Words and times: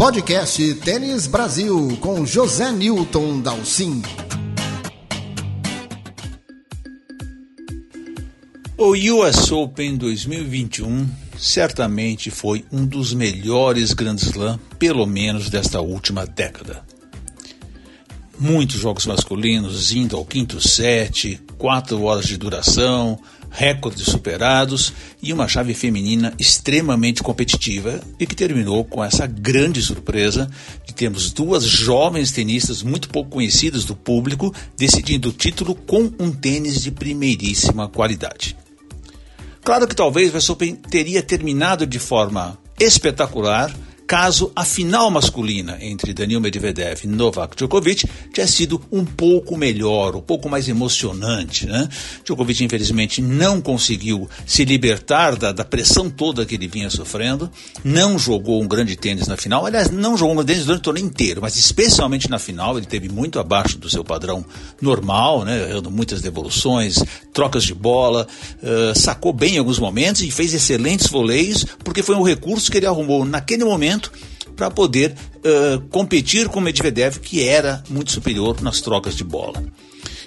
Podcast 0.00 0.76
Tênis 0.76 1.26
Brasil 1.26 1.98
com 2.00 2.24
José 2.24 2.72
Newton 2.72 3.42
Dalcin. 3.42 4.00
O 8.78 8.94
US 8.94 9.52
Open 9.52 9.98
2021 9.98 11.06
certamente 11.36 12.30
foi 12.30 12.64
um 12.72 12.86
dos 12.86 13.12
melhores 13.12 13.92
Grand 13.92 14.16
Slam, 14.16 14.58
pelo 14.78 15.04
menos 15.04 15.50
desta 15.50 15.82
última 15.82 16.24
década. 16.24 16.82
Muitos 18.38 18.76
jogos 18.76 19.04
masculinos 19.04 19.92
indo 19.92 20.16
ao 20.16 20.24
quinto 20.24 20.62
set, 20.66 21.38
quatro 21.58 22.04
horas 22.04 22.24
de 22.24 22.38
duração, 22.38 23.20
recordes 23.50 24.04
superados 24.04 24.92
e 25.22 25.32
uma 25.32 25.48
chave 25.48 25.74
feminina 25.74 26.32
extremamente 26.38 27.22
competitiva 27.22 28.00
e 28.18 28.26
que 28.26 28.34
terminou 28.34 28.84
com 28.84 29.04
essa 29.04 29.26
grande 29.26 29.82
surpresa 29.82 30.48
de 30.86 30.94
termos 30.94 31.32
duas 31.32 31.64
jovens 31.64 32.30
tenistas 32.30 32.82
muito 32.82 33.08
pouco 33.08 33.30
conhecidas 33.30 33.84
do 33.84 33.96
público 33.96 34.54
decidindo 34.76 35.30
o 35.30 35.32
título 35.32 35.74
com 35.74 36.10
um 36.18 36.30
tênis 36.30 36.80
de 36.82 36.90
primeiríssima 36.90 37.88
qualidade. 37.88 38.56
Claro 39.62 39.86
que 39.86 39.94
talvez 39.94 40.32
o 40.32 40.56
teria 40.56 41.22
terminado 41.22 41.86
de 41.86 41.98
forma 41.98 42.58
espetacular 42.78 43.74
caso 44.10 44.50
a 44.56 44.64
final 44.64 45.08
masculina 45.08 45.78
entre 45.80 46.12
Daniil 46.12 46.40
Medvedev 46.40 47.04
e 47.04 47.06
Novak 47.06 47.54
Djokovic 47.56 48.08
tivesse 48.32 48.54
sido 48.54 48.82
um 48.90 49.04
pouco 49.04 49.56
melhor, 49.56 50.16
um 50.16 50.20
pouco 50.20 50.48
mais 50.48 50.68
emocionante. 50.68 51.64
Né? 51.64 51.88
Djokovic, 52.24 52.64
infelizmente, 52.64 53.22
não 53.22 53.60
conseguiu 53.60 54.28
se 54.44 54.64
libertar 54.64 55.36
da, 55.36 55.52
da, 55.52 55.64
pressão 55.64 56.10
toda 56.10 56.44
que 56.44 56.56
ele 56.56 56.66
vinha 56.66 56.90
sofrendo, 56.90 57.48
não 57.84 58.18
jogou 58.18 58.60
um 58.60 58.66
grande 58.66 58.96
tênis 58.96 59.28
na 59.28 59.36
final, 59.36 59.64
aliás, 59.64 59.92
não 59.92 60.16
jogou 60.16 60.32
um 60.32 60.36
grande 60.38 60.54
tênis 60.54 60.64
durante 60.64 60.80
o 60.80 60.84
torneio 60.84 61.06
inteiro, 61.06 61.40
mas 61.40 61.54
especialmente 61.54 62.28
na 62.28 62.40
final 62.40 62.76
ele 62.78 62.86
teve 62.86 63.08
muito 63.08 63.38
abaixo 63.38 63.78
do 63.78 63.88
seu 63.88 64.02
padrão 64.02 64.44
normal, 64.82 65.44
né? 65.44 65.70
errando 65.70 65.88
muitas 65.88 66.20
devoluções, 66.20 66.98
trocas 67.32 67.62
de 67.62 67.74
bola, 67.74 68.26
uh, 68.60 68.98
sacou 68.98 69.32
bem 69.32 69.54
em 69.54 69.58
alguns 69.58 69.78
momentos 69.78 70.22
e 70.22 70.32
fez 70.32 70.52
excelentes 70.52 71.06
voleios, 71.06 71.64
porque 71.84 72.02
foi 72.02 72.16
um 72.16 72.22
recurso 72.22 72.72
que 72.72 72.78
ele 72.78 72.86
arrumou 72.86 73.24
naquele 73.24 73.64
momento 73.64 73.99
para 74.56 74.70
poder 74.70 75.14
uh, 75.36 75.80
competir 75.88 76.48
com 76.48 76.58
o 76.58 76.62
Medvedev, 76.62 77.18
que 77.18 77.46
era 77.46 77.82
muito 77.88 78.12
superior 78.12 78.60
nas 78.60 78.80
trocas 78.80 79.16
de 79.16 79.24
bola. 79.24 79.62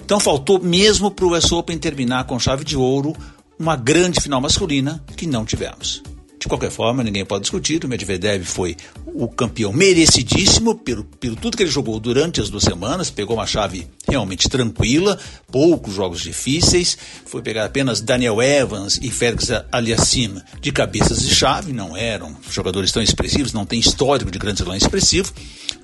Então 0.03 0.19
faltou 0.19 0.59
mesmo 0.59 1.09
para 1.09 1.25
o 1.25 1.35
US 1.35 1.51
Open 1.51 1.77
terminar 1.77 2.25
com 2.25 2.39
chave 2.39 2.63
de 2.63 2.75
ouro 2.75 3.15
uma 3.57 3.75
grande 3.75 4.19
final 4.19 4.41
masculina 4.41 5.03
que 5.15 5.25
não 5.25 5.45
tivemos. 5.45 6.01
De 6.43 6.49
qualquer 6.49 6.71
forma, 6.71 7.01
ninguém 7.01 7.23
pode 7.23 7.43
discutir. 7.43 7.85
O 7.85 7.87
Medvedev 7.87 8.43
foi 8.43 8.75
o 9.05 9.29
campeão 9.29 9.71
merecidíssimo 9.71 10.75
pelo, 10.75 11.05
pelo 11.05 11.37
tudo 11.37 11.55
que 11.55 11.63
ele 11.63 11.69
jogou 11.69 11.97
durante 12.01 12.41
as 12.41 12.49
duas 12.49 12.65
semanas. 12.65 13.09
Pegou 13.09 13.37
uma 13.37 13.47
chave 13.47 13.87
realmente 14.05 14.49
tranquila, 14.49 15.17
poucos 15.49 15.93
jogos 15.93 16.19
difíceis. 16.19 16.97
Foi 17.25 17.41
pegar 17.41 17.63
apenas 17.63 18.01
Daniel 18.01 18.41
Evans 18.41 18.99
e 19.01 19.09
Félix 19.09 19.51
Aliassim 19.71 20.35
de 20.59 20.73
cabeças 20.73 21.25
de 21.25 21.33
chave. 21.33 21.71
Não 21.71 21.95
eram 21.95 22.35
jogadores 22.51 22.91
tão 22.91 23.01
expressivos, 23.01 23.53
não 23.53 23.65
tem 23.65 23.79
histórico 23.79 24.29
de 24.29 24.37
grande 24.37 24.63
slam 24.63 24.75
expressivo. 24.75 25.31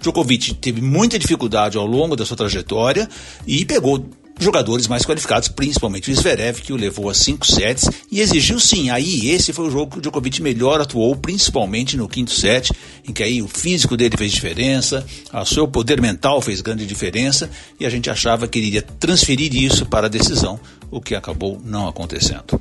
Djokovic 0.02 0.56
teve 0.56 0.82
muita 0.82 1.18
dificuldade 1.18 1.78
ao 1.78 1.86
longo 1.86 2.18
da 2.18 2.26
sua 2.26 2.36
trajetória 2.36 3.08
e 3.48 3.64
pegou 3.64 4.06
jogadores 4.40 4.88
mais 4.88 5.06
qualificados, 5.06 5.50
principalmente 5.50 6.10
o 6.10 6.16
Zverev, 6.16 6.62
que 6.62 6.72
o 6.72 6.78
levou 6.78 7.10
a 7.10 7.14
cinco 7.14 7.46
sets 7.46 7.90
e 8.10 8.22
exigiu 8.22 8.60
sim. 8.60 8.90
Aí 8.90 9.30
esse 9.30 9.52
foi 9.52 9.68
o 9.68 9.72
jogo 9.72 9.92
que 9.92 9.98
o 9.98 10.02
Djokovic 10.02 10.42
melhor 10.42 10.80
atuou, 10.80 11.16
principalmente 11.16 11.98
no 11.98 12.08
quinto 12.08 12.32
set, 12.32 12.72
em 13.08 13.12
que 13.12 13.22
aí 13.22 13.42
o 13.42 13.48
físico 13.48 13.98
dele 13.98 14.16
fez 14.18 14.32
diferença, 14.32 15.06
o 15.34 15.46
seu 15.46 15.68
poder 15.68 16.02
mental 16.02 16.42
fez 16.42 16.62
grande 16.62 16.86
diferença 16.86 17.50
e 17.80 17.86
a 17.86 17.90
gente 17.90 18.10
achava 18.10 18.48
que 18.48 18.58
ele 18.58 18.68
iria 18.68 18.82
transferir 18.82 19.54
isso 19.56 19.86
para 19.86 20.08
a 20.08 20.10
decisão, 20.10 20.60
o 20.90 21.02
que 21.02 21.16
acabou 21.16 21.62
não 21.64 21.88
acontecendo. 21.88 22.60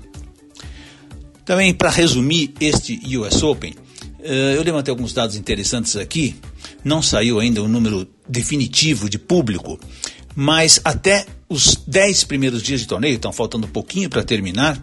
Também 1.45 1.73
para 1.73 1.89
resumir 1.89 2.53
este 2.61 3.01
US 3.17 3.43
Open, 3.43 3.75
eh, 4.21 4.55
eu 4.57 4.63
levantei 4.63 4.91
alguns 4.91 5.13
dados 5.13 5.37
interessantes 5.37 5.97
aqui. 5.97 6.37
Não 6.85 7.01
saiu 7.01 7.41
ainda 7.41 7.63
o 7.63 7.69
número 7.69 8.07
definitivo 8.29 9.09
de 9.09 9.19
público, 9.19 9.79
mas 10.41 10.81
até 10.85 11.27
os 11.49 11.75
10 11.85 12.23
primeiros 12.23 12.63
dias 12.63 12.81
de 12.81 12.87
torneio, 12.87 13.17
estão 13.17 13.33
faltando 13.33 13.67
um 13.67 13.71
pouquinho 13.71 14.09
para 14.09 14.23
terminar, 14.23 14.81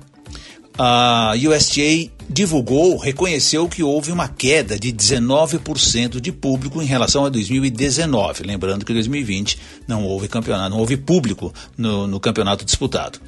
a 0.78 1.32
USTA 1.34 2.12
divulgou, 2.30 2.98
reconheceu 2.98 3.70
que 3.70 3.82
houve 3.82 4.12
uma 4.12 4.28
queda 4.28 4.78
de 4.78 4.92
19% 4.92 6.20
de 6.20 6.34
público 6.34 6.82
em 6.82 6.86
relação 6.86 7.24
a 7.24 7.30
2019. 7.30 8.44
Lembrando 8.44 8.84
que 8.84 8.92
em 8.92 8.96
2020 8.96 9.58
não 9.88 10.04
houve 10.04 10.28
campeonato, 10.28 10.72
não 10.72 10.80
houve 10.80 10.98
público 10.98 11.54
no, 11.78 12.06
no 12.06 12.20
campeonato 12.20 12.66
disputado. 12.66 13.22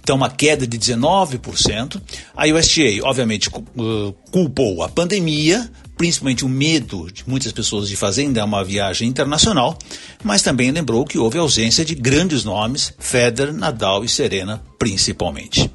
Então, 0.00 0.16
uma 0.16 0.30
queda 0.30 0.66
de 0.66 0.76
19%. 0.76 2.02
A 2.36 2.46
USTA, 2.46 2.82
obviamente, 3.04 3.48
culpou 4.32 4.82
a 4.82 4.88
pandemia, 4.88 5.70
principalmente 5.98 6.44
o 6.44 6.48
medo 6.48 7.10
de 7.12 7.24
muitas 7.26 7.52
pessoas 7.52 7.88
de 7.88 7.96
fazer 7.96 8.22
ainda 8.22 8.44
uma 8.44 8.64
viagem 8.64 9.08
internacional, 9.08 9.76
mas 10.22 10.40
também 10.40 10.70
lembrou 10.70 11.04
que 11.04 11.18
houve 11.18 11.36
ausência 11.36 11.84
de 11.84 11.94
grandes 11.94 12.44
nomes, 12.44 12.94
Federer, 12.98 13.52
Nadal 13.52 14.04
e 14.04 14.08
Serena 14.08 14.62
principalmente. 14.78 15.70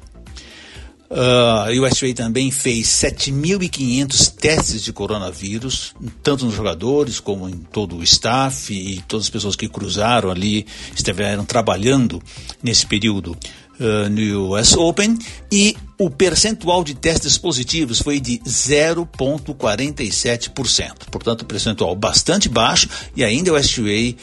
Uh, 1.10 1.68
a 1.68 1.70
USA 1.70 2.12
também 2.12 2.50
fez 2.50 2.88
7.500 2.88 4.34
testes 4.34 4.82
de 4.82 4.92
coronavírus, 4.92 5.94
tanto 6.22 6.46
nos 6.46 6.54
jogadores 6.54 7.20
como 7.20 7.48
em 7.48 7.58
todo 7.58 7.96
o 7.96 8.02
staff 8.02 8.74
e 8.74 9.00
todas 9.02 9.26
as 9.26 9.30
pessoas 9.30 9.54
que 9.54 9.68
cruzaram 9.68 10.30
ali, 10.30 10.66
estiveram 10.96 11.44
trabalhando 11.44 12.20
nesse 12.62 12.86
período 12.86 13.36
uh, 13.80 14.08
no 14.08 14.54
US 14.54 14.74
Open 14.74 15.18
e 15.50 15.76
o 15.98 16.08
percentual 16.10 16.82
de 16.82 16.94
testes 16.94 17.38
positivos 17.38 18.00
foi 18.00 18.18
de 18.20 18.38
0,47%. 18.40 21.08
Portanto, 21.10 21.44
percentual 21.44 21.94
bastante 21.94 22.48
baixo 22.48 22.88
e 23.16 23.22
ainda 23.24 23.52
o 23.52 23.62
SUA 23.62 23.86
uh, 23.86 24.16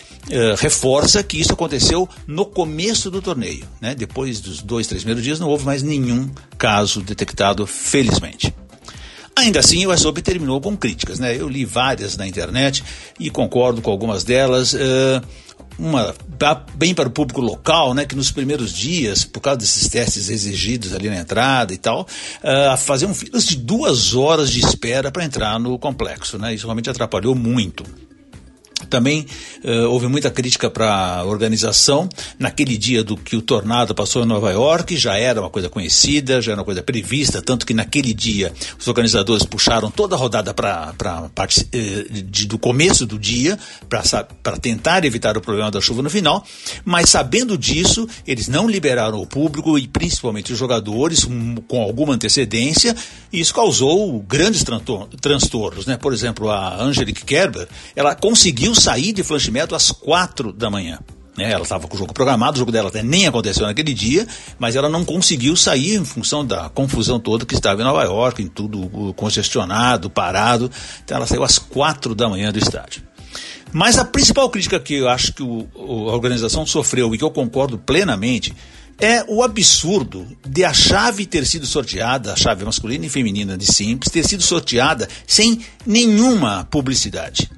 reforça 0.58 1.24
que 1.24 1.40
isso 1.40 1.54
aconteceu 1.54 2.10
no 2.28 2.46
começo 2.46 3.10
do 3.10 3.22
torneio. 3.22 3.66
Né? 3.80 3.96
Depois 3.96 4.42
dos 4.42 4.62
dois, 4.62 4.88
três 4.88 5.04
primeiros 5.04 5.24
dias 5.24 5.40
não 5.40 5.48
houve 5.48 5.66
mais 5.66 5.82
nenhum 5.82 6.30
caso 6.58 7.02
detectado, 7.02 7.66
felizmente. 7.66 8.54
Ainda 9.36 9.60
assim, 9.60 9.86
o 9.86 9.92
Open 9.92 10.24
terminou 10.24 10.60
com 10.60 10.76
críticas. 10.76 11.20
Né? 11.20 11.36
Eu 11.36 11.48
li 11.48 11.66
várias 11.66 12.18
na 12.18 12.28
internet 12.28 12.84
e 13.20 13.30
concordo 13.30 13.82
com 13.82 13.90
algumas 13.90 14.24
delas. 14.24 14.74
Uh, 14.74 15.22
uma 15.82 16.14
bem 16.76 16.94
para 16.94 17.08
o 17.08 17.12
público 17.12 17.42
local, 17.42 17.94
né, 17.94 18.06
que 18.06 18.16
nos 18.16 18.32
primeiros 18.32 18.72
dias, 18.72 19.26
por 19.26 19.42
causa 19.42 19.58
desses 19.58 19.90
testes 19.90 20.30
exigidos 20.30 20.94
ali 20.94 21.10
na 21.10 21.18
entrada 21.18 21.74
e 21.74 21.78
tal, 21.78 22.02
uh, 22.04 22.78
faziam 22.78 23.14
filas 23.14 23.46
de 23.46 23.58
duas 23.58 24.14
horas 24.14 24.52
de 24.52 24.60
espera 24.60 25.12
para 25.12 25.26
entrar 25.26 25.60
no 25.60 25.78
complexo, 25.80 26.38
né? 26.38 26.54
Isso 26.54 26.66
realmente 26.66 26.90
atrapalhou 26.90 27.34
muito. 27.34 27.84
Também 28.92 29.26
uh, 29.64 29.90
houve 29.90 30.08
muita 30.08 30.30
crítica 30.30 30.70
para 30.70 30.94
a 30.94 31.26
organização. 31.26 32.10
Naquele 32.38 32.78
dia 32.78 33.04
do 33.04 33.16
que 33.16 33.38
o 33.38 33.42
tornado 33.42 33.96
passou 33.96 34.24
em 34.24 34.26
Nova 34.26 34.52
York, 34.52 34.98
já 34.98 35.18
era 35.18 35.40
uma 35.40 35.50
coisa 35.50 35.70
conhecida, 35.70 36.42
já 36.42 36.52
era 36.52 36.60
uma 36.60 36.66
coisa 36.66 36.84
prevista, 36.84 37.42
tanto 37.42 37.66
que 37.66 37.74
naquele 37.74 38.14
dia 38.14 38.52
os 38.78 38.86
organizadores 38.88 39.46
puxaram 39.46 39.90
toda 39.90 40.14
a 40.16 40.18
rodada 40.18 40.54
para 40.54 40.94
parte 41.34 41.62
uh, 41.62 42.22
de, 42.24 42.48
do 42.48 42.60
começo 42.60 43.06
do 43.06 43.18
dia, 43.18 43.58
para 43.88 44.58
tentar 44.58 45.06
evitar 45.06 45.38
o 45.38 45.42
problema 45.42 45.72
da 45.72 45.80
chuva 45.80 46.02
no 46.02 46.10
final. 46.10 46.46
Mas 46.84 47.10
sabendo 47.10 47.58
disso, 47.58 48.06
eles 48.28 48.50
não 48.50 48.68
liberaram 48.68 49.22
o 49.22 49.26
público 49.26 49.80
e 49.80 49.88
principalmente 49.88 50.52
os 50.52 50.60
jogadores 50.60 51.24
um, 51.24 51.56
com 51.56 51.82
alguma 51.82 52.14
antecedência, 52.14 52.94
e 53.32 53.40
isso 53.40 53.54
causou 53.54 54.20
grandes 54.20 54.66
transtornos. 55.22 55.86
Né? 55.86 55.96
Por 55.96 56.14
exemplo, 56.14 56.50
a 56.50 56.84
Angelique 56.84 57.24
Kerber, 57.24 57.70
ela 57.96 58.14
conseguiu 58.16 58.76
sair 58.82 59.14
de 59.14 59.24
Flanchimeto 59.24 59.76
às 59.76 59.92
quatro 59.92 60.52
da 60.52 60.70
manhã. 60.70 61.00
Né? 61.38 61.52
Ela 61.52 61.64
estava 61.64 61.88
com 61.88 61.96
o 61.96 62.00
jogo 62.00 62.14
programado, 62.14 62.56
o 62.56 62.60
jogo 62.60 62.72
dela 62.72 62.90
até 62.90 63.02
nem 63.02 63.28
aconteceu 63.28 63.66
naquele 63.66 63.94
dia, 63.94 64.28
mas 64.60 64.76
ela 64.76 64.90
não 64.90 65.06
conseguiu 65.06 65.56
sair 65.56 65.96
em 65.96 66.06
função 66.06 66.46
da 66.46 66.70
confusão 66.70 67.20
toda 67.20 67.46
que 67.46 67.56
estava 67.56 67.82
em 67.82 67.86
Nova 67.86 68.04
York, 68.04 68.42
em 68.42 68.48
tudo 68.48 69.14
congestionado, 69.16 70.10
parado. 70.10 70.70
Então 71.04 71.18
ela 71.18 71.28
saiu 71.28 71.44
às 71.44 71.58
quatro 71.58 72.14
da 72.14 72.28
manhã 72.28 72.52
do 72.52 72.60
estádio. 72.60 73.04
Mas 73.72 73.98
a 73.98 74.04
principal 74.04 74.50
crítica 74.50 74.80
que 74.80 74.96
eu 74.96 75.08
acho 75.08 75.34
que 75.34 75.42
o, 75.42 75.68
a 75.76 76.14
organização 76.14 76.66
sofreu 76.66 77.14
e 77.16 77.18
que 77.18 77.24
eu 77.24 77.32
concordo 77.32 77.78
plenamente 77.78 78.54
é 79.00 79.24
o 79.28 79.42
absurdo 79.42 80.28
de 80.46 80.66
a 80.66 80.74
chave 80.74 81.26
ter 81.26 81.46
sido 81.46 81.66
sorteada, 81.66 82.34
a 82.34 82.36
chave 82.36 82.66
masculina 82.66 83.06
e 83.06 83.10
feminina 83.10 83.58
de 83.58 83.66
simples, 83.66 84.12
ter 84.12 84.26
sido 84.28 84.44
sorteada 84.44 85.08
sem 85.26 85.62
nenhuma 85.86 86.68
publicidade. 86.70 87.50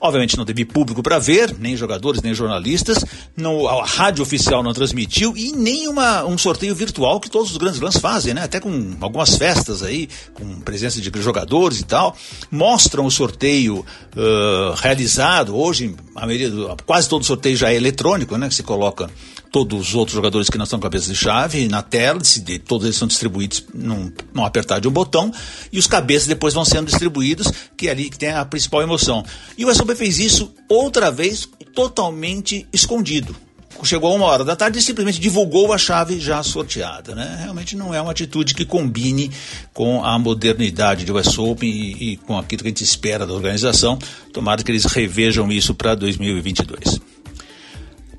Obviamente 0.00 0.36
não 0.36 0.44
teve 0.44 0.64
público 0.64 1.02
para 1.02 1.18
ver, 1.18 1.54
nem 1.58 1.76
jogadores, 1.76 2.22
nem 2.22 2.32
jornalistas. 2.32 3.04
Não, 3.36 3.68
a 3.68 3.84
rádio 3.84 4.22
oficial 4.22 4.62
não 4.62 4.72
transmitiu 4.72 5.36
e 5.36 5.52
nem 5.52 5.88
uma, 5.88 6.24
um 6.24 6.38
sorteio 6.38 6.74
virtual 6.74 7.20
que 7.20 7.30
todos 7.30 7.50
os 7.50 7.58
grandes 7.58 7.80
lãs 7.80 7.96
fazem, 7.96 8.32
né? 8.32 8.44
Até 8.44 8.58
com 8.58 8.96
algumas 9.00 9.36
festas 9.36 9.82
aí, 9.82 10.08
com 10.32 10.60
presença 10.60 11.00
de 11.00 11.10
jogadores 11.20 11.80
e 11.80 11.84
tal. 11.84 12.16
Mostram 12.50 13.04
o 13.04 13.10
sorteio 13.10 13.80
uh, 13.80 14.74
realizado. 14.76 15.54
Hoje, 15.54 15.94
a 16.14 16.26
maioria 16.26 16.50
do, 16.50 16.76
quase 16.86 17.08
todo 17.08 17.24
sorteio 17.24 17.56
já 17.56 17.70
é 17.70 17.76
eletrônico, 17.76 18.36
né? 18.38 18.48
Que 18.48 18.54
se 18.54 18.62
coloca 18.62 19.10
todos 19.50 19.88
os 19.88 19.94
outros 19.94 20.14
jogadores 20.14 20.48
que 20.48 20.58
não 20.58 20.66
são 20.66 20.78
cabeças 20.78 21.08
de 21.08 21.16
chave 21.16 21.68
na 21.68 21.82
tela, 21.82 22.20
todos 22.66 22.86
eles 22.86 22.96
são 22.96 23.08
distribuídos 23.08 23.64
num, 23.74 24.12
num 24.32 24.44
apertar 24.44 24.80
de 24.80 24.88
um 24.88 24.92
botão, 24.92 25.32
e 25.72 25.78
os 25.78 25.86
cabeças 25.86 26.28
depois 26.28 26.54
vão 26.54 26.64
sendo 26.64 26.86
distribuídos, 26.86 27.50
que 27.76 27.88
é 27.88 27.90
ali 27.90 28.08
que 28.08 28.18
tem 28.18 28.30
a 28.30 28.44
principal 28.44 28.82
emoção. 28.82 29.24
E 29.58 29.64
o 29.64 29.74
SOB 29.74 29.94
fez 29.94 30.18
isso 30.18 30.52
outra 30.68 31.10
vez 31.10 31.48
totalmente 31.74 32.66
escondido. 32.72 33.34
Chegou 33.82 34.12
a 34.12 34.14
uma 34.14 34.26
hora 34.26 34.44
da 34.44 34.54
tarde 34.54 34.78
e 34.78 34.82
simplesmente 34.82 35.18
divulgou 35.18 35.72
a 35.72 35.78
chave 35.78 36.20
já 36.20 36.42
sorteada. 36.42 37.14
Né? 37.14 37.38
Realmente 37.40 37.74
não 37.74 37.94
é 37.94 38.00
uma 38.00 38.10
atitude 38.10 38.54
que 38.54 38.66
combine 38.66 39.30
com 39.72 40.04
a 40.04 40.18
modernidade 40.18 41.06
do 41.06 41.16
US 41.16 41.38
Open 41.38 41.70
e, 41.70 42.12
e 42.12 42.16
com 42.18 42.36
aquilo 42.36 42.62
que 42.62 42.68
a 42.68 42.70
gente 42.70 42.84
espera 42.84 43.26
da 43.26 43.32
organização. 43.32 43.98
Tomara 44.34 44.62
que 44.62 44.70
eles 44.70 44.84
revejam 44.84 45.50
isso 45.50 45.74
para 45.74 45.94
2022. 45.94 47.00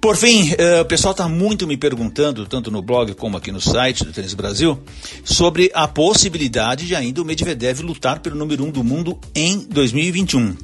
Por 0.01 0.17
fim, 0.17 0.49
uh, 0.53 0.81
o 0.81 0.85
pessoal 0.85 1.11
está 1.11 1.29
muito 1.29 1.67
me 1.67 1.77
perguntando, 1.77 2.47
tanto 2.47 2.71
no 2.71 2.81
blog 2.81 3.13
como 3.13 3.37
aqui 3.37 3.51
no 3.51 3.61
site 3.61 4.03
do 4.03 4.11
Tênis 4.11 4.33
Brasil, 4.33 4.81
sobre 5.23 5.69
a 5.75 5.87
possibilidade 5.87 6.87
de 6.87 6.95
ainda 6.95 7.21
o 7.21 7.25
Medvedev 7.25 7.81
lutar 7.81 8.19
pelo 8.19 8.35
número 8.35 8.65
um 8.65 8.71
do 8.71 8.83
mundo 8.83 9.19
em 9.35 9.59
2021. 9.59 10.57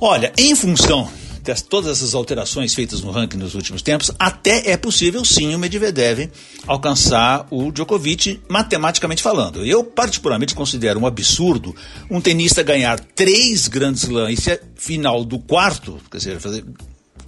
Olha, 0.00 0.32
em 0.38 0.54
função 0.54 1.10
de 1.42 1.64
todas 1.64 1.98
essas 1.98 2.14
alterações 2.14 2.72
feitas 2.72 3.00
no 3.00 3.10
ranking 3.10 3.38
nos 3.38 3.56
últimos 3.56 3.82
tempos, 3.82 4.12
até 4.16 4.70
é 4.70 4.76
possível 4.76 5.24
sim 5.24 5.52
o 5.52 5.58
Medvedev 5.58 6.30
alcançar 6.64 7.48
o 7.50 7.72
Djokovic 7.72 8.40
matematicamente 8.48 9.20
falando. 9.20 9.66
Eu 9.66 9.82
particularmente 9.82 10.54
considero 10.54 11.00
um 11.00 11.06
absurdo 11.06 11.74
um 12.08 12.20
tenista 12.20 12.62
ganhar 12.62 13.00
três 13.00 13.66
grandes 13.66 14.04
slams 14.04 14.46
e 14.46 14.60
final 14.76 15.24
do 15.24 15.40
quarto, 15.40 15.98
quer 16.08 16.18
dizer, 16.18 16.38
fazer 16.38 16.64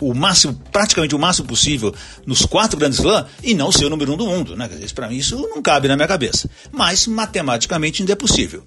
o 0.00 0.14
máximo, 0.14 0.58
praticamente 0.72 1.14
o 1.14 1.18
máximo 1.18 1.46
possível 1.46 1.94
nos 2.26 2.44
quatro 2.44 2.78
grandes 2.78 2.98
slams 2.98 3.26
e 3.42 3.54
não 3.54 3.70
ser 3.70 3.86
o 3.86 3.90
número 3.90 4.12
um 4.12 4.16
do 4.16 4.26
mundo, 4.26 4.56
né? 4.56 4.68
Para 4.94 5.08
mim 5.08 5.16
isso 5.16 5.36
não 5.36 5.62
cabe 5.62 5.88
na 5.88 5.96
minha 5.96 6.08
cabeça. 6.08 6.48
Mas 6.72 7.06
matematicamente 7.06 8.02
ainda 8.02 8.12
é 8.12 8.16
possível. 8.16 8.62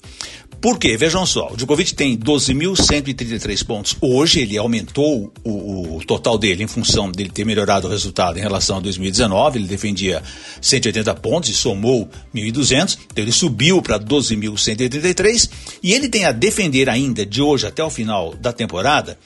Por 0.60 0.80
quê? 0.80 0.98
Vejam 0.98 1.24
só, 1.26 1.52
o 1.52 1.56
Djokovic 1.56 1.94
tem 1.94 2.18
12.133 2.18 3.64
pontos. 3.64 3.96
Hoje 4.02 4.40
ele 4.40 4.58
aumentou 4.58 5.32
o, 5.44 5.98
o, 5.98 6.06
total 6.06 6.36
dele 6.38 6.64
em 6.64 6.68
função 6.68 7.12
dele 7.12 7.30
ter 7.30 7.46
melhorado 7.46 7.88
o 7.88 7.90
resultado 7.90 8.40
em 8.40 8.42
relação 8.42 8.78
a 8.78 8.80
2019. 8.80 9.60
Ele 9.60 9.68
defendia 9.68 10.24
180 10.60 11.14
pontos 11.16 11.50
e 11.50 11.54
somou 11.54 12.10
1.200. 12.34 12.98
Então 13.06 13.24
ele 13.24 13.32
subiu 13.32 13.82
para 13.84 14.00
12.133 14.00 15.50
e 15.84 15.94
ele 15.94 16.10
tem 16.10 16.26
a 16.26 16.32
defender 16.32 16.90
ainda 16.90 17.24
de 17.24 17.42
hoje 17.42 17.68
até 17.68 17.84
o 17.84 17.90
final 17.90 18.34
da 18.34 18.52
temporada 18.52 19.18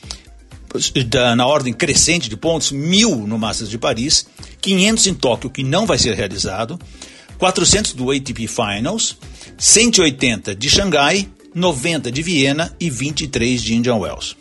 na 1.35 1.45
ordem 1.45 1.73
crescente 1.73 2.29
de 2.29 2.37
pontos, 2.37 2.71
mil 2.71 3.27
no 3.27 3.37
Masters 3.37 3.69
de 3.69 3.77
Paris, 3.77 4.25
500 4.61 5.07
em 5.07 5.13
Tóquio, 5.13 5.49
que 5.49 5.63
não 5.63 5.85
vai 5.85 5.97
ser 5.97 6.13
realizado, 6.13 6.79
400 7.37 7.93
do 7.93 8.11
ATP 8.11 8.47
Finals, 8.47 9.17
180 9.57 10.55
de 10.55 10.69
Xangai, 10.69 11.27
90 11.53 12.11
de 12.11 12.21
Viena 12.21 12.73
e 12.79 12.89
23 12.89 13.61
de 13.61 13.75
Indian 13.75 13.95
Wells. 13.95 14.37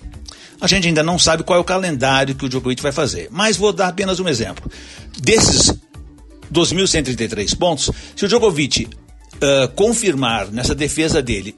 A 0.61 0.67
gente 0.67 0.87
ainda 0.87 1.03
não 1.03 1.19
sabe 1.19 1.43
qual 1.43 1.59
é 1.59 1.61
o 1.61 1.65
calendário 1.65 2.35
que 2.35 2.45
o 2.45 2.49
Djokovic 2.49 2.83
vai 2.83 2.93
fazer, 2.93 3.29
mas 3.31 3.57
vou 3.57 3.73
dar 3.73 3.89
apenas 3.89 4.21
um 4.21 4.29
exemplo. 4.29 4.71
Desses 5.19 5.73
2.133 6.53 7.57
pontos, 7.57 7.91
se 8.15 8.27
o 8.27 8.29
Djokovic 8.29 8.85
uh, 8.85 8.91
confirmar 9.75 10.53
nessa 10.53 10.75
defesa 10.75 11.23
dele 11.23 11.57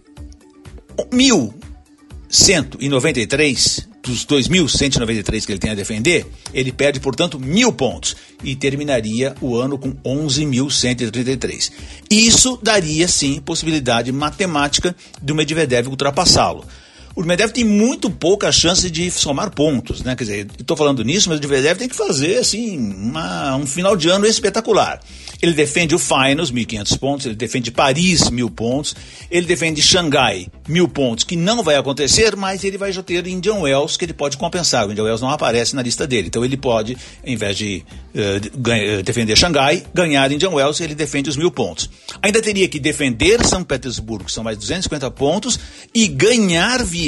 1.193, 0.97 3.92
dos 4.03 4.27
2.193 4.27 5.47
que 5.47 5.53
ele 5.53 5.59
tem 5.59 5.71
a 5.71 5.75
defender, 5.75 6.27
ele 6.53 6.73
perde, 6.73 6.99
portanto, 6.99 7.39
mil 7.39 7.73
pontos 7.73 8.17
e 8.43 8.57
terminaria 8.57 9.35
o 9.41 9.57
ano 9.57 9.79
com 9.79 9.93
11.133. 10.05 11.71
Isso 12.11 12.59
daria, 12.63 13.07
sim, 13.07 13.41
possibilidade 13.41 14.11
matemática 14.11 14.95
do 15.21 15.35
Medvedev 15.35 15.89
ultrapassá-lo. 15.89 16.65
O 17.15 17.21
Medvedev 17.21 17.53
tem 17.53 17.65
muito 17.65 18.11
pouca 18.11 18.51
chance 18.51 18.91
de 18.91 19.11
somar 19.11 19.51
pontos, 19.51 20.03
né? 20.03 20.17
Quer 20.17 20.25
dizer, 20.25 20.47
estou 20.59 20.77
falando 20.77 21.05
nisso, 21.05 21.29
mas 21.29 21.39
o 21.39 21.43
Medvedev 21.43 21.79
tem 21.79 21.89
que 21.89 21.97
fazer, 21.97 22.39
assim, 22.39 22.79
uma, 22.79 23.57
um 23.57 23.67
final 23.67 23.97
de 23.97 24.09
ano 24.09 24.25
espetacular. 24.27 25.01
Ele 25.43 25.53
defende 25.55 25.93
o 25.93 25.99
Finals, 25.99 26.53
1.500 26.53 26.99
pontos, 26.99 27.27
ele 27.27 27.35
defende 27.35 27.71
Paris, 27.73 28.31
1.000 28.31 28.51
pontos, 28.51 28.95
ele 29.29 29.45
defende 29.45 29.83
Xangai, 29.83 30.47
1.000 30.69 30.89
pontos, 30.89 31.25
que 31.25 31.35
não 31.35 31.65
vai 31.65 31.75
acontecer, 31.75 32.37
mas 32.37 32.63
ele 32.63 32.79
vai 32.79 32.93
já 32.93 33.03
ter 33.03 33.27
Indian 33.27 33.57
Wells, 33.57 33.97
que 33.97 34.05
ele 34.05 34.13
pode 34.13 34.37
compensar. 34.37 34.87
O 34.87 34.93
Indian 34.93 35.05
Wells 35.05 35.21
não 35.21 35.31
aparece 35.31 35.75
na 35.75 35.83
lista 35.83 36.07
dele, 36.07 36.29
então 36.29 36.45
ele 36.45 36.57
pode, 36.57 36.97
em 37.25 37.37
vez 37.37 37.59
de 37.59 37.83
uh, 38.15 39.03
defender 39.03 39.37
Xangai, 39.37 39.85
ganhar 39.93 40.31
Indian 40.31 40.51
Wells, 40.51 40.81
ele 40.81 40.95
defende 40.95 41.29
os 41.29 41.37
1.000 41.37 41.51
pontos. 41.51 41.91
Ainda 42.23 42.41
teria 42.41 42.69
que 42.69 42.79
defender 42.79 43.45
São 43.45 43.65
Petersburgo, 43.65 44.27
que 44.27 44.33
são 44.33 44.45
mais 44.45 44.57
250 44.57 45.11
pontos, 45.11 45.59
e 45.93 46.07
ganhar 46.07 46.85
Viena, 46.85 47.02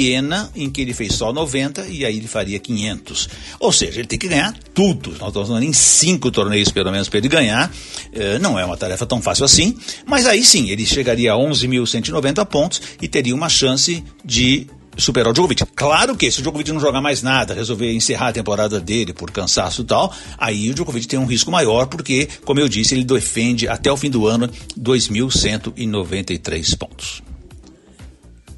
em 0.55 0.69
que 0.69 0.81
ele 0.81 0.93
fez 0.93 1.13
só 1.13 1.31
90, 1.31 1.87
e 1.87 2.05
aí 2.05 2.17
ele 2.17 2.27
faria 2.27 2.59
500. 2.59 3.29
Ou 3.59 3.71
seja, 3.71 3.99
ele 3.99 4.07
tem 4.07 4.19
que 4.19 4.27
ganhar 4.27 4.53
tudo. 4.73 5.11
Nós 5.11 5.29
estamos 5.29 5.47
falando 5.47 5.63
em 5.63 5.73
cinco 5.73 6.31
torneios, 6.31 6.69
pelo 6.69 6.91
menos, 6.91 7.09
para 7.09 7.19
ele 7.19 7.27
ganhar. 7.27 7.71
Eh, 8.13 8.39
não 8.39 8.59
é 8.59 8.65
uma 8.65 8.77
tarefa 8.77 9.05
tão 9.05 9.21
fácil 9.21 9.45
assim, 9.45 9.75
mas 10.05 10.25
aí 10.25 10.43
sim, 10.43 10.69
ele 10.69 10.85
chegaria 10.85 11.33
a 11.33 11.35
11.190 11.35 12.45
pontos 12.45 12.81
e 13.01 13.07
teria 13.07 13.33
uma 13.33 13.49
chance 13.49 14.03
de 14.23 14.67
superar 14.97 15.31
o 15.31 15.33
Djokovic. 15.33 15.65
Claro 15.75 16.15
que 16.15 16.31
se 16.31 16.39
o 16.39 16.41
Djokovic 16.41 16.71
não 16.71 16.79
jogar 16.79 17.01
mais 17.01 17.21
nada, 17.21 17.53
resolver 17.53 17.91
encerrar 17.93 18.29
a 18.29 18.33
temporada 18.33 18.79
dele 18.79 19.13
por 19.13 19.31
cansaço 19.31 19.81
e 19.81 19.85
tal, 19.85 20.13
aí 20.37 20.69
o 20.69 20.73
Djokovic 20.73 21.07
tem 21.07 21.19
um 21.19 21.25
risco 21.25 21.51
maior, 21.51 21.87
porque, 21.87 22.27
como 22.43 22.59
eu 22.59 22.69
disse, 22.69 22.95
ele 22.95 23.03
defende 23.03 23.67
até 23.67 23.91
o 23.91 23.97
fim 23.97 24.09
do 24.09 24.27
ano 24.27 24.49
2.193 24.79 26.77
pontos. 26.77 27.21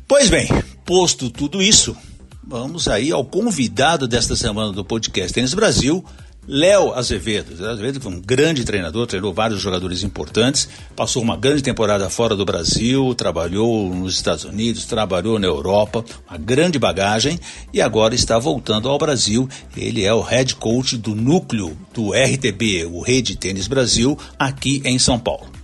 Pois 0.07 0.30
bem, 0.30 0.48
posto 0.88 1.30
tudo 1.30 1.62
isso, 1.62 1.98
vamos 2.42 2.88
aí 2.88 3.12
ao 3.12 3.25
convidado 3.25 4.07
desta 4.07 4.38
semana 4.38 4.72
do 4.72 4.86
podcast 4.86 5.34
Tênis 5.34 5.54
Brasil, 5.54 6.04
Léo 6.48 6.94
Azevedo. 6.94 7.62
Léo 7.62 7.74
Azevedo 7.74 8.00
foi 8.00 8.13
um 8.13 8.22
grande 8.22 8.63
treinador, 8.63 9.06
treinou 9.06 9.34
vários 9.34 9.60
jogadores 9.60 10.01
importantes, 10.01 10.69
passou 10.95 11.22
uma 11.22 11.36
grande 11.36 11.62
temporada 11.62 12.10
fora 12.10 12.38
do 12.38 12.45
Brasil, 12.45 13.13
trabalhou 13.16 13.94
nos 13.94 14.13
Estados 14.13 14.45
Unidos, 14.45 14.86
trabalhou 14.86 15.38
na 15.38 15.45
Europa, 15.45 16.06
uma 16.25 16.38
grande 16.38 16.80
bagagem 16.80 17.38
e 17.74 17.81
agora 17.81 18.16
está 18.16 18.39
voltando 18.39 18.88
ao 18.88 18.98
Brasil. 18.98 19.50
Ele 19.75 20.06
é 20.06 20.13
o 20.13 20.22
head 20.22 20.56
coach 20.56 20.96
do 20.96 21.13
núcleo 21.13 21.77
do 21.94 22.13
RTB, 22.13 22.86
o 22.86 23.01
Rede 23.01 23.36
Tênis 23.36 23.67
Brasil, 23.67 24.17
aqui 24.39 24.82
em 24.86 24.98
São 24.98 25.20
Paulo. 25.20 25.56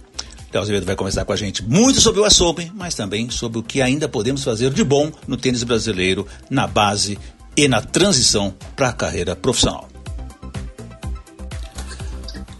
Léo 0.53 0.61
Azevedo 0.61 0.85
vai 0.85 0.95
conversar 0.95 1.25
com 1.25 1.33
a 1.33 1.35
gente 1.35 1.63
muito 1.63 1.99
sobre 1.99 2.21
o 2.21 2.47
Open, 2.47 2.71
mas 2.75 2.93
também 2.93 3.27
sobre 3.31 3.57
o 3.57 3.63
que 3.63 3.81
ainda 3.81 4.07
podemos 4.07 4.43
fazer 4.43 4.69
de 4.69 4.83
bom 4.83 5.11
no 5.27 5.35
tênis 5.35 5.63
brasileiro, 5.63 6.27
na 6.47 6.67
base 6.67 7.17
e 7.57 7.67
na 7.67 7.81
transição 7.81 8.53
para 8.75 8.89
a 8.89 8.93
carreira 8.93 9.35
profissional. 9.35 9.89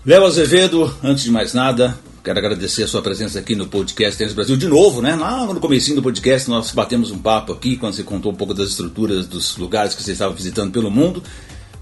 Léo 0.03 0.25
Azevedo, 0.25 0.91
antes 1.03 1.23
de 1.23 1.29
mais 1.29 1.53
nada, 1.53 1.95
quero 2.23 2.39
agradecer 2.39 2.81
a 2.81 2.87
sua 2.87 3.03
presença 3.03 3.37
aqui 3.37 3.55
no 3.55 3.67
podcast 3.67 4.17
Tênis 4.17 4.33
Brasil 4.33 4.57
de 4.57 4.67
novo, 4.67 4.99
né? 4.99 5.15
Lá 5.15 5.45
no 5.45 5.59
comecinho 5.59 5.97
do 5.97 6.01
podcast 6.01 6.49
nós 6.49 6.71
batemos 6.71 7.11
um 7.11 7.19
papo 7.19 7.53
aqui 7.53 7.77
quando 7.77 7.93
você 7.93 8.03
contou 8.03 8.31
um 8.31 8.35
pouco 8.35 8.55
das 8.55 8.69
estruturas 8.69 9.27
dos 9.27 9.55
lugares 9.55 9.93
que 9.93 10.01
você 10.01 10.13
estava 10.13 10.33
visitando 10.33 10.71
pelo 10.71 10.89
mundo. 10.89 11.21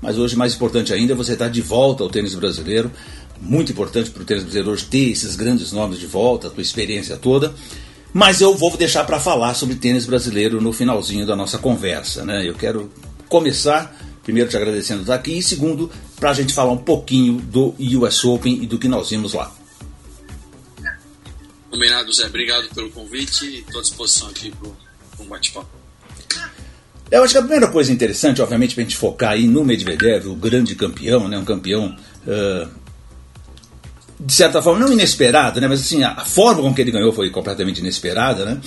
Mas 0.01 0.17
hoje, 0.17 0.35
mais 0.35 0.55
importante 0.55 0.91
ainda, 0.91 1.13
você 1.13 1.33
estar 1.33 1.47
de 1.47 1.61
volta 1.61 2.03
ao 2.03 2.09
tênis 2.09 2.33
brasileiro. 2.33 2.91
Muito 3.41 3.71
importante 3.71 4.11
para 4.11 4.21
o 4.21 4.25
tênis 4.25 4.43
brasileiro 4.43 4.71
hoje 4.71 4.85
ter 4.85 5.09
esses 5.09 5.35
grandes 5.35 5.71
nomes 5.71 5.99
de 5.99 6.05
volta, 6.05 6.47
a 6.47 6.49
tua 6.49 6.61
experiência 6.61 7.17
toda. 7.17 7.53
Mas 8.13 8.39
eu 8.39 8.55
vou 8.55 8.75
deixar 8.77 9.03
para 9.03 9.19
falar 9.19 9.53
sobre 9.53 9.75
tênis 9.75 10.05
brasileiro 10.05 10.61
no 10.61 10.71
finalzinho 10.71 11.25
da 11.25 11.35
nossa 11.35 11.57
conversa, 11.57 12.23
né? 12.23 12.47
Eu 12.47 12.53
quero 12.53 12.91
começar 13.27 13.97
Primeiro, 14.23 14.49
te 14.49 14.57
agradecendo 14.57 15.01
estar 15.01 15.15
aqui. 15.15 15.37
E 15.37 15.43
segundo, 15.43 15.91
para 16.19 16.31
a 16.31 16.33
gente 16.33 16.53
falar 16.53 16.71
um 16.71 16.77
pouquinho 16.77 17.39
do 17.39 17.75
US 17.79 18.23
Open 18.23 18.63
e 18.63 18.67
do 18.67 18.77
que 18.77 18.87
nós 18.87 19.09
vimos 19.09 19.33
lá. 19.33 19.53
Combinado, 21.69 22.11
Zé. 22.13 22.27
Obrigado 22.27 22.69
pelo 22.73 22.91
convite 22.91 23.45
e 23.45 23.59
estou 23.59 23.79
à 23.79 23.81
disposição 23.81 24.29
aqui 24.29 24.51
para 24.51 25.25
um 25.25 25.27
bate-papo. 25.27 25.69
Eu 27.09 27.23
acho 27.23 27.33
que 27.33 27.37
a 27.37 27.41
primeira 27.41 27.67
coisa 27.67 27.91
interessante, 27.91 28.41
obviamente, 28.41 28.73
para 28.73 28.83
a 28.83 28.85
gente 28.85 28.95
focar 28.95 29.31
aí 29.31 29.47
no 29.47 29.65
Medvedev, 29.65 30.27
o 30.27 30.35
grande 30.35 30.75
campeão, 30.75 31.27
né, 31.27 31.37
um 31.37 31.43
campeão 31.43 31.97
uh, 32.25 32.69
de 34.23 34.33
certa 34.33 34.61
forma 34.61 34.79
não 34.79 34.93
inesperado, 34.93 35.59
né, 35.59 35.67
mas 35.67 35.81
assim 35.81 36.03
a, 36.03 36.23
forma 36.23 36.61
com 36.61 36.73
que 36.73 36.81
ele 36.81 36.91
ganhou 36.91 37.11
foi 37.11 37.29
completamente 37.29 37.79
inesperada, 37.79 38.45
né? 38.45 38.61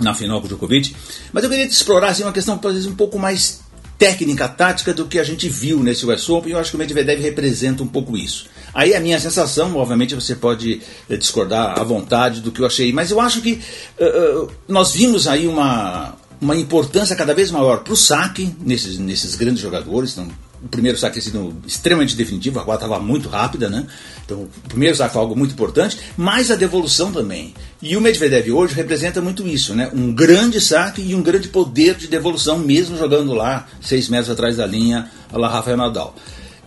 na 0.00 0.14
final 0.14 0.40
com 0.40 0.46
o 0.46 0.48
Djokovic. 0.48 0.94
Mas 1.32 1.44
eu 1.44 1.50
queria 1.50 1.66
explorar 1.66 2.08
assim, 2.08 2.22
uma 2.22 2.32
questão 2.32 2.58
talvez 2.58 2.86
um 2.86 2.94
pouco 2.94 3.18
mais 3.18 3.60
técnica, 3.98 4.48
tática 4.48 4.92
do 4.92 5.06
que 5.06 5.18
a 5.18 5.24
gente 5.24 5.48
viu 5.48 5.80
nesse 5.80 6.04
US 6.04 6.28
Open, 6.28 6.50
e 6.50 6.52
eu 6.52 6.58
acho 6.58 6.70
que 6.70 6.76
o 6.76 6.78
Medvedev 6.78 7.20
representa 7.20 7.82
um 7.82 7.86
pouco 7.86 8.16
isso. 8.16 8.46
Aí 8.72 8.94
a 8.94 9.00
minha 9.00 9.18
sensação, 9.20 9.76
obviamente 9.76 10.14
você 10.14 10.34
pode 10.34 10.82
eh, 11.08 11.16
discordar 11.16 11.78
à 11.78 11.84
vontade 11.84 12.40
do 12.40 12.50
que 12.50 12.60
eu 12.60 12.66
achei, 12.66 12.92
mas 12.92 13.12
eu 13.12 13.20
acho 13.20 13.40
que 13.40 13.60
uh, 14.00 14.50
nós 14.66 14.92
vimos 14.92 15.28
aí 15.28 15.46
uma, 15.46 16.16
uma 16.40 16.56
importância 16.56 17.14
cada 17.14 17.32
vez 17.32 17.52
maior 17.52 17.84
para 17.84 17.92
o 17.92 17.96
saque 17.96 18.54
nesses, 18.60 18.98
nesses 18.98 19.36
grandes 19.36 19.62
jogadores. 19.62 20.12
Então, 20.12 20.28
o 20.64 20.68
primeiro 20.68 20.96
saque 20.96 21.20
sido 21.20 21.54
extremamente 21.66 22.16
definitivo, 22.16 22.58
a 22.58 22.64
quadra 22.64 22.86
estava 22.86 23.02
muito 23.02 23.28
rápida, 23.28 23.68
né? 23.68 23.86
Então, 24.24 24.42
o 24.42 24.68
primeiro 24.68 24.96
saque 24.96 25.12
foi 25.12 25.20
algo 25.20 25.36
muito 25.36 25.52
importante, 25.52 25.98
mas 26.16 26.50
a 26.50 26.56
devolução 26.56 27.12
também. 27.12 27.54
E 27.82 27.96
o 27.96 28.00
Medvedev 28.00 28.50
hoje 28.50 28.74
representa 28.74 29.20
muito 29.20 29.46
isso, 29.46 29.74
né? 29.74 29.90
Um 29.92 30.12
grande 30.12 30.60
saque 30.60 31.02
e 31.02 31.14
um 31.14 31.22
grande 31.22 31.48
poder 31.48 31.96
de 31.96 32.08
devolução, 32.08 32.58
mesmo 32.58 32.96
jogando 32.96 33.34
lá, 33.34 33.68
seis 33.80 34.08
metros 34.08 34.30
atrás 34.30 34.56
da 34.56 34.66
linha, 34.66 35.10
lá 35.30 35.48
Rafael 35.48 35.76
Nadal. 35.76 36.14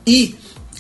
E 0.06 0.36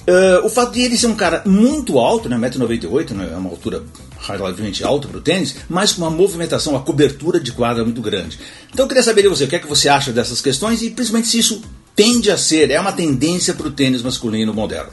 uh, 0.07 0.45
o 0.45 0.49
fato 0.49 0.73
de 0.73 0.81
ele 0.81 0.97
ser 0.97 1.07
um 1.07 1.15
cara 1.15 1.41
muito 1.45 1.97
alto, 1.97 2.29
né? 2.29 2.37
1,98m, 2.37 3.11
né? 3.11 3.29
é 3.33 3.35
uma 3.35 3.49
altura 3.49 3.83
relativamente 4.19 4.83
alta 4.83 5.07
para 5.07 5.17
o 5.17 5.21
tênis, 5.21 5.55
mas 5.69 5.93
com 5.93 6.01
uma 6.01 6.11
movimentação, 6.11 6.73
uma 6.73 6.81
cobertura 6.81 7.39
de 7.39 7.51
quadra 7.51 7.83
muito 7.83 8.01
grande. 8.01 8.39
Então 8.71 8.85
eu 8.85 8.87
queria 8.87 9.03
saber 9.03 9.23
de 9.23 9.27
você, 9.27 9.45
o 9.45 9.47
que 9.47 9.55
é 9.55 9.59
que 9.59 9.67
você 9.67 9.89
acha 9.89 10.11
dessas 10.11 10.41
questões 10.41 10.81
e 10.81 10.89
principalmente 10.89 11.29
se 11.29 11.39
isso 11.39 11.61
tende 11.97 12.29
a 12.29 12.37
ser, 12.37 12.69
é 12.69 12.79
uma 12.79 12.93
tendência 12.93 13.55
para 13.55 13.67
o 13.67 13.71
tênis 13.71 14.03
masculino 14.03 14.53
moderno. 14.53 14.91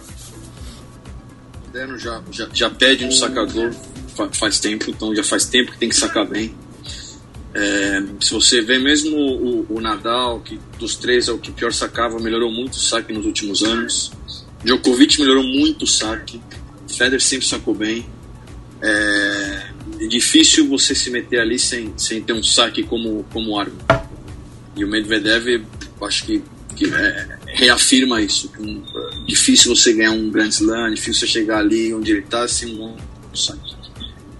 Moderno 1.66 1.98
já, 1.98 2.22
já, 2.32 2.48
já 2.50 2.70
pede 2.70 3.04
um 3.04 3.12
sacador 3.12 3.74
faz 4.32 4.58
tempo, 4.58 4.88
então 4.88 5.14
já 5.14 5.22
faz 5.22 5.44
tempo 5.44 5.72
que 5.72 5.78
tem 5.78 5.90
que 5.90 5.96
sacar 5.96 6.26
bem. 6.26 6.54
É, 7.52 8.02
se 8.20 8.32
você 8.32 8.62
vê 8.62 8.78
mesmo 8.78 9.16
o, 9.16 9.66
o, 9.68 9.80
Nadal, 9.80 10.40
que 10.40 10.58
dos 10.78 10.96
três 10.96 11.28
é 11.28 11.32
o 11.32 11.38
que 11.38 11.52
pior 11.52 11.72
sacava, 11.74 12.18
melhorou 12.18 12.50
muito 12.50 12.72
o 12.72 12.78
saque 12.78 13.12
nos 13.12 13.26
últimos 13.26 13.62
anos. 13.62 14.10
Djokovic 14.64 15.20
melhorou 15.20 15.44
muito 15.44 15.82
o 15.82 15.86
saque. 15.86 16.40
Federer 16.88 17.20
sempre 17.20 17.46
sacou 17.46 17.74
bem. 17.74 18.06
É, 18.80 19.68
é 20.00 20.06
difícil 20.06 20.68
você 20.68 20.94
se 20.94 21.10
meter 21.10 21.40
ali 21.40 21.58
sem, 21.58 21.92
sem 21.98 22.22
ter 22.22 22.32
um 22.32 22.42
saque 22.42 22.82
como, 22.82 23.24
como 23.32 23.58
arma. 23.58 23.76
E 24.74 24.84
o 24.84 24.88
Medvedev, 24.88 25.64
acho 26.00 26.24
que 26.24 26.42
que 26.74 26.86
é, 26.86 27.38
reafirma 27.46 28.20
isso. 28.20 28.50
Um, 28.58 28.82
difícil 29.24 29.74
você 29.74 29.92
ganhar 29.92 30.10
um 30.10 30.30
Grand 30.30 30.48
Slam, 30.48 30.92
difícil 30.92 31.20
você 31.20 31.26
chegar 31.26 31.58
ali 31.58 31.94
onde 31.94 32.10
ele 32.10 32.20
está 32.20 32.46
sem 32.46 32.78
um 32.78 32.96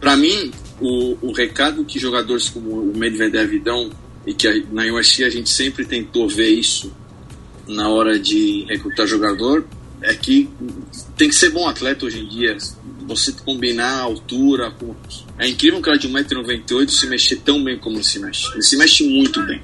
Para 0.01 0.17
mim, 0.17 0.51
o, 0.81 1.17
o 1.23 1.33
recado 1.33 1.85
que 1.85 1.99
jogadores 1.99 2.49
como 2.49 2.81
o 2.81 2.97
Medvedev 2.97 3.59
dão, 3.61 3.91
e 4.27 4.35
que 4.35 4.49
a, 4.49 4.53
na 4.73 4.85
USC 4.85 5.25
a 5.25 5.31
gente 5.31 5.51
sempre 5.51 5.85
tentou 5.85 6.29
ver 6.29 6.51
isso 6.51 6.93
na 7.67 7.89
hora 7.89 8.19
de 8.19 8.65
recrutar 8.69 9.07
jogador, 9.07 9.65
é 10.03 10.13
que 10.15 10.51
tem 11.17 11.29
que 11.29 11.35
ser 11.35 11.51
bom 11.51 11.67
atleta 11.67 12.05
hoje 12.05 12.21
em 12.21 12.29
dia. 12.29 12.57
Você 13.07 13.33
combinar 13.33 14.01
a 14.01 14.03
altura. 14.03 14.71
Com... 14.71 14.95
É 15.39 15.49
incrível 15.49 15.79
um 15.79 15.83
cara 15.83 15.97
de 15.97 16.09
1,98m 16.09 16.89
se 16.89 17.07
mexer 17.07 17.37
tão 17.37 17.63
bem 17.63 17.79
como 17.79 17.97
ele 17.97 18.05
se 18.05 18.19
mexe. 18.19 18.53
Ele 18.53 18.63
se 18.63 18.77
mexe 18.77 19.05
muito 19.05 19.41
bem 19.43 19.63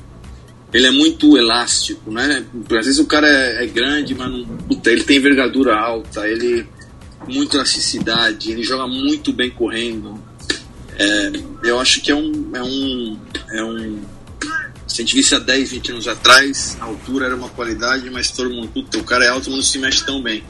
ele 0.73 0.87
é 0.87 0.91
muito 0.91 1.37
elástico, 1.37 2.11
né? 2.11 2.45
Às 2.71 2.87
vezes 2.87 2.99
o 2.99 3.07
cara 3.07 3.29
é, 3.29 3.65
é 3.65 3.67
grande, 3.67 4.15
mas 4.15 4.31
não, 4.31 4.45
puta, 4.45 4.91
ele 4.91 5.05
tem 5.05 5.17
envergadura 5.17 5.77
alta, 5.77 6.29
ele 6.29 6.67
muito 7.29 7.57
elasticidade, 7.57 8.51
ele 8.51 8.63
joga 8.63 8.87
muito 8.87 9.33
bem 9.33 9.51
correndo. 9.51 10.23
É, 10.99 11.33
eu 11.65 11.81
acho 11.81 12.01
que 12.01 12.11
é 12.11 12.15
um, 12.15 12.51
é 12.55 12.63
um, 12.63 13.19
é 13.53 13.65
um 13.65 13.99
se 14.87 15.03
a 15.03 15.05
gente 15.05 15.15
visse 15.15 15.35
há 15.35 15.39
10, 15.39 15.71
20 15.71 15.93
anos 15.93 16.09
atrás, 16.09 16.77
a 16.81 16.85
altura 16.85 17.27
era 17.27 17.37
uma 17.37 17.49
qualidade, 17.49 18.11
mas 18.11 18.31
todo 18.31 18.51
mundo, 18.51 18.69
puta, 18.69 18.99
o 18.99 19.05
cara 19.05 19.25
é 19.25 19.29
alto, 19.29 19.49
mas 19.49 19.57
não 19.57 19.63
se 19.63 19.79
mexe 19.79 20.05
tão 20.05 20.21
bem. 20.21 20.43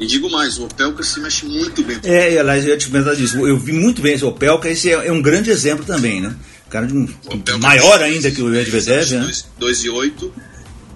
E 0.00 0.06
digo 0.06 0.30
mais, 0.30 0.58
o 0.58 0.64
Opelka 0.64 1.02
se 1.02 1.20
mexe 1.20 1.46
muito 1.46 1.82
bem. 1.82 1.98
É, 2.04 2.38
aliás, 2.38 2.64
eu 2.64 2.70
ia 2.70 2.76
te 2.76 2.86
comentar 2.86 3.14
disso. 3.16 3.44
Eu 3.46 3.56
vi 3.56 3.72
muito 3.72 4.02
bem 4.02 4.14
esse 4.14 4.24
Opelka, 4.24 4.68
esse 4.68 4.90
é, 4.90 5.08
é 5.08 5.12
um 5.12 5.22
grande 5.22 5.50
exemplo 5.50 5.84
também, 5.84 6.20
né? 6.20 6.34
Cara 6.68 6.86
de 6.86 6.94
um, 6.94 7.08
maior 7.60 8.02
ainda 8.02 8.30
que 8.30 8.42
o 8.42 8.46
Medvedev, 8.46 9.12
né? 9.12 9.32
2 9.58 9.84
e 9.84 9.90
8, 9.90 10.32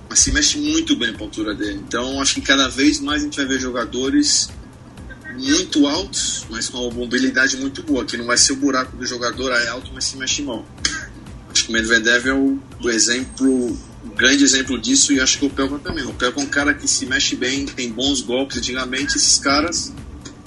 mas 0.09 0.19
se 0.19 0.33
mexe 0.33 0.59
muito 0.59 0.97
bem 0.97 1.15
a 1.19 1.23
altura 1.23 1.55
dele. 1.55 1.81
Então 1.87 2.21
acho 2.21 2.35
que 2.35 2.41
cada 2.41 2.69
vez 2.69 3.01
mais 3.01 3.23
a 3.23 3.25
gente 3.25 3.37
vai 3.37 3.47
ver 3.47 3.59
jogadores 3.59 4.51
muito 5.35 5.87
altos, 5.87 6.47
mas 6.51 6.69
com 6.69 6.79
uma 6.79 6.91
mobilidade 6.91 7.57
muito 7.57 7.83
boa, 7.83 8.05
que 8.05 8.17
não 8.17 8.27
vai 8.27 8.37
ser 8.37 8.53
o 8.53 8.57
buraco 8.57 8.97
do 8.97 9.07
jogador 9.07 9.51
é 9.53 9.69
alto, 9.69 9.91
mas 9.95 10.05
se 10.05 10.17
mexe 10.17 10.43
mal. 10.43 10.67
Acho 11.51 11.65
que 11.65 11.71
o 11.71 11.73
Medvedev 11.73 12.27
é 12.27 12.35
o, 12.35 12.59
o 12.83 12.91
exemplo, 12.91 13.71
o 14.05 14.11
grande 14.15 14.45
exemplo 14.45 14.79
disso, 14.79 15.13
e 15.13 15.21
acho 15.21 15.39
que 15.39 15.47
o 15.47 15.51
Pelka 15.51 15.79
também. 15.79 16.05
O 16.05 16.13
Pelka 16.13 16.41
é 16.41 16.45
um 16.45 16.47
cara 16.47 16.75
que 16.75 16.89
se 16.89 17.07
mexe 17.07 17.37
bem, 17.37 17.67
tem 17.67 17.91
bons 17.91 18.21
golpes. 18.21 18.59
Antigamente, 18.59 19.17
esses 19.17 19.39
caras 19.39 19.93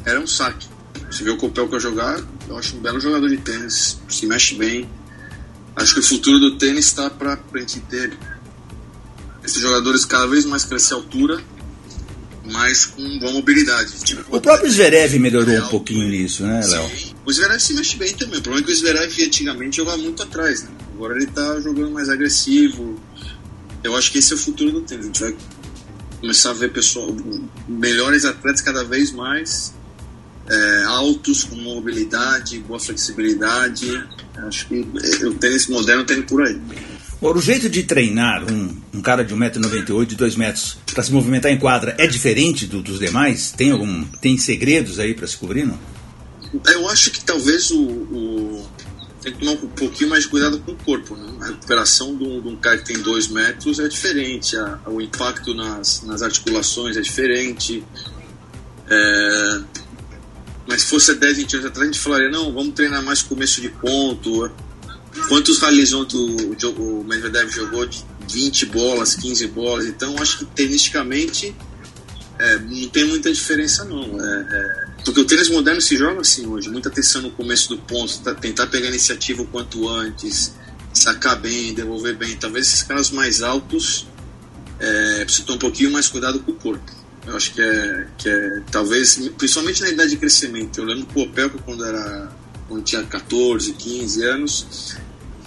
eram 0.05 0.23
um 0.23 0.27
saque. 0.27 0.67
Você 1.09 1.23
vê 1.23 1.29
o 1.29 1.37
Kopelka 1.37 1.79
jogar, 1.79 2.19
eu 2.47 2.57
acho 2.57 2.75
um 2.75 2.79
belo 2.79 2.99
jogador 2.99 3.29
de 3.29 3.37
tênis, 3.37 3.99
se 4.09 4.25
mexe 4.25 4.55
bem, 4.55 4.89
Acho 5.75 5.93
que 5.93 5.99
o 5.99 6.03
futuro 6.03 6.39
do 6.39 6.57
tênis 6.57 6.85
está 6.85 7.09
para 7.09 7.33
a 7.53 7.59
gente 7.59 7.79
ter 7.81 8.17
esses 9.43 9.61
jogadores 9.61 10.05
cada 10.05 10.25
vez 10.25 10.45
mais 10.45 10.65
crescer 10.65 10.93
a 10.93 10.97
altura, 10.97 11.41
mas 12.51 12.85
com 12.85 13.19
boa 13.19 13.31
mobilidade. 13.33 13.93
Tipo, 14.03 14.35
o 14.35 14.41
próprio 14.41 14.71
Zverev 14.71 15.19
melhorou 15.19 15.55
um 15.55 15.67
pouquinho 15.67 16.07
nisso, 16.07 16.43
né, 16.43 16.65
Léo? 16.65 16.91
O 17.25 17.31
Zverev 17.31 17.59
se 17.59 17.73
mexe 17.73 17.97
bem 17.97 18.13
também. 18.13 18.39
O 18.39 18.41
problema 18.41 18.63
é 18.63 18.67
que 18.67 18.71
o 18.71 18.75
Zverev 18.75 19.23
antigamente 19.23 19.77
jogava 19.77 19.97
muito 19.97 20.23
atrás, 20.23 20.63
né? 20.63 20.69
Agora 20.93 21.15
ele 21.15 21.25
está 21.25 21.59
jogando 21.59 21.91
mais 21.91 22.09
agressivo. 22.09 22.99
Eu 23.83 23.95
acho 23.95 24.11
que 24.11 24.19
esse 24.19 24.33
é 24.33 24.35
o 24.35 24.39
futuro 24.39 24.71
do 24.71 24.81
tênis. 24.81 25.05
A 25.05 25.07
gente 25.07 25.21
vai 25.21 25.35
começar 26.21 26.51
a 26.51 26.53
ver 26.53 26.71
pessoal, 26.71 27.15
melhores 27.67 28.25
atletas 28.25 28.61
cada 28.61 28.83
vez 28.83 29.11
mais 29.11 29.73
é, 30.47 30.83
altos, 30.85 31.43
com 31.43 31.55
mobilidade, 31.55 32.59
boa 32.59 32.79
flexibilidade. 32.79 34.03
Acho 34.37 34.67
que 34.67 34.85
o 35.25 35.33
tênis 35.35 35.67
moderno 35.67 36.03
tem 36.03 36.21
por 36.21 36.41
aí. 36.41 36.59
Agora, 37.17 37.37
o 37.37 37.41
jeito 37.41 37.69
de 37.69 37.83
treinar 37.83 38.43
um, 38.51 38.75
um 38.93 39.01
cara 39.01 39.23
de 39.23 39.33
1,98m, 39.33 40.05
de 40.05 40.15
2 40.15 40.35
metros, 40.35 40.77
para 40.93 41.01
se 41.01 41.11
movimentar 41.11 41.51
em 41.51 41.57
quadra 41.57 41.95
é 41.97 42.05
diferente 42.05 42.67
do, 42.67 42.81
dos 42.81 42.99
demais? 42.99 43.51
Tem 43.51 43.71
algum 43.71 44.03
tem 44.21 44.37
segredos 44.37 44.99
aí 44.99 45.13
para 45.13 45.25
se 45.25 45.37
cobrir, 45.37 45.65
não? 45.65 45.79
Eu 46.67 46.87
acho 46.89 47.11
que 47.11 47.23
talvez 47.23 47.71
o, 47.71 47.81
o, 47.81 48.67
tem 49.21 49.33
que 49.33 49.39
tomar 49.39 49.53
um 49.53 49.67
pouquinho 49.69 50.09
mais 50.09 50.23
de 50.23 50.29
cuidado 50.29 50.59
com 50.59 50.73
o 50.73 50.75
corpo. 50.75 51.15
Né? 51.15 51.33
A 51.41 51.45
recuperação 51.47 52.15
de 52.15 52.23
um, 52.23 52.41
de 52.41 52.47
um 52.47 52.55
cara 52.57 52.77
que 52.77 52.85
tem 52.85 53.01
2 53.01 53.29
metros 53.29 53.79
é 53.79 53.87
diferente, 53.87 54.55
a, 54.57 54.79
o 54.85 55.01
impacto 55.01 55.53
nas, 55.53 56.03
nas 56.03 56.21
articulações 56.21 56.95
é 56.95 57.01
diferente. 57.01 57.83
É, 58.87 59.59
mas 60.67 60.81
se 60.81 60.87
fosse 60.87 61.13
10, 61.13 61.37
20 61.37 61.53
anos 61.55 61.65
atrás, 61.67 61.89
a 61.89 61.91
gente 61.91 62.01
falaria: 62.01 62.29
não, 62.29 62.51
vamos 62.53 62.73
treinar 62.73 63.03
mais 63.03 63.21
começo 63.21 63.61
de 63.61 63.69
ponto. 63.69 64.51
Quantos 65.29 65.59
rallies 65.59 65.93
ontem 65.93 66.17
o, 66.17 67.03
Medvedev 67.03 67.49
jogou 67.49 67.85
de 67.85 68.03
20 68.29 68.65
bolas, 68.67 69.15
15 69.15 69.47
bolas? 69.47 69.85
Então, 69.85 70.15
acho 70.21 70.39
que 70.39 70.45
tenisticamente 70.45 71.55
é, 72.37 72.59
não 72.59 72.87
tem 72.89 73.05
muita 73.05 73.31
diferença, 73.31 73.85
não. 73.85 74.03
É, 74.19 74.41
é, 74.41 74.85
porque 75.05 75.19
o 75.21 75.25
tênis 75.25 75.49
moderno 75.49 75.79
se 75.79 75.95
joga 75.95 76.21
assim 76.21 76.45
hoje: 76.47 76.69
muita 76.69 76.89
atenção 76.89 77.21
no 77.21 77.31
começo 77.31 77.69
do 77.69 77.77
ponto, 77.77 78.19
tá, 78.19 78.33
tentar 78.33 78.67
pegar 78.67 78.89
iniciativa 78.89 79.41
o 79.41 79.47
quanto 79.47 79.87
antes, 79.87 80.53
sacar 80.93 81.39
bem, 81.39 81.73
devolver 81.73 82.15
bem. 82.17 82.35
Talvez 82.35 82.67
esses 82.67 82.83
caras 82.83 83.11
mais 83.11 83.41
altos 83.41 84.07
é, 84.79 85.23
precisam 85.23 85.45
ter 85.45 85.53
um 85.53 85.59
pouquinho 85.59 85.91
mais 85.91 86.07
cuidado 86.07 86.39
com 86.39 86.51
o 86.51 86.55
corpo. 86.55 87.04
Eu 87.27 87.35
acho 87.35 87.53
que 87.53 87.61
é, 87.61 88.07
que 88.17 88.29
é 88.29 88.61
talvez, 88.71 89.17
principalmente 89.37 89.81
na 89.81 89.89
idade 89.89 90.11
de 90.11 90.17
crescimento. 90.17 90.79
Eu 90.79 90.85
lembro 90.85 91.05
que 91.07 91.19
o 91.19 91.23
Opelka, 91.23 91.57
quando, 91.59 91.83
era, 91.83 92.31
quando 92.67 92.83
tinha 92.83 93.03
14, 93.03 93.73
15 93.73 94.23
anos, 94.23 94.95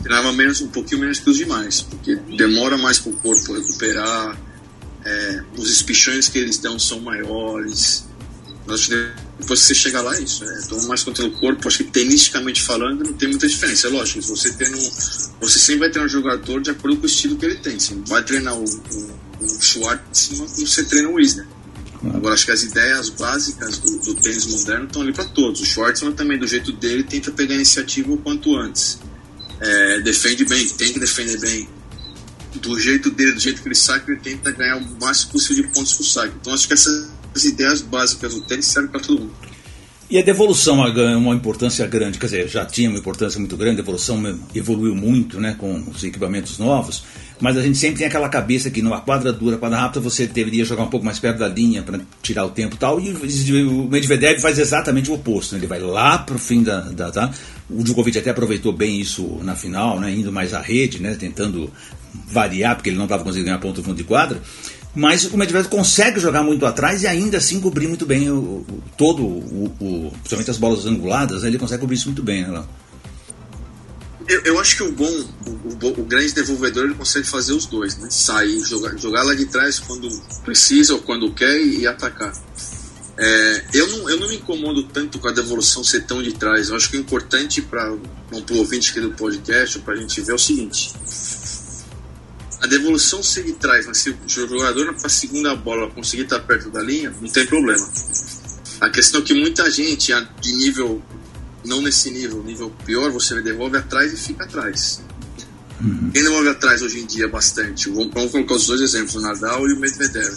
treinava 0.02 0.32
menos, 0.32 0.60
um 0.60 0.68
pouquinho 0.68 1.00
menos 1.00 1.20
que 1.20 1.30
os 1.30 1.36
demais, 1.36 1.82
porque 1.82 2.16
demora 2.36 2.76
mais 2.76 2.98
para 2.98 3.12
o 3.12 3.16
corpo 3.16 3.54
recuperar, 3.54 4.36
é, 5.04 5.42
os 5.56 5.70
espichões 5.70 6.28
que 6.28 6.38
eles 6.38 6.58
dão 6.58 6.78
são 6.78 7.00
maiores. 7.00 8.06
Que 8.66 8.90
depois 9.38 9.60
que 9.60 9.66
você 9.68 9.74
chega 9.74 10.02
lá, 10.02 10.14
é 10.16 10.20
isso. 10.20 10.44
É, 10.44 10.60
toma 10.68 10.88
mais 10.88 11.02
conta 11.02 11.22
do 11.22 11.30
corpo. 11.30 11.66
Acho 11.66 11.78
que 11.78 11.84
tenisticamente 11.84 12.60
falando, 12.60 13.04
não 13.04 13.14
tem 13.14 13.28
muita 13.28 13.48
diferença. 13.48 13.86
É 13.86 13.90
lógico, 13.90 14.20
você 14.20 14.50
um, 14.50 15.40
você 15.40 15.58
sempre 15.58 15.80
vai 15.80 15.90
ter 15.90 16.00
um 16.00 16.08
jogador 16.08 16.60
de 16.60 16.70
acordo 16.70 16.98
com 16.98 17.04
o 17.04 17.06
estilo 17.06 17.36
que 17.36 17.46
ele 17.46 17.54
tem. 17.54 17.78
Você 17.78 17.94
vai 18.06 18.22
treinar 18.22 18.54
o, 18.54 18.64
o, 18.64 19.44
o 19.44 19.62
Schwartz 19.62 20.28
você 20.58 20.84
treina 20.84 21.08
o 21.08 21.14
Wisner. 21.14 21.46
Agora, 22.04 22.34
acho 22.34 22.46
que 22.46 22.52
as 22.52 22.62
ideias 22.62 23.08
básicas 23.10 23.78
do, 23.78 23.98
do 23.98 24.14
tênis 24.14 24.46
moderno 24.46 24.86
estão 24.86 25.02
ali 25.02 25.12
para 25.12 25.24
todos. 25.24 25.60
O 25.60 25.66
Schwartzman 25.66 26.12
também, 26.12 26.38
do 26.38 26.46
jeito 26.46 26.70
dele, 26.72 27.02
tenta 27.02 27.30
pegar 27.32 27.54
a 27.54 27.56
iniciativa 27.56 28.12
o 28.12 28.16
quanto 28.18 28.56
antes. 28.56 29.00
É, 29.60 30.00
defende 30.00 30.44
bem, 30.44 30.66
tem 30.68 30.92
que 30.92 31.00
defender 31.00 31.40
bem. 31.40 31.68
Do 32.54 32.78
jeito 32.78 33.10
dele, 33.10 33.32
do 33.32 33.40
jeito 33.40 33.60
que 33.60 33.68
ele 33.68 33.74
saca, 33.74 34.10
ele 34.10 34.20
tenta 34.20 34.50
ganhar 34.52 34.76
o 34.76 35.00
máximo 35.00 35.32
possível 35.32 35.64
de 35.64 35.72
pontos 35.72 35.92
por 35.94 36.04
saque. 36.04 36.34
Então, 36.40 36.54
acho 36.54 36.68
que 36.68 36.74
essas 36.74 37.10
ideias 37.44 37.82
básicas 37.82 38.34
do 38.34 38.42
tênis 38.42 38.66
servem 38.66 38.90
para 38.90 39.00
todo 39.00 39.20
mundo. 39.20 39.48
E 40.10 40.16
a 40.16 40.22
devolução 40.22 40.76
ganha 40.94 41.18
uma 41.18 41.34
importância 41.34 41.86
grande, 41.86 42.18
quer 42.18 42.26
dizer, 42.26 42.48
já 42.48 42.64
tinha 42.64 42.88
uma 42.88 42.98
importância 42.98 43.38
muito 43.38 43.58
grande, 43.58 43.74
a 43.74 43.84
devolução 43.84 44.40
evoluiu 44.54 44.94
muito 44.94 45.38
né, 45.38 45.54
com 45.58 45.82
os 45.90 46.02
equipamentos 46.02 46.56
novos, 46.58 47.04
mas 47.40 47.56
a 47.56 47.62
gente 47.62 47.78
sempre 47.78 47.98
tem 47.98 48.06
aquela 48.06 48.28
cabeça 48.28 48.70
que 48.70 48.82
numa 48.82 49.00
quadra 49.00 49.32
dura, 49.32 49.56
quadra 49.56 49.78
rápida, 49.78 50.00
você 50.00 50.26
deveria 50.26 50.64
jogar 50.64 50.82
um 50.82 50.88
pouco 50.88 51.06
mais 51.06 51.18
perto 51.18 51.38
da 51.38 51.48
linha 51.48 51.82
para 51.82 52.00
tirar 52.22 52.44
o 52.44 52.50
tempo 52.50 52.74
e 52.74 52.78
tal, 52.78 53.00
e 53.00 53.10
o 53.62 53.88
Medvedev 53.88 54.40
faz 54.40 54.58
exatamente 54.58 55.10
o 55.10 55.14
oposto, 55.14 55.52
né? 55.52 55.60
ele 55.60 55.66
vai 55.66 55.80
lá 55.80 56.18
para 56.18 56.36
o 56.36 56.38
fim 56.38 56.62
da, 56.62 56.80
da, 56.80 57.30
O 57.70 57.82
Djokovic 57.82 58.18
até 58.18 58.30
aproveitou 58.30 58.72
bem 58.72 59.00
isso 59.00 59.38
na 59.42 59.54
final, 59.54 60.00
né, 60.00 60.12
indo 60.12 60.32
mais 60.32 60.52
à 60.52 60.60
rede, 60.60 61.00
né, 61.00 61.16
tentando 61.18 61.70
variar, 62.26 62.74
porque 62.74 62.90
ele 62.90 62.96
não 62.96 63.04
estava 63.04 63.22
conseguindo 63.22 63.46
ganhar 63.46 63.58
ponto 63.58 63.78
no 63.78 63.84
fundo 63.84 63.96
de 63.96 64.04
quadra, 64.04 64.40
mas 64.94 65.24
o 65.26 65.36
Medvedev 65.36 65.68
consegue 65.68 66.18
jogar 66.18 66.42
muito 66.42 66.66
atrás 66.66 67.02
e 67.02 67.06
ainda 67.06 67.38
assim 67.38 67.60
cobrir 67.60 67.86
muito 67.86 68.04
bem 68.04 68.30
o, 68.30 68.34
o 68.36 68.82
todo, 68.96 69.22
o, 69.22 69.72
o, 69.78 70.10
principalmente 70.10 70.50
as 70.50 70.58
bolas 70.58 70.86
anguladas, 70.86 71.42
né, 71.42 71.48
ele 71.48 71.58
consegue 71.58 71.80
cobrir 71.80 71.96
isso 71.96 72.08
muito 72.08 72.22
bem. 72.22 72.42
Né, 72.42 72.64
eu, 74.28 74.40
eu, 74.42 74.60
acho 74.60 74.76
que 74.76 74.82
o 74.82 74.92
bom, 74.92 75.10
o, 75.46 76.00
o, 76.00 76.04
grande 76.04 76.32
devolvedor, 76.32 76.84
ele 76.84 76.94
consegue 76.94 77.26
fazer 77.26 77.52
os 77.52 77.66
dois, 77.66 77.96
né? 77.96 78.08
Sair, 78.10 78.60
jogar, 78.64 78.96
jogar 78.96 79.22
lá 79.22 79.34
de 79.34 79.46
trás 79.46 79.78
quando 79.78 80.08
precisa 80.44 80.94
ou 80.94 81.00
quando 81.00 81.32
quer 81.32 81.58
e, 81.58 81.80
e 81.80 81.86
atacar. 81.86 82.32
É, 83.16 83.64
eu, 83.74 83.88
não, 83.88 84.10
eu 84.10 84.20
não 84.20 84.28
me 84.28 84.36
incomodo 84.36 84.84
tanto 84.84 85.18
com 85.18 85.26
a 85.26 85.32
devolução 85.32 85.82
ser 85.82 86.04
tão 86.04 86.22
de 86.22 86.32
trás. 86.32 86.68
Eu 86.68 86.76
acho 86.76 86.88
que 86.90 86.96
o 86.96 87.00
importante 87.00 87.60
para 87.60 87.92
o 87.92 88.56
ouvinte 88.56 88.90
aqui 88.90 89.00
do 89.00 89.10
podcast, 89.10 89.80
para 89.80 89.94
a 89.94 89.96
gente 89.96 90.20
ver, 90.20 90.32
é 90.32 90.34
o 90.34 90.38
seguinte: 90.38 90.92
a 92.60 92.66
devolução 92.66 93.22
se 93.22 93.40
ele 93.40 93.54
traz, 93.54 93.86
mas 93.86 93.98
se 93.98 94.10
o 94.10 94.16
jogador 94.26 94.94
para 94.94 95.06
a 95.06 95.10
segunda 95.10 95.54
bola 95.56 95.90
conseguir 95.90 96.24
estar 96.24 96.40
perto 96.40 96.70
da 96.70 96.80
linha, 96.80 97.12
não 97.20 97.28
tem 97.28 97.46
problema. 97.46 97.88
A 98.80 98.90
questão 98.90 99.20
é 99.20 99.24
que 99.24 99.34
muita 99.34 99.68
gente, 99.68 100.12
de 100.40 100.52
nível, 100.52 101.02
não 101.64 101.82
nesse 101.82 102.10
nível, 102.10 102.42
nível 102.42 102.70
pior, 102.84 103.10
você 103.10 103.40
devolve 103.42 103.76
atrás 103.76 104.12
e 104.12 104.16
fica 104.16 104.44
atrás. 104.44 105.02
Uhum. 105.80 106.10
Quem 106.12 106.22
devolve 106.22 106.48
atrás 106.48 106.82
hoje 106.82 107.00
em 107.00 107.06
dia 107.06 107.28
bastante? 107.28 107.88
Vamos, 107.90 108.12
colocar 108.12 108.54
os 108.54 108.66
dois 108.66 108.80
exemplos, 108.80 109.14
o 109.16 109.20
Nadal 109.20 109.68
e 109.68 109.72
o 109.72 109.78
Medvedev. 109.78 110.34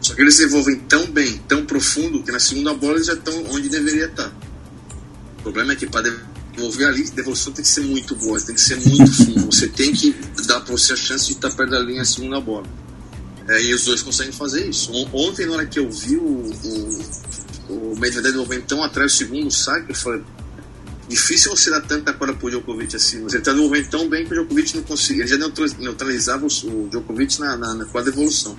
Só 0.00 0.14
que 0.14 0.20
eles 0.20 0.36
devolvem 0.36 0.80
tão 0.80 1.06
bem, 1.06 1.38
tão 1.46 1.64
profundo, 1.64 2.22
que 2.22 2.32
na 2.32 2.40
segunda 2.40 2.74
bola 2.74 2.94
eles 2.94 3.06
já 3.06 3.12
estão 3.14 3.44
onde 3.50 3.68
deveria 3.68 4.06
estar. 4.06 4.32
O 5.38 5.42
problema 5.42 5.72
é 5.72 5.76
que 5.76 5.86
para 5.86 6.12
devolver 6.52 6.88
ali, 6.88 7.08
a 7.08 7.14
devolução 7.14 7.52
tem 7.52 7.62
que 7.62 7.70
ser 7.70 7.82
muito 7.82 8.14
boa, 8.16 8.40
tem 8.40 8.54
que 8.54 8.60
ser 8.60 8.76
muito 8.76 9.10
fina. 9.14 9.46
Você 9.46 9.68
tem 9.68 9.92
que 9.92 10.12
dar 10.46 10.60
para 10.60 10.72
você 10.72 10.92
a 10.92 10.96
chance 10.96 11.26
de 11.26 11.32
estar 11.32 11.50
perto 11.50 11.70
da 11.70 11.78
linha 11.78 12.02
a 12.02 12.04
segunda 12.04 12.40
bola. 12.40 12.66
É, 13.48 13.62
e 13.62 13.74
os 13.74 13.84
dois 13.84 14.02
conseguem 14.02 14.32
fazer 14.32 14.68
isso. 14.68 14.92
Ontem, 15.12 15.46
na 15.46 15.54
hora 15.54 15.66
que 15.66 15.78
eu 15.78 15.90
vi 15.90 16.16
o, 16.16 16.22
o, 16.28 17.92
o 17.92 17.98
Medvedev 17.98 18.32
devolvendo 18.32 18.62
tão 18.62 18.82
atrás 18.82 19.12
do 19.12 19.18
segundo 19.18 19.50
saque, 19.50 19.90
eu 19.90 19.96
falei: 19.96 20.22
difícil 21.12 21.54
você 21.54 21.70
dar 21.70 21.80
tanta 21.80 22.12
corda 22.12 22.34
pro 22.34 22.50
Djokovic 22.50 22.96
assim. 22.96 23.20
Mas 23.22 23.32
ele 23.32 23.42
está 23.42 23.52
devolvendo 23.52 23.88
tão 23.88 24.08
bem 24.08 24.26
que 24.26 24.32
o 24.32 24.36
Djokovic 24.36 24.76
não 24.76 24.82
conseguia. 24.82 25.22
Ele 25.22 25.30
já 25.30 25.38
neutralizava 25.78 26.46
o, 26.46 26.88
Djokovic 26.88 27.40
na, 27.40 27.56
na, 27.56 27.74
na, 27.74 27.84
com 27.84 27.98
a 27.98 28.02
devolução. 28.02 28.56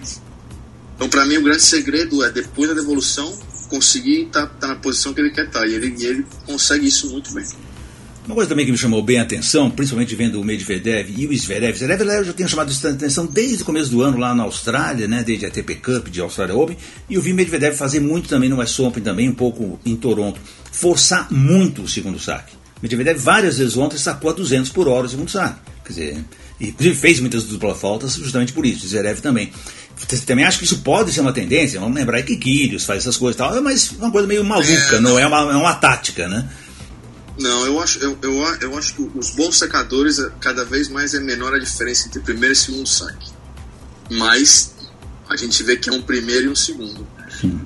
Então, 0.96 1.10
para 1.10 1.26
mim, 1.26 1.38
o 1.38 1.44
grande 1.44 1.64
segredo 1.64 2.24
é 2.24 2.32
depois 2.32 2.70
da 2.70 2.76
devolução 2.76 3.38
conseguir 3.70 4.28
estar 4.28 4.48
tá, 4.48 4.54
tá 4.60 4.68
na 4.68 4.76
posição 4.76 5.14
que 5.14 5.22
ele 5.22 5.32
quer 5.32 5.48
estar. 5.48 5.62
Tá. 5.62 5.68
E 5.68 5.74
ele, 5.74 6.06
ele 6.06 6.26
consegue 6.46 6.88
isso 6.88 7.10
muito 7.10 7.34
bem. 7.34 7.46
Uma 8.26 8.36
coisa 8.36 8.48
também 8.48 8.66
que 8.66 8.72
me 8.72 8.78
chamou 8.78 9.04
bem 9.04 9.20
a 9.20 9.24
atenção, 9.24 9.70
principalmente 9.70 10.16
vendo 10.16 10.40
o 10.40 10.46
Medvedev 10.46 11.10
e 11.10 11.28
o 11.28 11.38
Zverev, 11.38 11.78
Zverev 11.78 12.02
eu 12.04 12.24
já 12.24 12.32
tenho 12.32 12.48
chamado 12.48 12.72
a 12.72 12.90
atenção 12.90 13.26
desde 13.26 13.64
o 13.64 13.66
começo 13.66 13.92
do 13.92 14.02
ano 14.02 14.18
lá 14.18 14.34
na 14.34 14.44
Austrália, 14.44 15.10
né, 15.10 15.24
desde 15.26 15.46
a 15.46 15.50
ATP 15.50 15.76
Cup 15.76 16.08
de 16.08 16.22
Australia 16.22 16.56
Open, 16.56 16.78
e 17.10 17.16
eu 17.16 17.22
vi 17.22 17.34
Medvedev 17.34 17.76
fazer 17.76 18.00
muito 18.00 18.30
também 18.30 18.50
no 18.50 18.60
West 18.60 18.80
Open, 18.80 19.04
também 19.04 19.28
um 19.28 19.34
pouco 19.34 19.78
em 19.86 19.94
Toronto, 19.98 20.40
forçar 20.72 21.28
muito 21.34 21.82
o 21.82 21.88
segundo 21.88 22.18
saque. 22.18 22.54
Medvedev 22.82 23.20
várias 23.20 23.58
vezes 23.58 23.76
ontem 23.76 23.98
sacou 23.98 24.30
a 24.30 24.34
200 24.34 24.72
por 24.72 24.88
hora 24.88 25.06
o 25.06 25.10
segundo 25.10 25.30
saque, 25.30 25.60
quer 25.84 25.90
dizer, 25.90 26.26
inclusive 26.62 26.96
fez 26.96 27.20
muitas 27.20 27.44
duplas 27.44 27.78
faltas 27.78 28.16
justamente 28.16 28.54
por 28.54 28.66
isso, 28.66 28.88
Zverev 28.88 29.20
também. 29.20 29.52
Você 29.98 30.26
também 30.26 30.46
acha 30.46 30.58
que 30.58 30.64
isso 30.64 30.80
pode 30.80 31.12
ser 31.12 31.20
uma 31.20 31.34
tendência? 31.34 31.80
Vamos 31.80 31.96
lembrar 31.96 32.22
que 32.24 32.38
Kyrgios 32.38 32.86
faz 32.86 33.04
essas 33.04 33.18
coisas 33.18 33.36
e 33.36 33.38
tal, 33.38 33.62
mas 33.62 33.92
uma 33.92 34.12
coisa 34.12 34.28
meio 34.28 34.44
maluca, 34.44 34.96
é, 34.96 35.00
não 35.00 35.20
é 35.20 35.28
uma, 35.28 35.40
é 35.40 35.56
uma 35.56 35.74
tática, 35.76 36.28
né? 36.28 36.50
Não, 37.38 37.66
eu 37.66 37.80
acho, 37.80 38.00
eu, 38.00 38.18
eu, 38.22 38.34
eu 38.62 38.78
acho 38.78 38.94
que 38.94 39.12
os 39.16 39.32
bons 39.32 39.58
secadores, 39.58 40.20
eh, 40.20 40.32
cada 40.40 40.64
vez 40.64 40.88
mais 40.88 41.14
é 41.14 41.20
menor 41.20 41.54
a 41.54 41.58
diferença 41.58 42.08
entre 42.08 42.20
primeiro 42.20 42.54
e 42.54 42.56
segundo 42.56 42.88
saque. 42.88 43.32
Mas 44.12 44.76
a 45.28 45.36
gente 45.36 45.64
vê 45.64 45.76
que 45.76 45.90
é 45.90 45.94
um 45.94 46.02
primeiro 46.02 46.46
e 46.46 46.50
um 46.50 46.56
segundo. 46.56 47.08
Sim. 47.42 47.60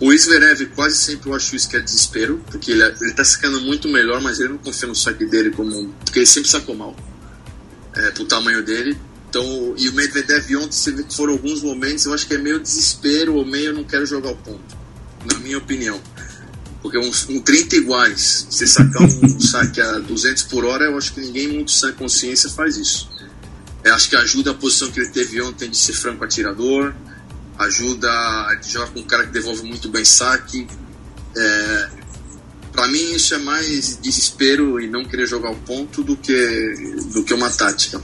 O 0.00 0.16
Zverev 0.16 0.66
quase 0.74 0.96
sempre 0.96 1.30
eu 1.30 1.34
acho 1.34 1.54
isso 1.54 1.68
que 1.68 1.76
é 1.76 1.80
desespero, 1.80 2.42
porque 2.50 2.72
ele, 2.72 2.82
ele 2.82 3.12
tá 3.12 3.24
sacando 3.24 3.60
muito 3.60 3.88
melhor, 3.88 4.20
mas 4.20 4.40
ele 4.40 4.48
não 4.48 4.58
confia 4.58 4.88
no 4.88 4.94
saque 4.96 5.24
dele 5.24 5.50
como. 5.50 5.94
Porque 6.04 6.18
ele 6.18 6.26
sempre 6.26 6.50
sacou 6.50 6.74
mal. 6.74 6.96
É, 7.94 8.10
pro 8.10 8.24
tamanho 8.24 8.64
dele. 8.64 8.98
Então, 9.28 9.74
e 9.78 9.88
o 9.88 9.92
Medvedev 9.92 10.56
ontem, 10.56 10.72
você 10.72 10.90
vê 10.90 11.04
que 11.04 11.14
foram 11.14 11.34
alguns 11.34 11.62
momentos, 11.62 12.04
eu 12.04 12.12
acho 12.12 12.26
que 12.26 12.34
é 12.34 12.38
meio 12.38 12.58
desespero 12.58 13.34
ou 13.34 13.46
meio 13.46 13.72
não 13.72 13.84
quero 13.84 14.04
jogar 14.04 14.30
o 14.30 14.36
ponto. 14.36 14.76
Na 15.24 15.38
minha 15.38 15.58
opinião. 15.58 16.00
Porque 16.82 16.98
um, 16.98 17.10
um 17.30 17.40
30 17.40 17.76
iguais, 17.76 18.46
você 18.50 18.66
sacar 18.66 19.02
um 19.02 19.38
saque 19.40 19.80
a 19.80 19.98
200 20.00 20.42
por 20.44 20.64
hora, 20.64 20.86
eu 20.86 20.98
acho 20.98 21.14
que 21.14 21.20
ninguém 21.20 21.48
muito 21.48 21.70
sem 21.70 21.92
consciência 21.92 22.50
faz 22.50 22.76
isso. 22.76 23.08
Eu 23.84 23.94
acho 23.94 24.10
que 24.10 24.16
ajuda 24.16 24.50
a 24.50 24.54
posição 24.54 24.90
que 24.90 24.98
ele 24.98 25.10
teve 25.10 25.40
ontem 25.40 25.70
de 25.70 25.76
ser 25.76 25.92
franco 25.92 26.24
atirador, 26.24 26.92
ajuda 27.56 28.10
a 28.10 28.58
jogar 28.62 28.88
com 28.88 29.00
um 29.00 29.04
cara 29.04 29.26
que 29.26 29.32
devolve 29.32 29.62
muito 29.62 29.88
bem 29.88 30.04
saque. 30.04 30.66
É, 31.36 31.90
para 32.72 32.88
mim 32.88 33.14
isso 33.14 33.34
é 33.34 33.38
mais 33.38 33.98
desespero 34.02 34.80
e 34.80 34.88
não 34.88 35.04
querer 35.04 35.26
jogar 35.26 35.50
o 35.50 35.56
ponto 35.56 36.02
do 36.02 36.16
que 36.16 36.74
do 37.12 37.22
que 37.22 37.32
uma 37.32 37.50
tática. 37.50 38.02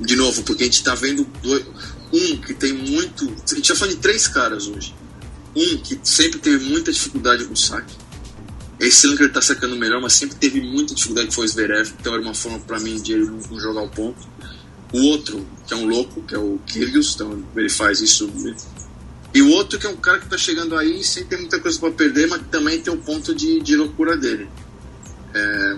De 0.00 0.16
novo, 0.16 0.42
porque 0.42 0.62
a 0.62 0.66
gente 0.66 0.78
está 0.78 0.94
vendo 0.94 1.24
dois, 1.42 1.64
um 2.12 2.40
que 2.40 2.52
tem 2.54 2.72
muito. 2.72 3.24
A 3.50 3.54
gente 3.54 3.68
já 3.68 3.74
falou 3.74 3.94
de 3.94 4.00
três 4.00 4.28
caras 4.28 4.66
hoje 4.66 4.94
um 5.56 5.76
que 5.78 5.98
sempre 6.02 6.38
teve 6.38 6.64
muita 6.68 6.92
dificuldade 6.92 7.44
com 7.44 7.54
o 7.54 7.56
saque. 7.56 7.94
Esse 8.78 9.06
ano 9.06 9.16
que 9.16 9.24
ele 9.24 9.32
tá 9.32 9.42
sacando 9.42 9.76
melhor, 9.76 10.00
mas 10.00 10.14
sempre 10.14 10.36
teve 10.36 10.60
muita 10.60 10.94
dificuldade 10.94 11.28
que 11.28 11.34
foi 11.34 11.44
o 11.44 11.48
Zverev, 11.48 11.92
então 12.00 12.14
era 12.14 12.22
uma 12.22 12.34
forma 12.34 12.58
para 12.60 12.80
mim 12.80 13.00
de 13.00 13.12
ele 13.12 13.26
não 13.26 13.60
jogar 13.60 13.82
o 13.82 13.88
ponto. 13.88 14.26
O 14.92 15.02
outro, 15.02 15.46
que 15.66 15.74
é 15.74 15.76
um 15.76 15.86
louco, 15.86 16.22
que 16.22 16.34
é 16.34 16.38
o 16.38 16.58
Kyrgios, 16.66 17.14
então 17.14 17.44
ele 17.54 17.68
faz 17.68 18.00
isso. 18.00 18.30
E 19.34 19.42
o 19.42 19.50
outro 19.50 19.78
que 19.78 19.86
é 19.86 19.90
um 19.90 19.96
cara 19.96 20.18
que 20.18 20.28
tá 20.28 20.38
chegando 20.38 20.76
aí 20.76 21.04
sem 21.04 21.24
ter 21.24 21.36
muita 21.36 21.60
coisa 21.60 21.78
para 21.78 21.90
perder, 21.90 22.26
mas 22.26 22.40
que 22.40 22.48
também 22.48 22.80
tem 22.80 22.92
o 22.92 22.96
um 22.96 23.00
ponto 23.00 23.34
de, 23.34 23.60
de 23.60 23.76
loucura 23.76 24.16
dele. 24.16 24.48
É, 25.34 25.76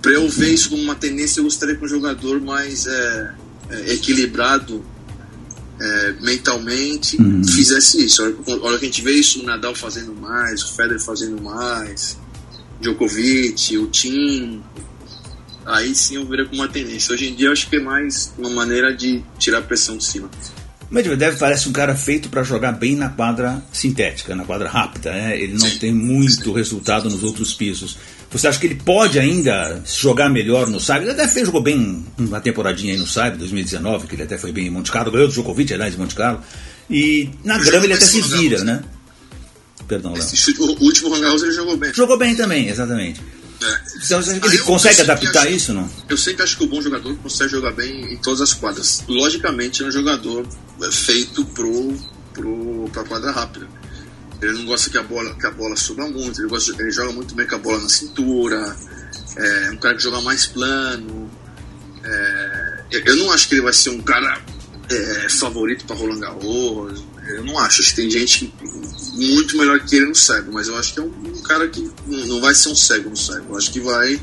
para 0.00 0.12
eu 0.12 0.28
ver 0.28 0.54
isso 0.54 0.70
como 0.70 0.82
uma 0.82 0.94
tendência, 0.94 1.40
eu 1.40 1.44
gostaria 1.44 1.74
que 1.74 1.84
um 1.84 1.88
jogador 1.88 2.40
mais 2.40 2.86
é, 2.86 3.34
é, 3.70 3.92
equilibrado 3.94 4.84
é, 5.80 6.14
mentalmente 6.20 7.20
uhum. 7.20 7.42
fizesse 7.44 8.04
isso. 8.04 8.22
Olha, 8.22 8.34
olha 8.62 8.78
que 8.78 8.84
a 8.84 8.88
gente 8.88 9.02
vê 9.02 9.12
isso 9.12 9.40
o 9.40 9.44
Nadal 9.44 9.74
fazendo 9.74 10.14
mais, 10.14 10.62
o 10.62 10.74
Federer 10.74 11.00
fazendo 11.00 11.40
mais, 11.42 12.18
Djokovic, 12.80 13.78
o 13.78 13.86
Tim. 13.88 14.62
Aí 15.66 15.94
sim 15.94 16.16
eu 16.16 16.26
veria 16.26 16.44
como 16.44 16.60
uma 16.60 16.68
tendência. 16.68 17.14
Hoje 17.14 17.28
em 17.28 17.34
dia 17.34 17.48
eu 17.48 17.52
acho 17.52 17.68
que 17.68 17.76
é 17.76 17.80
mais 17.80 18.32
uma 18.38 18.50
maneira 18.50 18.94
de 18.94 19.22
tirar 19.38 19.58
a 19.58 19.62
pressão 19.62 19.96
de 19.96 20.04
cima. 20.04 20.30
Medvedev 20.90 21.38
parece 21.38 21.68
um 21.68 21.72
cara 21.72 21.96
feito 21.96 22.28
para 22.28 22.42
jogar 22.42 22.72
bem 22.72 22.94
na 22.94 23.08
quadra 23.08 23.62
sintética, 23.72 24.34
na 24.34 24.44
quadra 24.44 24.68
rápida. 24.68 25.10
Né? 25.10 25.40
Ele 25.40 25.54
não 25.54 25.68
Sim. 25.68 25.78
tem 25.78 25.92
muito 25.92 26.52
resultado 26.52 27.08
nos 27.08 27.22
outros 27.22 27.54
pisos. 27.54 27.96
Você 28.34 28.48
acha 28.48 28.58
que 28.58 28.66
ele 28.66 28.74
pode 28.74 29.16
ainda 29.16 29.80
jogar 29.86 30.28
melhor 30.28 30.68
no 30.68 30.80
Saib? 30.80 31.04
Ele 31.04 31.12
até 31.12 31.28
fez, 31.28 31.46
jogou 31.46 31.62
bem 31.62 32.04
uma 32.18 32.40
temporadinha 32.40 32.92
aí 32.92 32.98
no 32.98 33.06
Saib, 33.06 33.38
2019, 33.38 34.08
que 34.08 34.16
ele 34.16 34.24
até 34.24 34.36
foi 34.36 34.50
bem 34.50 34.66
em 34.66 34.70
Monte 34.70 34.90
Carlo, 34.90 35.12
ganhou 35.12 35.28
do 35.28 35.32
Djokovic, 35.32 35.72
aliás, 35.72 35.94
em 35.94 35.98
Monte 35.98 36.16
Carlo. 36.16 36.42
E 36.90 37.30
na 37.44 37.56
grama 37.58 37.84
ele 37.84 37.94
até 37.94 38.04
se 38.04 38.20
vira, 38.20 38.64
né? 38.64 38.82
Perdão, 39.86 40.14
Léo. 40.14 40.24
O 40.58 40.84
último 40.84 41.10
Roland 41.10 41.22
Garros 41.22 41.42
ele 41.44 41.52
jogou 41.52 41.76
bem. 41.76 41.94
Jogou 41.94 42.18
bem 42.18 42.34
também, 42.34 42.68
exatamente. 42.68 43.20
É. 43.62 43.80
Então, 44.04 44.20
ele 44.20 44.58
consegue 44.58 45.00
adaptar 45.02 45.48
isso, 45.48 45.72
não? 45.72 45.88
Eu 46.08 46.16
sempre 46.16 46.42
acho 46.42 46.58
que 46.58 46.64
o 46.64 46.66
bom 46.66 46.82
jogador 46.82 47.16
consegue 47.18 47.52
jogar 47.52 47.70
bem 47.70 48.14
em 48.14 48.16
todas 48.16 48.40
as 48.40 48.52
quadras. 48.52 49.04
Logicamente, 49.06 49.84
é 49.84 49.86
um 49.86 49.92
jogador 49.92 50.44
feito 50.90 51.44
pro, 51.44 51.96
pro, 52.32 52.90
pra 52.92 53.04
quadra 53.04 53.30
rápida. 53.30 53.68
Ele 54.44 54.58
não 54.58 54.66
gosta 54.66 54.90
que 54.90 54.98
a 54.98 55.02
bola, 55.02 55.34
que 55.34 55.46
a 55.46 55.50
bola 55.50 55.76
suba 55.76 56.06
muito, 56.08 56.40
ele, 56.40 56.48
gosta, 56.48 56.72
ele 56.78 56.90
joga 56.90 57.12
muito 57.12 57.34
bem 57.34 57.46
com 57.46 57.54
a 57.54 57.58
bola 57.58 57.80
na 57.80 57.88
cintura, 57.88 58.76
é 59.36 59.70
um 59.70 59.76
cara 59.76 59.96
que 59.96 60.02
joga 60.02 60.20
mais 60.20 60.46
plano. 60.46 61.30
É, 62.04 62.84
eu 63.06 63.16
não 63.16 63.32
acho 63.32 63.48
que 63.48 63.54
ele 63.54 63.62
vai 63.62 63.72
ser 63.72 63.90
um 63.90 64.00
cara 64.00 64.40
é, 64.90 65.28
favorito 65.28 65.84
para 65.86 65.96
Roland 65.96 66.20
Garros. 66.20 67.04
Eu 67.26 67.44
não 67.44 67.58
acho. 67.58 67.80
Acho 67.80 67.90
que 67.90 67.96
tem 67.96 68.10
gente 68.10 68.52
muito 69.14 69.56
melhor 69.56 69.80
que 69.80 69.96
ele 69.96 70.06
no 70.06 70.14
cego, 70.14 70.52
mas 70.52 70.68
eu 70.68 70.76
acho 70.76 70.92
que 70.92 71.00
é 71.00 71.02
um, 71.02 71.06
um 71.06 71.42
cara 71.42 71.68
que 71.68 71.90
não 72.06 72.40
vai 72.40 72.54
ser 72.54 72.68
um 72.68 72.76
cego 72.76 73.10
no 73.10 73.16
cego. 73.16 73.52
Eu 73.52 73.56
acho 73.56 73.72
que 73.72 73.80
vai. 73.80 74.20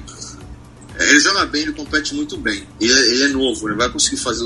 É, 1.02 1.10
ele 1.10 1.20
joga 1.20 1.46
bem, 1.48 1.64
ele 1.64 1.72
compete 1.74 2.14
muito 2.14 2.38
bem. 2.38 2.64
Ele 2.80 2.94
é, 2.94 3.08
ele 3.10 3.24
é 3.24 3.28
novo, 3.30 3.68
ele 3.68 3.76
vai 3.76 3.90
conseguir 3.90 4.18
fazer 4.18 4.46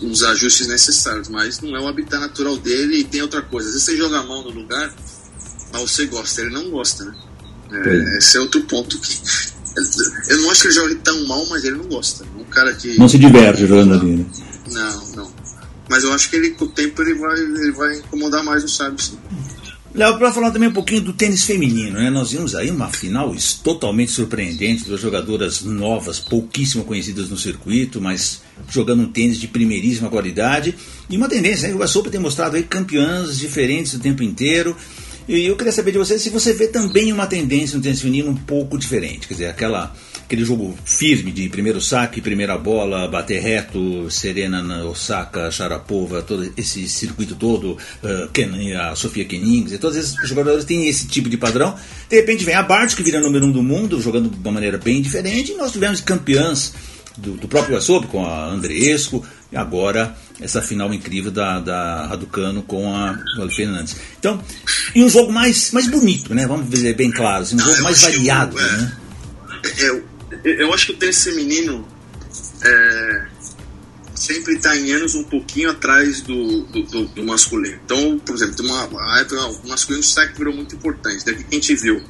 uns 0.00 0.22
ajustes 0.22 0.68
necessários, 0.68 1.28
mas 1.28 1.60
não 1.60 1.76
é 1.76 1.80
o 1.80 1.88
habitat 1.88 2.20
natural 2.20 2.56
dele. 2.56 2.98
E 2.98 3.04
tem 3.04 3.22
outra 3.22 3.42
coisa: 3.42 3.68
às 3.68 3.74
vezes 3.74 3.86
você 3.86 3.96
joga 3.96 4.18
a 4.18 4.22
mão 4.22 4.44
no 4.44 4.50
lugar, 4.50 4.94
mas 5.72 5.82
você 5.82 6.06
gosta, 6.06 6.42
ele 6.42 6.50
não 6.50 6.70
gosta, 6.70 7.04
né? 7.04 7.14
É, 7.72 8.18
esse 8.18 8.36
é 8.36 8.40
outro 8.40 8.62
ponto 8.62 8.98
que. 8.98 9.20
Eu 10.28 10.42
não 10.42 10.50
acho 10.50 10.62
que 10.62 10.66
ele 10.66 10.74
jogue 10.74 10.94
tão 10.96 11.26
mal, 11.26 11.46
mas 11.46 11.64
ele 11.64 11.76
não 11.76 11.84
gosta. 11.84 12.24
Um 12.36 12.44
cara 12.44 12.74
que. 12.74 12.98
Não 12.98 13.08
se 13.08 13.18
diverte 13.18 13.66
jogando 13.66 13.94
ali, 13.94 14.16
né? 14.16 14.26
Não, 14.72 15.06
não. 15.14 15.32
Mas 15.88 16.04
eu 16.04 16.12
acho 16.12 16.28
que 16.28 16.36
ele, 16.36 16.50
com 16.50 16.66
o 16.66 16.68
tempo 16.68 17.02
ele 17.02 17.14
vai, 17.14 17.38
ele 17.38 17.72
vai 17.72 17.98
incomodar 17.98 18.44
mais 18.44 18.62
o 18.62 18.68
Sábio, 18.68 19.00
sim. 19.00 19.18
Léo, 19.92 20.18
para 20.18 20.32
falar 20.32 20.52
também 20.52 20.68
um 20.68 20.72
pouquinho 20.72 21.00
do 21.00 21.12
tênis 21.12 21.44
feminino, 21.44 21.98
né? 21.98 22.10
Nós 22.10 22.30
vimos 22.30 22.54
aí 22.54 22.70
uma 22.70 22.88
final 22.88 23.34
totalmente 23.64 24.12
surpreendente, 24.12 24.84
duas 24.84 25.00
jogadoras 25.00 25.62
novas, 25.62 26.20
pouquíssimo 26.20 26.84
conhecidas 26.84 27.28
no 27.28 27.36
circuito, 27.36 28.00
mas 28.00 28.40
jogando 28.68 29.02
um 29.02 29.10
tênis 29.10 29.38
de 29.38 29.48
primeiríssima 29.48 30.08
qualidade. 30.08 30.76
E 31.08 31.16
uma 31.16 31.28
tendência, 31.28 31.68
né? 31.68 31.74
O 31.74 31.88
Sopa 31.88 32.08
tem 32.08 32.20
mostrado 32.20 32.54
aí 32.54 32.62
campeãs 32.62 33.36
diferentes 33.36 33.94
o 33.94 33.98
tempo 33.98 34.22
inteiro. 34.22 34.76
E 35.30 35.46
eu 35.46 35.54
queria 35.54 35.72
saber 35.72 35.92
de 35.92 35.98
você 35.98 36.18
se 36.18 36.28
você 36.28 36.52
vê 36.52 36.66
também 36.66 37.12
uma 37.12 37.24
tendência 37.24 37.76
no 37.76 37.82
tênis 37.84 38.00
feminino 38.00 38.30
um 38.30 38.34
pouco 38.34 38.76
diferente, 38.76 39.28
quer 39.28 39.34
dizer, 39.34 39.46
aquela 39.46 39.94
aquele 40.24 40.44
jogo 40.44 40.76
firme 40.84 41.30
de 41.30 41.48
primeiro 41.48 41.80
saque, 41.80 42.20
primeira 42.20 42.58
bola, 42.58 43.06
bater 43.06 43.40
reto, 43.40 44.10
Serena 44.10 44.60
na 44.60 44.84
Osaka, 44.86 45.48
Sharapova, 45.52 46.20
todo 46.20 46.52
esse 46.56 46.88
circuito 46.88 47.36
todo, 47.36 47.78
uh, 48.02 48.80
a 48.80 48.96
Sofia 48.96 49.24
Kenings, 49.24 49.78
todos 49.78 49.96
esses 49.96 50.16
jogadores 50.28 50.64
têm 50.64 50.88
esse 50.88 51.06
tipo 51.06 51.28
de 51.28 51.36
padrão. 51.36 51.76
De 52.08 52.16
repente 52.16 52.44
vem 52.44 52.56
a 52.56 52.62
Bart, 52.64 52.96
que 52.96 53.02
vira 53.04 53.20
número 53.20 53.46
um 53.46 53.52
do 53.52 53.62
mundo, 53.62 54.00
jogando 54.00 54.28
de 54.28 54.36
uma 54.36 54.50
maneira 54.50 54.78
bem 54.78 55.00
diferente, 55.00 55.52
e 55.52 55.54
nós 55.54 55.70
tivemos 55.70 56.00
campeãs 56.00 56.72
do, 57.16 57.32
do 57.32 57.46
próprio 57.46 57.76
Asob 57.76 58.08
com 58.08 58.26
a 58.26 58.46
Andreesco, 58.48 59.24
e 59.52 59.56
agora 59.56 60.16
essa 60.40 60.62
final 60.62 60.92
incrível 60.92 61.30
da, 61.30 61.60
da 61.60 62.06
Raducano 62.06 62.62
com 62.62 62.94
a 62.94 63.18
Vale 63.36 63.54
Fernandes. 63.54 63.96
Então, 64.18 64.42
e 64.94 65.04
um 65.04 65.08
jogo 65.08 65.32
mais, 65.32 65.70
mais 65.72 65.86
bonito, 65.86 66.34
né? 66.34 66.46
Vamos 66.46 66.68
dizer 66.68 66.94
bem 66.94 67.10
claro, 67.10 67.42
assim, 67.42 67.56
um 67.56 67.60
jogo 67.60 67.82
mais 67.82 68.00
variado, 68.00 68.58
é, 68.58 68.62
né? 68.62 68.96
É, 70.44 70.62
eu 70.62 70.72
acho 70.72 70.86
que 70.86 70.92
o 70.92 70.96
tênis 70.96 71.22
feminino 71.22 71.86
é, 72.62 73.26
sempre 74.14 74.54
está 74.54 74.76
em 74.76 74.92
anos 74.92 75.14
um 75.14 75.24
pouquinho 75.24 75.70
atrás 75.70 76.20
do, 76.20 76.62
do, 76.64 76.82
do, 76.82 77.04
do 77.06 77.24
masculino. 77.24 77.78
Então, 77.84 78.18
por 78.18 78.34
exemplo, 78.34 78.54
tem 78.54 78.66
uma, 78.66 78.84
uma 78.86 79.20
época, 79.20 79.46
o 79.46 79.68
masculino 79.68 80.04
saque 80.04 80.36
virou 80.36 80.54
muito 80.54 80.74
importante. 80.74 81.24
Daqui 81.24 81.44
que 81.44 81.56
a 81.56 81.58
gente 81.58 81.74
viu. 81.74 82.02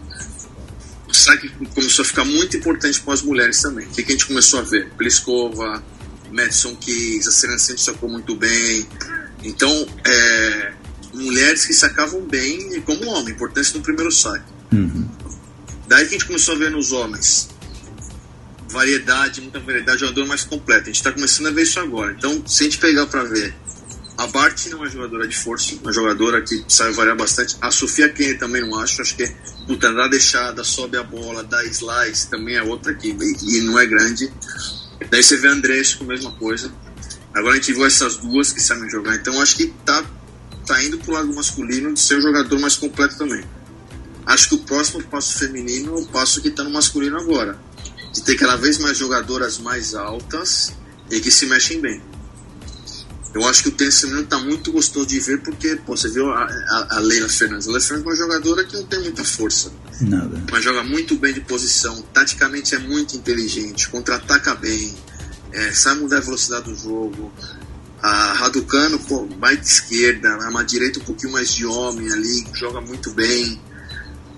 O 1.08 1.14
saque 1.14 1.48
começou 1.74 2.04
a 2.04 2.06
ficar 2.06 2.24
muito 2.24 2.56
importante 2.56 3.00
para 3.00 3.14
as 3.14 3.22
mulheres 3.22 3.60
também. 3.60 3.86
O 3.86 3.90
que, 3.90 4.02
que 4.02 4.12
a 4.12 4.14
gente 4.14 4.26
começou 4.26 4.60
a 4.60 4.62
ver? 4.62 4.90
Pliskova, 4.96 5.82
Madison 6.30 6.74
Keys, 6.76 7.28
a 7.28 7.30
Serena 7.30 7.58
sempre 7.58 7.82
sacou 7.82 8.08
muito 8.08 8.34
bem. 8.34 8.86
Então, 9.42 9.86
é, 10.04 10.72
mulheres 11.14 11.64
que 11.66 11.72
sacavam 11.72 12.22
bem 12.22 12.80
como 12.82 13.06
homem, 13.06 13.34
importância 13.34 13.76
no 13.76 13.82
primeiro 13.82 14.10
saque. 14.10 14.44
Uhum. 14.72 15.08
Daí 15.88 16.04
que 16.06 16.14
a 16.14 16.18
gente 16.18 16.26
começou 16.26 16.54
a 16.54 16.58
ver 16.58 16.70
nos 16.70 16.92
homens 16.92 17.48
variedade, 18.70 19.40
muita 19.40 19.58
variedade, 19.60 20.00
jogador 20.00 20.26
mais 20.26 20.44
completo. 20.44 20.82
A 20.82 20.86
gente 20.86 20.96
está 20.96 21.12
começando 21.12 21.48
a 21.48 21.50
ver 21.50 21.62
isso 21.62 21.80
agora. 21.80 22.12
Então, 22.12 22.42
se 22.46 22.62
a 22.62 22.64
gente 22.64 22.78
pegar 22.78 23.06
para 23.06 23.24
ver, 23.24 23.54
a 24.16 24.26
Bart 24.26 24.66
não 24.66 24.78
é 24.78 24.80
uma 24.82 24.88
jogadora 24.88 25.26
de 25.26 25.36
força, 25.36 25.74
uma 25.82 25.92
jogadora 25.92 26.40
que 26.42 26.64
sabe 26.68 26.92
variar 26.92 27.16
bastante. 27.16 27.56
A 27.60 27.70
Sofia 27.70 28.08
Kenny 28.08 28.34
também 28.34 28.62
não 28.62 28.78
acho, 28.78 29.02
acho 29.02 29.16
que 29.16 29.24
é 29.24 29.34
puta, 29.66 29.92
dá 29.92 30.08
deixada, 30.08 30.62
sobe 30.62 30.96
a 30.96 31.02
bola, 31.02 31.42
dá 31.42 31.64
slice, 31.64 32.28
também 32.28 32.56
é 32.56 32.62
outra 32.62 32.94
que 32.94 33.08
e 33.08 33.60
não 33.62 33.78
é 33.78 33.86
grande. 33.86 34.30
Daí 35.08 35.22
você 35.22 35.36
vê 35.36 35.48
a 35.48 35.54
mesma 35.54 36.32
coisa. 36.32 36.72
Agora 37.34 37.54
a 37.54 37.56
gente 37.56 37.72
viu 37.72 37.86
essas 37.86 38.16
duas 38.16 38.52
que 38.52 38.60
sabem 38.60 38.90
jogar, 38.90 39.16
então 39.16 39.40
acho 39.40 39.56
que 39.56 39.68
tá, 39.84 40.04
tá 40.66 40.82
indo 40.82 40.98
pro 40.98 41.12
lado 41.12 41.32
masculino 41.32 41.94
de 41.94 42.00
ser 42.00 42.18
o 42.18 42.20
jogador 42.20 42.58
mais 42.58 42.76
completo 42.76 43.16
também. 43.16 43.44
Acho 44.26 44.48
que 44.48 44.54
o 44.56 44.58
próximo 44.58 45.02
passo 45.04 45.38
feminino 45.38 45.96
é 45.96 46.00
o 46.00 46.06
passo 46.06 46.42
que 46.42 46.50
tá 46.50 46.62
no 46.62 46.70
masculino 46.70 47.18
agora 47.18 47.58
de 48.12 48.22
ter 48.22 48.36
cada 48.36 48.56
vez 48.56 48.78
mais 48.78 48.98
jogadoras 48.98 49.58
mais 49.58 49.94
altas 49.94 50.72
e 51.10 51.20
que 51.20 51.30
se 51.30 51.46
mexem 51.46 51.80
bem. 51.80 52.02
Eu 53.32 53.46
acho 53.46 53.62
que 53.62 53.68
o 53.68 53.92
feminino 53.92 54.22
está 54.22 54.38
muito 54.38 54.72
gostoso 54.72 55.06
de 55.06 55.20
ver 55.20 55.40
porque 55.42 55.76
pô, 55.76 55.96
você 55.96 56.08
viu 56.08 56.30
a, 56.30 56.44
a, 56.44 56.96
a 56.96 56.98
Leila 56.98 57.28
Fernandes. 57.28 57.66
A 57.68 57.70
Leila 57.70 57.84
Fernandes 57.84 58.06
é 58.06 58.10
uma 58.10 58.16
jogadora 58.16 58.64
que 58.64 58.74
não 58.74 58.84
tem 58.84 59.00
muita 59.00 59.24
força. 59.24 59.72
Nada. 60.00 60.42
Mas 60.50 60.64
joga 60.64 60.82
muito 60.82 61.16
bem 61.16 61.32
de 61.32 61.40
posição, 61.40 62.02
taticamente 62.12 62.74
é 62.74 62.78
muito 62.78 63.16
inteligente, 63.16 63.88
contra-ataca 63.88 64.54
bem, 64.54 64.94
é, 65.52 65.72
sabe 65.72 66.00
mudar 66.00 66.18
a 66.18 66.20
velocidade 66.20 66.64
do 66.64 66.74
jogo. 66.74 67.32
A 68.02 68.32
Raducano 68.32 68.98
pô, 68.98 69.28
vai 69.38 69.56
de 69.56 69.66
esquerda, 69.66 70.36
uma 70.48 70.64
direita 70.64 70.98
um 71.00 71.04
pouquinho 71.04 71.32
mais 71.32 71.52
de 71.52 71.66
homem 71.66 72.10
ali, 72.10 72.46
joga 72.54 72.80
muito 72.80 73.12
bem 73.12 73.60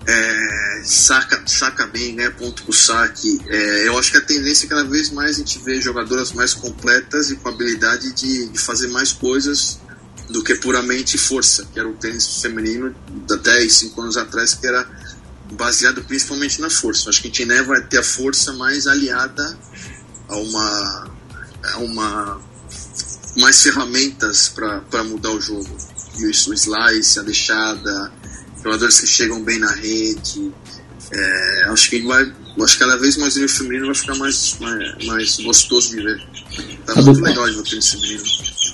é, 0.07 0.83
saca, 0.85 1.43
saca 1.47 1.87
bem, 1.87 2.15
né, 2.15 2.31
ponto 2.31 2.65
pro 2.65 2.73
saque. 2.73 3.41
É, 3.47 3.89
eu 3.89 3.99
acho 3.99 4.11
que 4.11 4.19
a 4.19 4.21
tendência 4.21 4.67
é 4.67 4.69
cada 4.69 4.85
vez 4.85 5.11
mais 5.11 5.37
a 5.37 5.39
gente 5.39 5.59
vê 5.61 5.81
jogadoras 5.81 6.33
mais 6.33 6.55
completas 6.55 7.31
e 7.31 7.37
com 7.37 7.49
habilidade 7.49 8.13
de, 8.13 8.49
de 8.49 8.59
fazer 8.59 8.89
mais 8.89 9.13
coisas 9.13 9.79
do 10.29 10.43
que 10.43 10.55
puramente 10.57 11.19
força, 11.19 11.67
que 11.73 11.79
era 11.79 11.89
o 11.89 11.95
tênis 11.95 12.41
feminino 12.41 12.95
10, 13.43 13.73
5 13.73 14.01
anos 14.01 14.17
atrás, 14.17 14.55
que 14.55 14.67
era 14.67 14.89
baseado 15.53 16.03
principalmente 16.05 16.61
na 16.61 16.71
força. 16.71 17.11
Acho 17.11 17.21
que 17.21 17.29
a 17.29 17.31
gente 17.31 17.63
vai 17.65 17.83
ter 17.83 17.99
a 17.99 18.03
força 18.03 18.53
mais 18.55 18.87
aliada 18.87 19.59
a 20.29 20.37
uma, 20.37 21.11
a 21.75 21.79
uma 21.79 22.41
mais 23.37 23.63
ferramentas 23.63 24.49
para 24.49 25.05
mudar 25.05 25.31
o 25.31 25.41
jogo. 25.41 25.77
E 26.19 26.27
o 26.27 26.31
slice, 26.31 27.19
a 27.19 27.23
deixada, 27.23 28.13
jogadores 28.63 29.01
que 29.01 29.07
chegam 29.07 29.43
bem 29.43 29.59
na 29.59 29.73
rede. 29.73 30.53
É, 31.15 31.65
acho 31.69 31.91
que 31.91 32.01
vai, 32.03 32.33
acho 32.63 32.73
que 32.75 32.79
cada 32.79 32.97
vez 32.97 33.17
mais 33.19 33.37
o 33.37 33.49
feminino 33.49 33.87
vai 33.87 33.95
ficar 33.95 34.15
mais, 34.15 34.57
mais, 34.61 35.07
mais 35.07 35.37
gostoso 35.41 35.91
de 35.91 36.03
ver. 36.03 36.23
Tá 36.87 37.03
muito 37.03 37.21
legal 37.21 37.49
de 37.51 37.57
ver 37.57 37.63
tênis 37.65 37.91
feminino. 37.91 38.23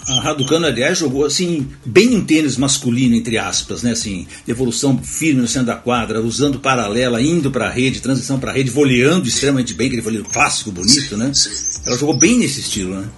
A 0.09 0.21
Raducano, 0.21 0.67
aliás, 0.67 0.99
jogou 0.99 1.25
assim, 1.25 1.69
bem 1.85 2.17
um 2.17 2.25
tênis 2.25 2.57
masculino, 2.57 3.15
entre 3.15 3.37
aspas, 3.37 3.83
né? 3.83 3.93
Assim, 3.93 4.27
evolução 4.47 5.03
firme 5.03 5.43
no 5.43 5.49
centro 5.49 5.67
da 5.67 5.77
quadra, 5.77 6.21
usando 6.21 6.61
paralela, 6.61 7.21
indo 7.21 7.51
para 7.51 7.67
a 7.67 7.71
rede, 7.71 8.01
transição 8.01 8.39
para 8.39 8.51
a 8.51 8.55
rede, 8.55 8.71
voleando 8.71 9.29
extremamente 9.29 9.75
bem, 9.75 9.89
aquele 9.89 10.03
voleio 10.03 10.25
clássico, 10.25 10.71
bonito, 10.71 11.11
sim, 11.11 11.17
né? 11.17 11.35
Sim. 11.35 11.51
Ela 11.85 11.99
jogou 11.99 12.17
bem 12.17 12.39
nesse 12.39 12.61
estilo, 12.61 12.95
né? 13.01 13.09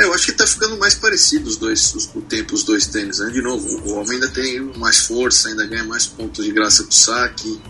É, 0.00 0.04
eu 0.04 0.14
acho 0.14 0.26
que 0.26 0.32
tá 0.32 0.46
ficando 0.46 0.78
mais 0.78 0.94
parecido 0.94 1.46
os 1.46 1.58
dois, 1.58 1.94
os, 1.94 2.06
o 2.14 2.22
tempo, 2.22 2.54
os 2.54 2.62
dois 2.64 2.86
tênis, 2.86 3.18
né? 3.18 3.28
De 3.28 3.42
novo, 3.42 3.68
o 3.84 3.92
homem 3.96 4.14
ainda 4.14 4.30
tem 4.30 4.58
mais 4.78 5.00
força, 5.00 5.50
ainda 5.50 5.66
ganha 5.66 5.84
mais 5.84 6.06
pontos 6.06 6.42
de 6.42 6.52
graça 6.52 6.82
pro 6.84 6.94
saque. 6.94 7.60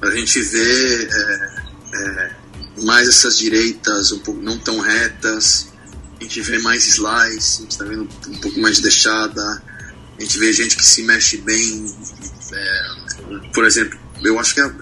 A 0.00 0.10
gente 0.12 0.40
vê 0.40 1.08
é, 1.10 1.62
é, 1.92 2.36
mais 2.82 3.08
essas 3.08 3.36
direitas 3.36 4.12
um 4.12 4.20
pouco 4.20 4.40
não 4.40 4.58
tão 4.58 4.78
retas. 4.78 5.66
A 6.20 6.22
gente 6.22 6.40
vê 6.40 6.58
mais 6.60 6.86
slice, 6.86 7.58
a 7.58 7.62
gente 7.62 7.78
tá 7.78 7.84
vendo 7.84 8.08
um 8.28 8.38
pouco 8.38 8.60
mais 8.60 8.76
de 8.76 8.82
deixada. 8.82 9.42
A 10.18 10.22
gente 10.22 10.38
vê 10.38 10.52
gente 10.52 10.76
que 10.76 10.86
se 10.86 11.02
mexe 11.02 11.36
bem. 11.38 11.92
É, 12.52 13.50
por 13.52 13.64
exemplo, 13.64 13.98
eu 14.22 14.38
acho 14.38 14.54
que 14.54 14.60
a, 14.60 14.72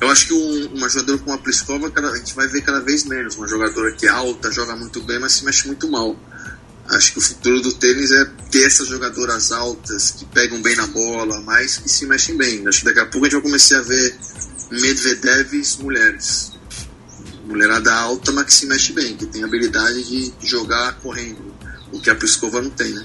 eu 0.00 0.08
acho 0.10 0.26
que 0.26 0.34
um, 0.34 0.66
uma 0.74 0.88
jogadora 0.88 1.18
como 1.18 1.32
a 1.32 1.38
Pliskova, 1.38 1.92
a 1.94 2.16
gente 2.16 2.34
vai 2.34 2.46
ver 2.48 2.62
cada 2.62 2.80
vez 2.80 3.04
menos. 3.04 3.36
Uma 3.36 3.48
jogadora 3.48 3.92
que 3.92 4.06
é 4.06 4.10
alta, 4.10 4.52
joga 4.52 4.76
muito 4.76 5.02
bem, 5.02 5.18
mas 5.18 5.32
se 5.32 5.44
mexe 5.44 5.66
muito 5.66 5.90
mal. 5.90 6.16
Acho 6.88 7.12
que 7.12 7.18
o 7.18 7.22
futuro 7.22 7.60
do 7.60 7.72
tênis 7.72 8.12
é 8.12 8.24
ter 8.50 8.64
essas 8.64 8.88
jogadoras 8.88 9.50
altas 9.50 10.12
que 10.12 10.24
pegam 10.26 10.60
bem 10.62 10.76
na 10.76 10.86
bola, 10.86 11.40
mas 11.40 11.78
que 11.78 11.88
se 11.88 12.06
mexem 12.06 12.36
bem. 12.36 12.66
Acho 12.68 12.80
que 12.80 12.84
daqui 12.84 13.00
a 13.00 13.06
pouco 13.06 13.26
a 13.26 13.28
gente 13.28 13.34
vai 13.34 13.42
começar 13.42 13.78
a 13.78 13.82
ver 13.82 14.16
Medvedevs 14.70 15.78
mulheres. 15.78 16.52
Mulherada 17.46 17.92
alta, 17.94 18.32
mas 18.32 18.44
que 18.44 18.54
se 18.54 18.66
mexe 18.66 18.92
bem, 18.92 19.16
que 19.16 19.26
tem 19.26 19.42
habilidade 19.42 20.04
de 20.04 20.32
jogar 20.42 20.94
correndo. 21.00 21.54
O 21.92 22.00
que 22.00 22.10
a 22.10 22.14
Pliskova 22.14 22.60
não 22.60 22.70
tem, 22.70 22.92
né? 22.92 23.04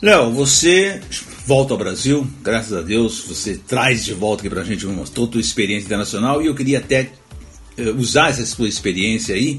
Léo, 0.00 0.32
você 0.32 1.02
volta 1.48 1.72
ao 1.72 1.78
Brasil, 1.78 2.28
graças 2.42 2.74
a 2.76 2.82
Deus, 2.82 3.24
você 3.26 3.56
traz 3.56 4.04
de 4.04 4.12
volta 4.12 4.42
aqui 4.42 4.50
pra 4.50 4.62
gente 4.64 4.86
uma, 4.86 5.02
toda 5.06 5.38
a 5.38 5.40
experiência 5.40 5.86
internacional. 5.86 6.42
E 6.42 6.46
eu 6.46 6.54
queria 6.54 6.76
até 6.76 7.10
uh, 7.78 7.96
usar 7.96 8.28
essa 8.28 8.44
sua 8.44 8.68
experiência 8.68 9.34
aí 9.34 9.58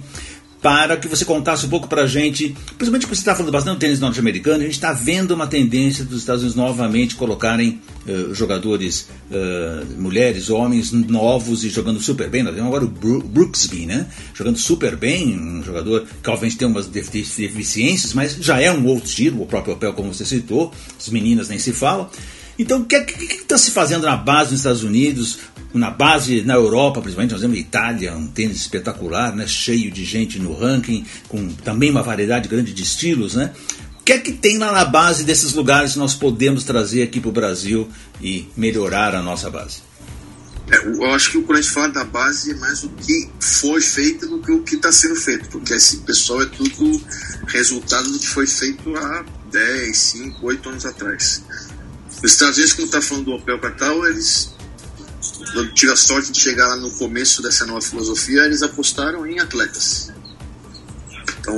para 0.62 0.98
que 0.98 1.08
você 1.08 1.24
contasse 1.24 1.66
um 1.66 1.70
pouco 1.70 1.88
para 1.88 2.04
a 2.04 2.08
gente, 2.08 2.50
principalmente 2.78 3.04
porque 3.04 3.16
você 3.16 3.22
está 3.22 3.34
falando 3.34 3.52
bastante 3.52 3.76
do 3.76 3.80
tênis 3.80 4.00
norte-americano, 4.00 4.58
a 4.58 4.66
gente 4.66 4.74
está 4.74 4.92
vendo 4.92 5.32
uma 5.32 5.48
tendência 5.48 6.04
dos 6.04 6.20
Estados 6.20 6.42
Unidos 6.42 6.56
novamente 6.56 7.16
colocarem 7.16 7.80
uh, 8.06 8.34
jogadores, 8.36 9.08
uh, 9.32 10.00
mulheres, 10.00 10.50
homens 10.50 10.92
novos 10.92 11.64
e 11.64 11.70
jogando 11.70 12.02
super 12.02 12.30
bem. 12.30 12.44
Nós 12.44 12.54
vemos 12.54 12.68
agora 12.68 12.84
o 12.84 12.90
Brooksby, 12.90 13.86
né? 13.86 14.08
Jogando 14.34 14.58
super 14.58 14.98
bem, 14.98 15.40
um 15.40 15.64
jogador 15.64 16.06
que 16.22 16.30
obviamente 16.30 16.58
tem 16.58 16.68
umas 16.68 16.88
deficiências, 16.88 18.14
mas 18.14 18.36
já 18.36 18.60
é 18.60 18.72
um 18.72 18.86
outro 18.86 19.08
estilo, 19.08 19.44
o 19.44 19.46
próprio 19.46 19.76
papel, 19.76 19.94
como 19.94 20.14
você 20.14 20.26
citou, 20.26 20.74
as 20.98 21.10
meninas 21.10 21.48
nem 21.48 21.58
se 21.58 21.72
falam. 21.72 22.10
Então, 22.60 22.82
o 22.82 22.86
que 22.86 22.96
está 22.96 23.58
se 23.58 23.72
fazendo 23.72 24.06
na 24.06 24.18
base 24.18 24.52
nos 24.52 24.60
Estados 24.60 24.84
Unidos? 24.84 25.40
na 25.74 25.92
base 25.92 26.42
na 26.42 26.56
Europa, 26.56 27.00
principalmente, 27.00 27.32
nós 27.32 27.42
vemos 27.42 27.60
Itália, 27.60 28.16
um 28.16 28.28
tênis 28.28 28.58
espetacular, 28.58 29.36
né, 29.36 29.46
cheio 29.46 29.92
de 29.92 30.04
gente 30.04 30.40
no 30.40 30.54
ranking, 30.54 31.06
com 31.28 31.48
também 31.50 31.92
uma 31.92 32.02
variedade 32.02 32.48
grande 32.48 32.74
de 32.74 32.82
estilos, 32.82 33.36
né? 33.36 33.54
O 34.00 34.04
que 34.04 34.14
é 34.14 34.18
que 34.18 34.32
tem 34.32 34.58
lá 34.58 34.72
na 34.72 34.84
base 34.84 35.24
desses 35.24 35.54
lugares 35.54 35.94
que 35.94 36.00
nós 36.00 36.16
podemos 36.16 36.64
trazer 36.64 37.04
aqui 37.04 37.20
para 37.20 37.30
o 37.30 37.32
Brasil 37.32 37.88
e 38.20 38.50
melhorar 38.58 39.14
a 39.14 39.22
nossa 39.22 39.52
base? 39.52 39.82
É, 40.72 40.88
eu 40.88 41.06
acho 41.14 41.32
que 41.32 41.42
quando 41.42 41.60
a 41.60 41.62
gente 41.62 41.74
fala 41.74 41.90
da 41.90 42.04
base 42.04 42.52
é 42.52 42.56
mais 42.56 42.84
o 42.84 42.90
que 42.90 43.30
foi 43.40 43.82
feito 43.82 44.28
do 44.28 44.40
que 44.40 44.52
o 44.52 44.64
que 44.64 44.76
está 44.76 44.92
sendo 44.92 45.16
feito, 45.16 45.50
porque 45.50 45.76
esse 45.76 45.98
pessoal 45.98 46.42
é 46.42 46.46
tudo 46.48 47.00
resultado 47.48 48.10
do 48.10 48.18
que 48.18 48.28
foi 48.28 48.48
feito 48.48 48.96
há 48.96 49.24
10, 49.52 49.98
5, 49.98 50.46
8 50.46 50.70
anos 50.70 50.86
atrás. 50.88 51.44
Os 52.24 52.32
Estados 52.32 52.58
Unidos, 52.58 52.74
como 52.74 52.86
está 52.86 53.02
falando 53.02 53.26
do 53.26 53.32
Opel 53.34 53.60
Catal, 53.60 54.06
eles 54.08 54.54
eu 55.56 55.74
tive 55.74 55.92
a 55.92 55.96
sorte 55.96 56.32
de 56.32 56.40
chegar 56.40 56.68
lá 56.68 56.76
no 56.76 56.92
começo 56.92 57.42
dessa 57.42 57.66
nova 57.66 57.82
filosofia, 57.82 58.44
eles 58.44 58.62
apostaram 58.62 59.26
em 59.26 59.40
atletas. 59.40 60.12
Então 61.40 61.58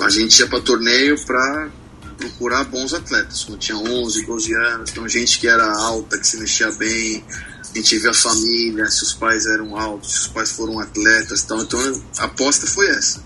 a 0.00 0.10
gente 0.10 0.38
ia 0.38 0.46
para 0.46 0.60
torneio 0.60 1.18
para 1.24 1.70
procurar 2.18 2.64
bons 2.64 2.92
atletas, 2.92 3.44
quando 3.44 3.58
tinha 3.58 3.76
11, 3.76 4.26
12 4.26 4.54
anos, 4.54 4.90
então 4.90 5.08
gente 5.08 5.38
que 5.38 5.48
era 5.48 5.66
alta, 5.66 6.18
que 6.18 6.26
se 6.26 6.38
mexia 6.38 6.70
bem, 6.72 7.24
a 7.62 7.76
gente 7.76 7.98
via 7.98 8.10
a 8.10 8.14
família, 8.14 8.86
se 8.90 9.02
os 9.02 9.14
pais 9.14 9.46
eram 9.46 9.76
altos, 9.76 10.12
se 10.12 10.18
os 10.20 10.28
pais 10.28 10.52
foram 10.52 10.78
atletas, 10.78 11.42
então, 11.42 11.60
então 11.62 12.02
a 12.18 12.24
aposta 12.24 12.66
foi 12.66 12.88
essa. 12.88 13.22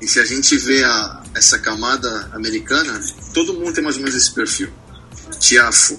E 0.00 0.08
se 0.08 0.18
a 0.18 0.24
gente 0.24 0.56
vê 0.56 0.82
a, 0.84 1.22
essa 1.34 1.58
camada 1.58 2.30
americana, 2.32 3.00
todo 3.34 3.54
mundo 3.54 3.72
tem 3.72 3.82
mais 3.82 3.96
ou 3.96 4.02
menos 4.02 4.16
esse 4.16 4.32
perfil. 4.32 4.70
Tiafo, 5.38 5.98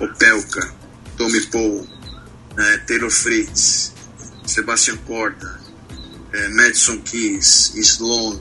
Opelka, 0.00 0.74
Tommy 1.16 1.40
Paul, 1.46 1.86
é, 2.56 2.78
Taylor 2.78 3.10
Fritz, 3.10 3.92
Sebastian 4.46 4.96
Corda, 4.98 5.60
é, 6.32 6.48
Madison 6.48 6.98
Keys, 6.98 7.72
Sloan. 7.74 8.38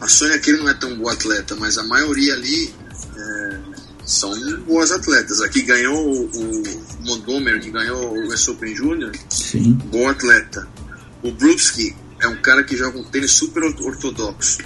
A 0.00 0.08
Sônia 0.08 0.38
Kelly 0.38 0.58
não 0.58 0.68
é 0.68 0.74
tão 0.74 0.96
boa 0.96 1.12
atleta, 1.12 1.54
mas 1.56 1.76
a 1.76 1.84
maioria 1.84 2.34
ali 2.34 2.74
é, 3.16 3.58
são 4.04 4.30
boas 4.60 4.90
atletas. 4.90 5.40
Aqui 5.42 5.62
ganhou 5.62 5.96
o, 5.96 6.24
o 6.24 6.62
Montgomery, 7.04 7.60
que 7.60 7.70
ganhou 7.70 8.14
o 8.14 8.28
US 8.28 8.48
Open 8.48 8.74
Junior, 8.74 9.12
Sim. 9.28 9.72
bom 9.72 10.08
atleta. 10.08 10.66
O 11.22 11.30
Brewski 11.32 11.94
é 12.20 12.26
um 12.28 12.36
cara 12.36 12.64
que 12.64 12.76
joga 12.76 12.98
um 12.98 13.04
tênis 13.04 13.32
super 13.32 13.62
ortodoxo, 13.62 14.62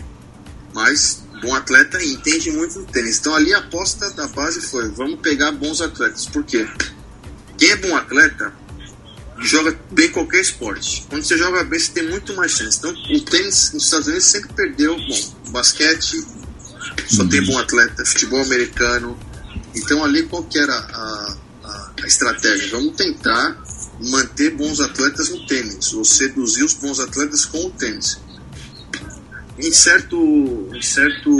mas 0.72 1.23
bom 1.44 1.54
atleta 1.54 2.02
e 2.02 2.12
entende 2.12 2.50
muito 2.50 2.80
do 2.80 2.86
tênis. 2.86 3.18
Então 3.18 3.34
ali 3.34 3.52
a 3.54 3.58
aposta 3.58 4.10
da 4.10 4.26
base 4.28 4.60
foi: 4.60 4.88
vamos 4.90 5.20
pegar 5.20 5.52
bons 5.52 5.80
atletas. 5.80 6.26
Por 6.26 6.44
quê? 6.44 6.66
Quem 7.56 7.70
é 7.70 7.76
bom 7.76 7.94
atleta 7.96 8.52
joga 9.38 9.78
bem 9.90 10.10
qualquer 10.10 10.40
esporte. 10.40 11.04
Quando 11.08 11.24
você 11.24 11.36
joga 11.36 11.64
bem, 11.64 11.78
você 11.78 11.92
tem 11.92 12.08
muito 12.08 12.34
mais 12.34 12.52
chance. 12.52 12.78
Então, 12.78 12.90
o 12.90 13.20
tênis 13.20 13.72
nos 13.72 13.84
Estados 13.84 14.06
Unidos 14.06 14.24
sempre 14.26 14.52
perdeu. 14.54 14.96
Bom, 14.96 15.50
basquete 15.50 16.24
só 17.08 17.24
tem 17.26 17.44
bom 17.44 17.58
atleta, 17.58 18.04
futebol 18.04 18.40
americano. 18.40 19.18
Então, 19.74 20.04
ali 20.04 20.22
qual 20.24 20.44
que 20.44 20.58
era 20.58 20.74
a, 20.74 21.36
a, 21.64 21.92
a 22.02 22.06
estratégia? 22.06 22.70
Vamos 22.70 22.96
tentar 22.96 23.62
manter 24.00 24.50
bons 24.50 24.80
atletas 24.80 25.28
no 25.30 25.46
tênis, 25.46 25.92
ou 25.92 26.04
seduzir 26.04 26.64
os 26.64 26.74
bons 26.74 27.00
atletas 27.00 27.44
com 27.44 27.66
o 27.66 27.70
tênis. 27.70 28.18
Em 29.58 29.72
certo, 29.72 30.16
em 30.72 30.82
certo 30.82 31.38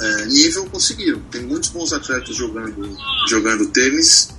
é, 0.00 0.26
nível 0.26 0.66
conseguiram. 0.66 1.20
Tem 1.30 1.42
muitos 1.42 1.70
bons 1.70 1.92
atletas 1.92 2.36
jogando, 2.36 2.96
jogando 3.28 3.66
tênis 3.68 4.30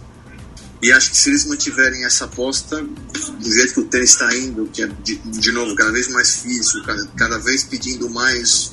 e 0.81 0.91
acho 0.93 1.11
que 1.11 1.17
se 1.17 1.29
eles 1.29 1.45
mantiverem 1.45 2.05
essa 2.05 2.25
aposta, 2.25 2.81
do 2.81 3.53
jeito 3.53 3.73
que 3.73 3.79
o 3.81 3.85
tênis 3.85 4.11
está 4.11 4.33
indo, 4.35 4.65
que 4.67 4.83
é 4.83 4.87
de, 4.87 5.15
de, 5.17 5.51
novo 5.51 5.75
cada 5.75 5.91
vez 5.91 6.07
mais 6.07 6.37
físico, 6.37 6.85
cada, 6.85 7.05
cada, 7.17 7.37
vez 7.37 7.65
pedindo 7.65 8.09
mais 8.09 8.71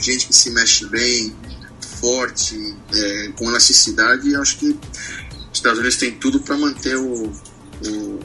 gente 0.00 0.26
que 0.26 0.34
se 0.34 0.50
mexe 0.50 0.86
bem, 0.86 1.36
forte, 2.00 2.74
é, 2.94 3.32
com 3.36 3.50
elasticidade, 3.50 4.34
acho 4.34 4.58
que 4.58 4.70
os 4.70 4.78
Estados 5.52 5.78
Unidos 5.78 5.96
têm 5.98 6.12
tudo 6.12 6.40
para 6.40 6.56
manter 6.56 6.96
o, 6.96 7.30
o, 7.86 8.20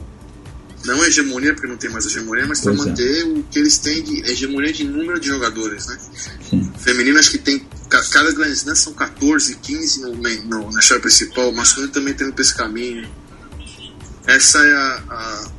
não 0.84 1.02
a 1.02 1.06
hegemonia, 1.08 1.52
porque 1.54 1.66
não 1.66 1.76
tem 1.76 1.90
mais 1.90 2.06
hegemonia, 2.06 2.46
mas 2.46 2.60
para 2.60 2.72
manter 2.72 3.22
é. 3.22 3.24
o 3.24 3.42
que 3.44 3.58
eles 3.58 3.78
têm 3.78 4.02
de 4.02 4.30
hegemonia 4.30 4.72
de 4.72 4.84
número 4.84 5.18
de 5.18 5.28
jogadores, 5.28 5.86
né? 5.86 5.98
Sim. 6.48 6.72
Feminino 6.78 7.18
acho 7.18 7.30
que 7.30 7.38
tem 7.38 7.66
cada 7.88 8.30
Grand 8.32 8.52
Slam 8.52 8.74
são 8.74 8.92
14, 8.92 9.56
15 9.56 10.02
no, 10.02 10.14
no, 10.14 10.72
na 10.72 10.80
chave 10.80 11.00
principal, 11.00 11.50
o 11.50 11.54
masculino 11.54 11.92
também 11.92 12.14
tem 12.14 12.32
esse 12.38 12.54
caminho. 12.54 13.08
Essa 14.26 14.58
é 14.58 14.72
a, 14.74 15.02
a, 15.08 15.50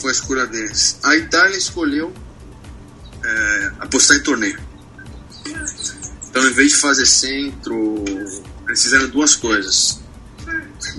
foi 0.00 0.10
a 0.10 0.12
escolha 0.12 0.46
deles. 0.46 0.98
A 1.02 1.14
Itália 1.16 1.56
escolheu 1.56 2.12
é, 3.22 3.72
apostar 3.80 4.16
em 4.16 4.22
torneio. 4.22 4.58
Então, 6.30 6.46
em 6.48 6.52
vez 6.54 6.72
de 6.72 6.78
fazer 6.78 7.06
centro, 7.06 8.04
eles 8.66 8.82
fizeram 8.82 9.08
duas 9.08 9.36
coisas. 9.36 10.00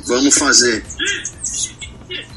Vamos 0.06 0.36
fazer. 0.36 0.84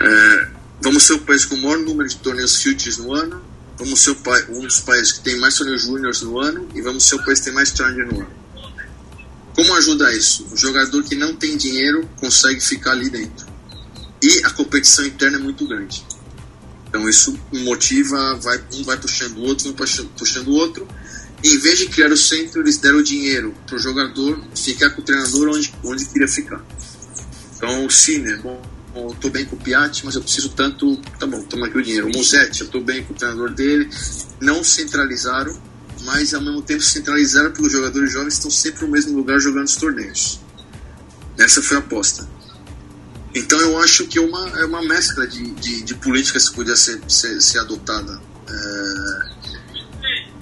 É, 0.01 0.49
vamos 0.83 1.05
ser 1.05 1.15
o 1.15 1.21
país 1.21 1.45
com 1.45 1.55
o 1.55 1.63
maior 1.63 1.79
número 1.79 2.09
de 2.09 2.17
torneios 2.17 2.63
futures 2.63 2.99
no 2.99 3.15
ano 3.15 3.53
vamos 3.83 4.01
ser 4.01 4.17
um 4.51 4.61
dos 4.61 4.81
países 4.81 5.13
que 5.13 5.21
tem 5.21 5.37
mais 5.39 5.57
torneios 5.57 5.83
júniores 5.83 6.23
no 6.23 6.39
ano 6.41 6.69
e 6.75 6.81
vamos 6.81 7.05
ser 7.05 7.17
o 7.17 7.25
país 7.25 7.41
que 7.41 7.47
tem 7.47 7.55
mais 7.55 7.71
challenger 7.71 8.07
no 8.07 8.21
ano. 8.21 8.31
Como 9.55 9.75
ajuda 9.75 10.15
isso? 10.15 10.47
O 10.51 10.57
jogador 10.57 11.03
que 11.03 11.15
não 11.15 11.35
tem 11.35 11.57
dinheiro 11.57 12.09
consegue 12.17 12.61
ficar 12.61 12.93
ali 12.93 13.11
dentro. 13.11 13.47
E 14.23 14.45
a 14.45 14.51
competição 14.51 15.05
interna 15.05 15.37
é 15.37 15.41
muito 15.41 15.67
grande. 15.67 16.05
Então 16.89 17.09
isso 17.09 17.39
motiva, 17.53 18.39
vai, 18.41 18.63
um 18.75 18.85
vai 18.85 18.97
puxando 18.97 19.39
o 19.39 19.43
outro, 19.43 19.69
um 19.69 19.73
puxando 19.73 20.49
o 20.49 20.53
outro. 20.53 20.87
E, 21.43 21.55
em 21.55 21.59
vez 21.59 21.79
de 21.79 21.87
criar 21.87 22.13
o 22.13 22.17
centro, 22.17 22.61
eles 22.61 22.79
deram 22.79 22.99
o 22.99 23.03
dinheiro 23.03 23.53
para 23.67 23.77
o 23.77 23.79
jogador 23.79 24.41
ficar 24.55 24.91
com 24.91 25.03
o 25.03 25.05
treinador 25.05 25.49
onde, 25.49 25.75
onde 25.83 26.07
queria 26.07 26.29
ficar. 26.29 26.65
Então 27.57 27.85
o 27.85 27.91
Cine, 27.91 28.37
bom, 28.37 28.63
eu 28.95 29.17
tô 29.21 29.31
bem 29.31 29.45
com 29.45 29.57
o 29.57 29.59
Piatti, 29.59 30.05
mas 30.05 30.15
eu 30.15 30.23
preciso 30.23 30.51
tanto. 30.51 30.97
Tá 31.19 31.27
bom, 31.27 31.43
toma 31.43 31.67
aqui 31.67 31.79
o 31.79 31.83
dinheiro. 31.83 32.09
O 32.09 32.13
Musetti, 32.17 32.63
eu 32.63 32.69
tô 32.69 32.81
bem 32.81 33.03
com 33.05 33.15
o 33.15 33.17
treinador 33.17 33.51
dele. 33.51 33.89
Não 34.41 34.63
centralizaram, 34.63 35.59
mas 36.05 36.35
ao 36.35 36.43
mesmo 36.43 36.63
tempo 36.63 36.83
centralizaram 36.83 37.51
porque 37.51 37.67
os 37.67 37.73
jogadores 37.73 38.13
jovens 38.13 38.35
estão 38.35 38.51
sempre 38.51 38.85
no 38.85 38.93
mesmo 38.93 39.17
lugar 39.17 39.39
jogando 39.41 39.67
os 39.67 39.77
torneios. 39.77 40.41
Essa 41.39 41.63
foi 41.63 41.79
a 41.79 41.81
aposta. 41.81 42.29
Então 43.35 43.59
eu 43.61 43.79
acho 43.79 44.07
que 44.07 44.19
é 44.19 44.21
uma, 44.21 44.61
é 44.61 44.65
uma 44.65 44.83
mescla 44.83 45.27
de, 45.27 45.51
de, 45.53 45.83
de 45.83 45.95
políticas 45.95 46.51
que 46.51 46.55
podia 46.55 46.77
ser, 46.77 47.01
ser, 47.09 47.41
ser 47.41 47.61
adotada. 47.61 48.21
É... 48.49 49.33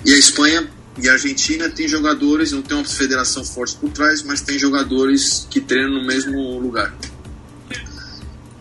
E 0.05 0.15
a 0.15 0.19
Espanha 0.19 0.69
e 0.99 1.09
a 1.09 1.13
Argentina 1.13 1.69
tem 1.69 1.87
jogadores, 1.87 2.51
não 2.51 2.63
tem 2.63 2.77
uma 2.77 2.85
federação 2.85 3.45
forte 3.45 3.77
por 3.77 3.91
trás, 3.91 4.23
mas 4.23 4.41
tem 4.41 4.59
jogadores 4.59 5.47
que 5.49 5.61
treinam 5.61 6.01
no 6.01 6.07
mesmo 6.07 6.59
lugar. 6.59 6.93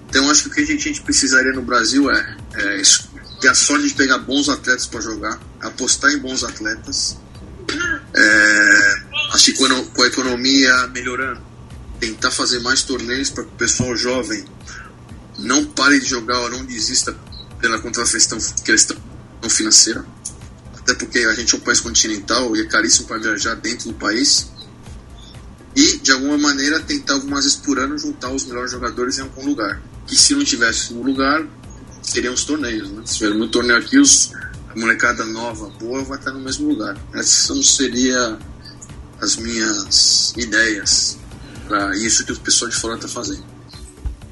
Então 0.09 0.29
acho 0.29 0.43
que 0.43 0.49
o 0.49 0.51
que 0.51 0.61
a 0.61 0.65
gente, 0.65 0.89
a 0.89 0.91
gente 0.91 1.01
precisaria 1.01 1.51
no 1.51 1.61
Brasil 1.61 2.09
é, 2.09 2.37
é, 2.55 2.81
ter 3.39 3.47
a 3.47 3.53
sorte 3.53 3.87
de 3.87 3.93
pegar 3.93 4.17
bons 4.17 4.49
atletas 4.49 4.87
para 4.87 5.01
jogar, 5.01 5.39
apostar 5.61 6.11
em 6.11 6.17
bons 6.17 6.43
atletas. 6.43 7.17
É, 8.13 9.01
acho 9.33 9.53
que 9.53 9.53
com 9.53 10.01
a 10.01 10.07
economia 10.07 10.87
melhorando, 10.87 11.39
tentar 11.99 12.31
fazer 12.31 12.59
mais 12.59 12.81
torneios 12.81 13.29
para 13.29 13.43
que 13.43 13.51
o 13.51 13.55
pessoal 13.55 13.95
jovem 13.95 14.43
não 15.37 15.63
pare 15.65 15.99
de 15.99 16.07
jogar 16.07 16.39
ou 16.39 16.49
não 16.49 16.65
desista 16.65 17.15
pela 17.61 17.79
contrafestão 17.79 18.39
questão 18.65 18.97
financeira. 19.47 20.03
Até 20.75 20.95
porque 20.95 21.19
a 21.19 21.33
gente 21.35 21.53
é 21.53 21.57
um 21.57 21.61
país 21.61 21.79
continental 21.79 22.57
e 22.57 22.61
é 22.61 22.65
caríssimo 22.65 23.07
para 23.07 23.19
viajar 23.19 23.53
dentro 23.55 23.89
do 23.89 23.93
país. 23.93 24.49
E, 25.75 25.97
de 25.99 26.11
alguma 26.11 26.37
maneira, 26.37 26.79
tentar 26.79 27.13
algumas 27.13 27.43
vezes 27.43 27.59
por 27.59 27.77
ano 27.77 27.95
juntar 27.95 28.31
os 28.31 28.45
melhores 28.45 28.71
jogadores 28.71 29.19
em 29.19 29.21
algum 29.21 29.45
lugar 29.45 29.79
que 30.09 30.15
se 30.15 30.33
não 30.33 30.43
tivesse 30.43 30.93
no 30.93 31.03
lugar, 31.03 31.45
seriam 32.01 32.33
os 32.33 32.43
torneios. 32.43 32.89
Né? 32.89 33.03
Se 33.05 33.19
tiver 33.19 33.31
um 33.31 33.47
torneio 33.47 33.77
aqui, 33.77 33.99
os, 33.99 34.31
a 34.69 34.77
molecada 34.77 35.23
nova, 35.23 35.69
boa, 35.79 36.03
vai 36.03 36.17
estar 36.17 36.31
no 36.31 36.39
mesmo 36.39 36.67
lugar. 36.67 36.97
Essas 37.13 37.55
não 37.55 37.63
seriam 37.63 38.39
as 39.21 39.37
minhas 39.37 40.33
ideias 40.35 41.17
para 41.67 41.95
isso 41.97 42.25
que 42.25 42.31
o 42.31 42.39
pessoal 42.39 42.69
de 42.69 42.75
fora 42.75 42.95
está 42.95 43.07
fazendo. 43.07 43.43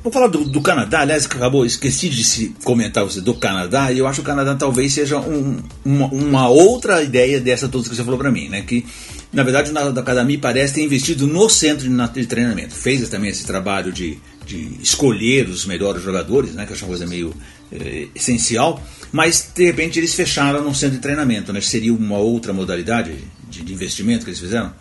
Vamos 0.03 0.13
falar 0.13 0.27
do, 0.27 0.45
do, 0.45 0.61
Canadá, 0.61 1.01
aliás, 1.01 1.25
acabou, 1.25 1.65
esqueci 1.65 2.07
de 2.07 2.23
se 2.23 2.55
comentar 2.63 3.03
você 3.03 3.19
do 3.19 3.33
Canadá, 3.33 3.91
e 3.91 3.99
eu 3.99 4.07
acho 4.07 4.21
que 4.21 4.21
o 4.21 4.25
Canadá 4.25 4.55
talvez 4.55 4.93
seja 4.93 5.19
um, 5.19 5.61
uma, 5.83 6.07
uma, 6.07 6.49
outra 6.49 7.03
ideia 7.03 7.41
dessa 7.41 7.67
toda 7.67 7.89
que 7.89 7.95
você 7.95 8.03
falou 8.03 8.17
para 8.17 8.31
mim, 8.31 8.47
né? 8.47 8.61
Que 8.61 8.85
na 9.33 9.43
verdade 9.43 9.69
o 9.69 9.91
da 9.91 10.01
Academia 10.01 10.39
parece 10.39 10.75
ter 10.75 10.83
investido 10.83 11.27
no 11.27 11.49
centro 11.49 11.89
de 11.89 12.25
treinamento, 12.25 12.73
fez 12.73 13.07
também 13.09 13.29
esse 13.29 13.45
trabalho 13.45 13.91
de 13.91 14.17
de 14.47 14.81
escolher 14.81 15.49
os 15.49 15.65
melhores 15.65 16.01
jogadores, 16.01 16.53
né, 16.53 16.65
que 16.65 16.71
eu 16.71 16.75
acho 16.75 16.85
uma 16.85 16.89
coisa 16.89 17.05
meio 17.05 17.35
é, 17.71 18.07
essencial, 18.15 18.81
mas 19.11 19.49
de 19.53 19.65
repente 19.65 19.99
eles 19.99 20.13
fecharam 20.13 20.63
num 20.63 20.73
centro 20.73 20.95
de 20.95 21.01
treinamento, 21.01 21.51
né? 21.51 21.59
Seria 21.59 21.93
uma 21.93 22.17
outra 22.17 22.53
modalidade 22.53 23.17
de, 23.49 23.61
de 23.61 23.73
investimento 23.73 24.23
que 24.23 24.31
eles 24.31 24.39
fizeram? 24.39 24.73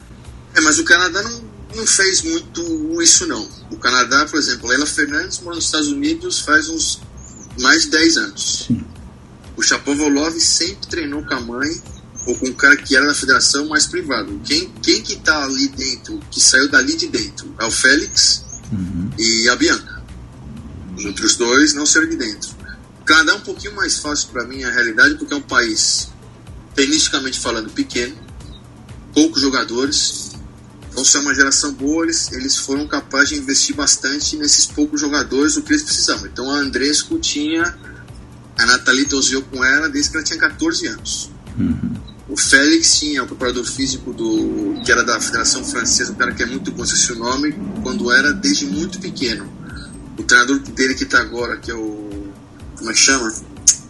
É, 0.55 0.61
mas 0.61 0.79
o 0.79 0.85
Canadá 0.85 1.23
não, 1.23 1.45
não 1.75 1.87
fez 1.87 2.23
muito 2.23 3.03
isso 3.03 3.27
não. 3.27 3.47
O 3.71 3.77
Canadá, 3.77 4.25
por 4.27 4.39
exemplo, 4.39 4.69
Leila 4.69 4.87
Fernandes 4.87 5.41
mora 5.41 5.57
nos 5.57 5.65
Estados 5.65 5.89
Unidos 5.89 6.41
faz 6.41 6.69
uns 6.69 7.01
mais 7.61 7.83
de 7.83 7.91
10 7.91 8.17
anos. 8.19 8.65
Sim. 8.69 8.85
O 9.57 9.63
Chapovalov 9.63 10.39
sempre 10.39 10.87
treinou 10.89 11.25
com 11.25 11.35
a 11.35 11.41
mãe 11.41 11.71
ou 12.27 12.37
com 12.37 12.47
um 12.49 12.53
cara 12.53 12.77
que 12.77 12.97
era 12.97 13.07
da 13.07 13.15
federação 13.15 13.67
mais 13.69 13.87
privado. 13.87 14.41
Quem, 14.45 14.71
quem 14.83 15.03
que 15.03 15.17
tá 15.17 15.45
ali 15.45 15.69
dentro, 15.69 16.21
que 16.31 16.41
saiu 16.41 16.69
dali 16.69 16.97
de 16.97 17.09
dentro? 17.09 17.55
É 17.59 17.65
o 17.65 17.71
Félix, 17.71 18.45
uhum. 18.73 19.11
e 19.19 19.49
a 19.49 19.57
Bianca. 19.57 20.03
Os 20.97 21.05
outros 21.05 21.37
dois 21.37 21.75
não 21.75 21.85
saíram 21.85 22.11
de 22.11 22.17
dentro. 22.17 22.57
Canadá 23.05 23.33
é 23.33 23.35
um 23.37 23.41
pouquinho 23.41 23.75
mais 23.75 23.99
fácil 23.99 24.29
para 24.31 24.45
mim, 24.45 24.65
a 24.65 24.71
realidade, 24.71 25.15
porque 25.15 25.33
é 25.33 25.37
um 25.37 25.43
país, 25.43 26.09
tenisticamente 26.75 27.39
falando, 27.39 27.71
pequeno, 27.71 28.17
poucos 29.15 29.41
jogadores. 29.41 30.33
Então, 30.91 31.05
se 31.05 31.17
é 31.17 31.21
uma 31.21 31.35
geração 31.35 31.73
boa, 31.73 32.05
eles, 32.05 32.33
eles 32.33 32.57
foram 32.57 32.89
capazes 32.89 33.29
de 33.31 33.37
investir 33.37 33.77
bastante 33.77 34.37
nesses 34.37 34.67
poucos 34.67 35.01
jogadores, 35.01 35.57
o 35.57 35.63
que 35.63 35.73
eles 35.73 35.83
precisavam. 35.83 36.27
Então, 36.27 36.51
a 36.51 36.57
Andresco 36.57 37.19
tinha. 37.19 37.79
A 38.59 38.67
Nathalie 38.67 39.05
torceu 39.05 39.43
com 39.43 39.63
ela 39.63 39.89
desde 39.89 40.11
que 40.11 40.17
ela 40.17 40.25
tinha 40.25 40.39
14 40.39 40.87
anos. 40.87 41.31
Uhum. 41.59 42.06
O 42.29 42.37
Félix 42.37 42.99
tinha 42.99 43.23
o 43.23 43.27
preparador 43.27 43.65
físico 43.65 44.12
do 44.12 44.81
que 44.85 44.91
era 44.91 45.05
da 45.05 45.21
Federação 45.21 45.65
Francesa, 45.65 46.12
um 46.12 46.17
cara 46.17 46.35
que 46.35 46.43
é 46.43 46.47
muito 46.47 46.73
bom 46.73 46.83
esse 46.83 47.15
nome, 47.15 47.55
quando 47.83 48.11
era 48.11 48.33
desde 48.33 48.67
muito 48.67 48.99
pequeno. 48.99 49.49
O 50.19 50.23
treinador 50.25 50.59
dele 50.59 50.95
que 50.95 51.05
está 51.05 51.21
agora, 51.21 51.57
que 51.57 51.71
é 51.71 51.75
o. 51.75 52.33
Como 52.77 52.91
é 52.91 52.95
que 52.95 52.99
chama? 52.99 53.33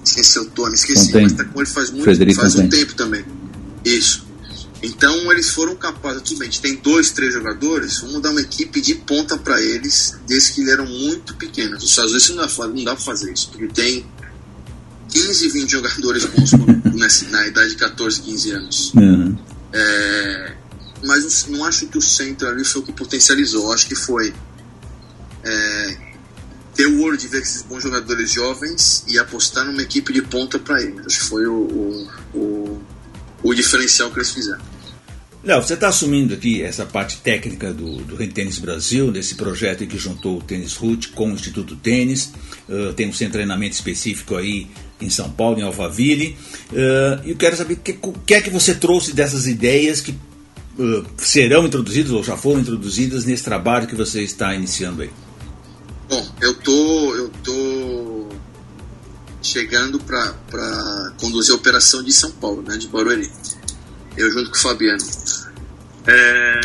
Esqueci 0.05 0.39
o 0.39 0.45
Tony, 0.47 0.75
esqueci, 0.75 1.07
Fontaine. 1.07 1.23
mas 1.23 1.33
está 1.33 1.45
com 1.45 1.61
ele 1.61 1.69
faz 1.69 1.91
muito 1.91 2.05
Frederico 2.05 2.41
faz 2.41 2.55
um 2.57 2.69
tempo 2.69 2.95
também. 2.95 3.25
Isso. 3.85 4.27
Então 4.83 5.33
eles 5.33 5.49
foram 5.49 5.75
capazes, 5.75 6.23
tudo 6.23 6.39
bem, 6.39 6.49
a 6.49 6.51
gente 6.51 6.61
tem 6.61 6.77
dois, 6.77 7.11
três 7.11 7.33
jogadores, 7.33 7.99
vamos 8.01 8.21
dar 8.21 8.31
uma 8.31 8.41
equipe 8.41 8.81
de 8.81 8.95
ponta 8.95 9.37
para 9.37 9.61
eles, 9.61 10.17
desde 10.27 10.53
que 10.53 10.61
eles 10.61 10.73
eram 10.73 10.87
muito 10.87 11.35
pequenos. 11.35 11.83
Os 11.83 11.91
Estados 11.91 12.13
Unidos 12.13 12.29
não 12.31 12.47
dá, 12.47 12.69
não 12.69 12.85
dá 12.85 12.95
pra 12.95 13.05
fazer 13.05 13.33
isso, 13.33 13.49
porque 13.51 13.67
tem 13.69 14.07
15, 15.11 15.49
20 15.49 15.71
jogadores 15.71 16.25
bons 16.27 16.53
na 17.31 17.47
idade 17.47 17.71
de 17.71 17.77
14, 17.77 18.23
15 18.23 18.51
anos. 18.53 18.95
Uhum. 18.95 19.37
É, 19.73 20.53
mas 21.05 21.47
não 21.49 21.65
acho 21.65 21.87
que 21.87 21.99
o 21.99 22.03
centro 22.03 22.49
ali 22.49 22.65
foi 22.65 22.83
o 22.83 22.85
que 22.85 22.93
potencializou. 22.93 23.73
Acho 23.73 23.87
que 23.87 23.95
foi 23.95 24.33
é, 25.45 25.97
ter 26.75 26.87
o 26.87 27.03
olho 27.03 27.17
de 27.17 27.29
ver 27.29 27.43
esses 27.43 27.63
bons 27.63 27.83
jogadores 27.83 28.33
jovens 28.33 29.05
e 29.09 29.19
apostar 29.19 29.65
numa 29.65 29.83
equipe 29.83 30.13
de 30.13 30.23
ponta 30.23 30.59
para 30.59 30.83
eles. 30.83 31.07
Acho 31.07 31.21
que 31.21 31.27
foi 31.27 31.47
o, 31.47 31.55
o, 31.55 32.09
o, 32.35 32.83
o 33.43 33.55
diferencial 33.55 34.11
que 34.11 34.19
eles 34.19 34.31
fizeram. 34.31 34.77
Léo, 35.47 35.63
você 35.63 35.75
está 35.75 35.89
assumindo 35.89 36.35
aqui 36.35 36.61
essa 36.61 36.85
parte 36.85 37.19
técnica 37.19 37.73
do, 37.73 37.99
do 37.99 38.17
Tênis 38.27 38.59
Brasil, 38.59 39.13
desse 39.13 39.37
projeto 39.37 39.87
que 39.87 39.97
juntou 39.97 40.39
o 40.39 40.43
Tênis 40.43 40.75
Root 40.75 41.11
com 41.11 41.31
o 41.31 41.35
Instituto 41.35 41.77
Tênis. 41.77 42.33
Uh, 42.69 42.93
tem 42.95 43.09
um 43.09 43.13
centro 43.13 43.27
de 43.27 43.33
treinamento 43.35 43.77
específico 43.77 44.35
aí 44.35 44.69
em 45.01 45.11
São 45.11 45.31
Paulo, 45.31 45.59
em 45.59 45.63
Alphaville. 45.63 46.37
Uh, 46.71 47.27
e 47.27 47.31
eu 47.31 47.37
quero 47.37 47.57
saber 47.57 47.75
o 47.75 47.77
que, 47.77 47.99
que 48.27 48.35
é 48.35 48.41
que 48.41 48.51
você 48.51 48.75
trouxe 48.75 49.13
dessas 49.13 49.47
ideias 49.47 50.01
que 50.01 50.13
uh, 50.13 51.05
serão 51.19 51.67
introduzidas 51.67 52.13
ou 52.13 52.23
já 52.23 52.37
foram 52.37 52.61
introduzidas 52.61 53.25
nesse 53.25 53.43
trabalho 53.43 53.87
que 53.87 53.95
você 53.95 54.23
está 54.23 54.55
iniciando 54.55 55.03
aí. 55.03 55.11
Bom, 56.09 56.27
eu 56.41 56.55
tô, 56.55 57.15
eu 57.15 57.29
tô 57.43 58.29
chegando 59.43 59.99
para 60.01 61.13
conduzir 61.21 61.53
a 61.53 61.57
operação 61.57 62.03
de 62.03 62.13
São 62.13 62.31
Paulo, 62.33 62.63
né, 62.63 62.77
de 62.77 62.89
Barueri. 62.89 63.31
Eu 64.17 64.31
junto 64.31 64.51
com 64.51 64.57
o 64.57 64.61
Fabiano. 64.61 65.03
É, 66.07 66.61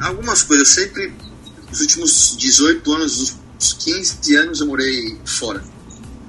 algumas 0.00 0.42
coisas, 0.42 0.68
sempre, 0.68 1.12
nos 1.68 1.80
últimos 1.80 2.36
18 2.36 2.92
anos, 2.92 3.36
uns 3.58 3.72
15 3.72 4.36
anos 4.36 4.60
eu 4.60 4.66
morei 4.66 5.18
fora. 5.24 5.62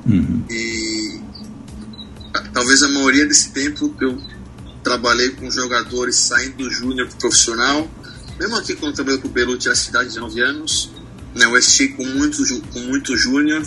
Uhum. 0.05 0.45
E 0.49 1.21
talvez 2.53 2.83
a 2.83 2.89
maioria 2.89 3.25
desse 3.25 3.51
tempo 3.51 3.95
eu 4.01 4.21
trabalhei 4.83 5.29
com 5.31 5.49
jogadores 5.49 6.15
saindo 6.15 6.57
do 6.57 6.69
júnior 6.69 7.07
para 7.07 7.17
profissional. 7.17 7.89
Mesmo 8.39 8.57
aqui 8.57 8.75
quando 8.75 8.91
eu 8.91 8.95
trabalhei 8.95 9.21
com 9.21 9.27
o 9.27 9.31
Belucci 9.31 9.69
na 9.69 9.75
cidade 9.75 10.11
de 10.11 10.19
9 10.19 10.41
anos, 10.41 10.91
né, 11.35 11.45
eu 11.45 11.55
assisti 11.55 11.89
com 11.89 12.05
muito, 12.05 12.43
com 12.71 12.79
muito 12.79 13.15
júnior. 13.15 13.63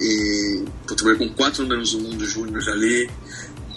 E 0.00 0.64
eu 0.88 0.96
trabalhei 0.96 1.26
com 1.26 1.34
quatro 1.34 1.62
números 1.62 1.92
do 1.92 2.00
mundo 2.00 2.26
júnior 2.26 2.62
ali. 2.68 3.10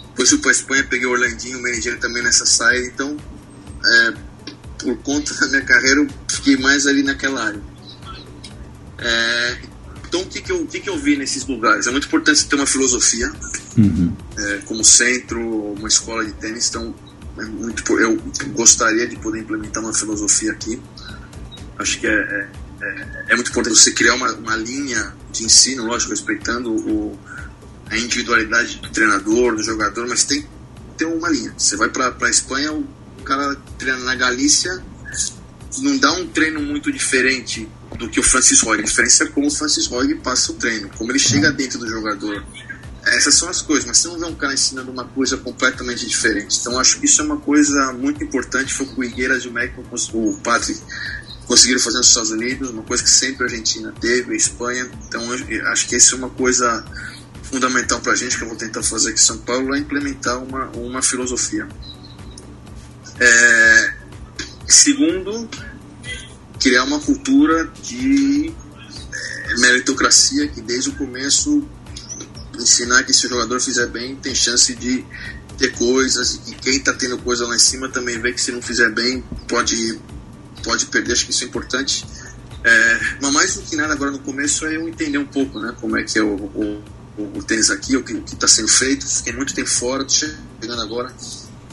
Depois 0.10 0.30
fui 0.30 0.40
para 0.40 0.52
Espanha, 0.52 0.84
peguei 0.90 1.06
o 1.06 1.12
Orlandinho, 1.12 1.60
o 1.60 1.62
Merendieri 1.62 2.00
também 2.00 2.24
nessa 2.24 2.46
saída. 2.46 2.88
Então, 2.88 3.18
é, 3.86 4.14
por 4.80 4.98
conta 5.04 5.34
da 5.36 5.48
minha 5.48 5.62
carreira, 5.62 6.02
eu 6.02 6.08
fiquei 6.28 6.58
mais 6.58 6.88
ali 6.88 7.04
naquela 7.04 7.46
área. 7.46 7.62
É, 8.98 9.58
então, 10.18 10.22
o 10.22 10.26
que, 10.26 10.42
que, 10.42 10.52
eu, 10.52 10.62
o 10.62 10.68
que, 10.68 10.80
que 10.80 10.90
eu 10.90 10.98
vi 10.98 11.16
nesses 11.16 11.46
lugares? 11.46 11.86
É 11.88 11.92
muito 11.92 12.08
importante 12.08 12.46
ter 12.46 12.56
uma 12.56 12.66
filosofia, 12.66 13.32
uhum. 13.78 14.16
é, 14.38 14.58
como 14.66 14.84
centro, 14.84 15.40
uma 15.74 15.88
escola 15.88 16.26
de 16.26 16.32
tênis. 16.34 16.70
Então, 16.70 16.96
é 17.38 17.46
muito, 17.46 18.00
eu 18.00 18.20
gostaria 18.54 19.08
de 19.08 19.16
poder 19.18 19.40
implementar 19.40 19.84
uma 19.84 19.94
filosofia 19.94 20.52
aqui. 20.52 20.82
Acho 21.78 22.00
que 22.00 22.08
é, 22.08 22.12
é, 22.12 22.50
é, 22.82 23.26
é 23.30 23.36
muito 23.36 23.52
importante 23.52 23.78
você 23.78 23.92
criar 23.92 24.16
uma, 24.16 24.32
uma 24.34 24.56
linha 24.56 25.14
de 25.32 25.44
ensino, 25.44 25.86
lógico, 25.86 26.12
respeitando 26.12 26.72
o, 26.72 27.20
a 27.90 27.98
individualidade 27.98 28.80
do 28.80 28.90
treinador, 28.90 29.56
do 29.56 29.64
jogador, 29.64 30.08
mas 30.08 30.24
tem 30.24 30.42
que 30.42 30.48
ter 30.98 31.06
uma 31.06 31.30
linha. 31.30 31.54
Você 31.58 31.76
vai 31.76 31.90
para 31.90 32.16
a 32.20 32.30
Espanha, 32.30 32.74
o 32.74 32.88
cara 33.24 33.56
treina 33.78 34.00
na 34.00 34.16
Galícia, 34.16 34.84
não 35.80 35.98
dá 35.98 36.12
um 36.14 36.26
treino 36.28 36.60
muito 36.60 36.92
diferente 36.92 37.68
do 37.98 38.10
que 38.10 38.20
o 38.20 38.24
Francis 38.24 38.62
Roy. 38.62 38.80
A 38.80 38.84
diferença 38.84 39.24
é 39.24 39.28
como 39.28 39.48
o 39.48 39.52
Francis 39.52 39.88
Roy 39.88 40.16
passa 40.16 40.52
o 40.52 40.56
treino, 40.56 40.90
como 40.98 41.12
ele 41.12 41.20
chega 41.20 41.52
dentro 41.52 41.80
do 41.80 41.88
jogador. 41.88 42.44
Essas 43.06 43.36
são 43.36 43.48
as 43.48 43.62
coisas, 43.62 43.86
mas 43.86 43.98
você 43.98 44.08
não 44.10 44.20
vê 44.20 44.26
um 44.26 44.36
cara 44.36 44.54
ensinando 44.54 44.92
uma 44.92 45.06
coisa 45.06 45.38
completamente 45.38 46.06
diferente. 46.06 46.58
Então 46.60 46.78
acho 46.80 47.00
que 47.00 47.06
isso 47.06 47.22
é 47.22 47.26
uma 47.26 47.38
coisa 47.38 47.94
muito 47.94 48.24
importante. 48.24 48.74
Foi 48.74 48.86
com 48.86 49.02
o 49.02 49.04
Higueiras 49.04 49.44
e 49.44 49.48
o 49.48 49.54
o 50.14 50.38
Patrick 50.40 50.82
conseguiram 51.48 51.80
fazer 51.80 51.98
nos 51.98 52.10
Estados 52.10 52.32
Unidos, 52.32 52.70
uma 52.70 52.84
coisa 52.84 53.02
que 53.02 53.10
sempre 53.10 53.44
a 53.44 53.46
Argentina 53.46 53.94
teve, 54.00 54.34
a 54.34 54.36
Espanha. 54.36 54.90
Então 55.08 55.22
acho 55.72 55.88
que 55.88 55.96
isso 55.96 56.16
é 56.16 56.18
uma 56.18 56.30
coisa 56.30 56.86
fundamental 57.44 58.02
para 58.02 58.12
a 58.12 58.16
gente, 58.16 58.38
que 58.38 58.44
eu 58.44 58.50
vou 58.50 58.58
tentar 58.58 58.84
fazer 58.84 59.10
aqui 59.10 59.20
em 59.20 59.24
São 59.24 59.38
Paulo, 59.38 59.74
é 59.74 59.80
implementar 59.80 60.44
uma, 60.44 60.68
uma 60.72 61.02
filosofia. 61.02 61.68
É, 63.20 63.94
segundo, 64.68 65.50
criar 66.60 66.84
uma 66.84 67.00
cultura 67.00 67.72
de 67.82 68.52
é, 69.14 69.60
meritocracia 69.60 70.48
que 70.48 70.62
desde 70.62 70.90
o 70.90 70.96
começo 70.96 71.68
ensinar 72.60 73.04
que 73.04 73.14
se 73.14 73.28
o 73.28 73.30
jogador 73.30 73.60
fizer 73.60 73.88
bem 73.88 74.16
tem 74.16 74.34
chance 74.34 74.74
de 74.76 75.06
ter 75.58 75.74
coisas 75.74 76.36
e 76.36 76.40
que 76.40 76.56
quem 76.56 76.78
está 76.78 76.94
tendo 76.94 77.18
coisa 77.20 77.46
lá 77.46 77.56
em 77.56 77.60
cima 77.60 77.90
também 77.90 78.20
vê 78.20 78.32
que 78.34 78.42
se 78.42 78.52
não 78.52 78.62
fizer 78.62 78.90
bem 78.90 79.24
pode 79.48 80.00
pode 80.64 80.86
perder 80.88 81.14
acho 81.14 81.26
que 81.26 81.32
isso 81.32 81.44
é 81.44 81.48
importante. 81.48 82.06
É, 82.64 83.00
mas 83.22 83.32
mais 83.32 83.56
do 83.56 83.62
que 83.62 83.76
nada 83.76 83.94
agora 83.94 84.12
no 84.12 84.20
começo 84.20 84.66
é 84.66 84.76
eu 84.76 84.88
entender 84.90 85.18
um 85.18 85.26
pouco 85.26 85.60
né 85.60 85.74
como 85.80 85.96
é 85.96 86.04
que 86.04 86.18
é 86.18 86.24
o, 86.24 86.36
o, 86.36 86.84
o, 87.18 87.44
tênis 87.44 87.70
aqui 87.70 87.96
o 87.96 88.04
que 88.04 88.14
está 88.34 88.48
sendo 88.48 88.68
feito 88.68 89.08
fiquei 89.08 89.32
muito 89.32 89.54
tempo 89.54 89.70
fora 89.70 90.04
tô 90.04 90.10
chegando 90.10 90.82
agora 90.82 91.14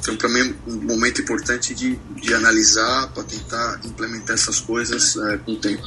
então, 0.05 0.17
para 0.17 0.29
mim, 0.29 0.55
um 0.67 0.83
momento 0.83 1.23
importante 1.23 1.75
de, 1.75 1.99
de 2.21 2.35
analisar 2.35 3.09
para 3.15 3.23
tentar 3.23 3.81
implementar 3.87 4.35
essas 4.35 4.61
coisas 4.61 5.17
é, 5.17 5.39
com 5.39 5.53
o 5.53 5.57
tempo. 5.57 5.83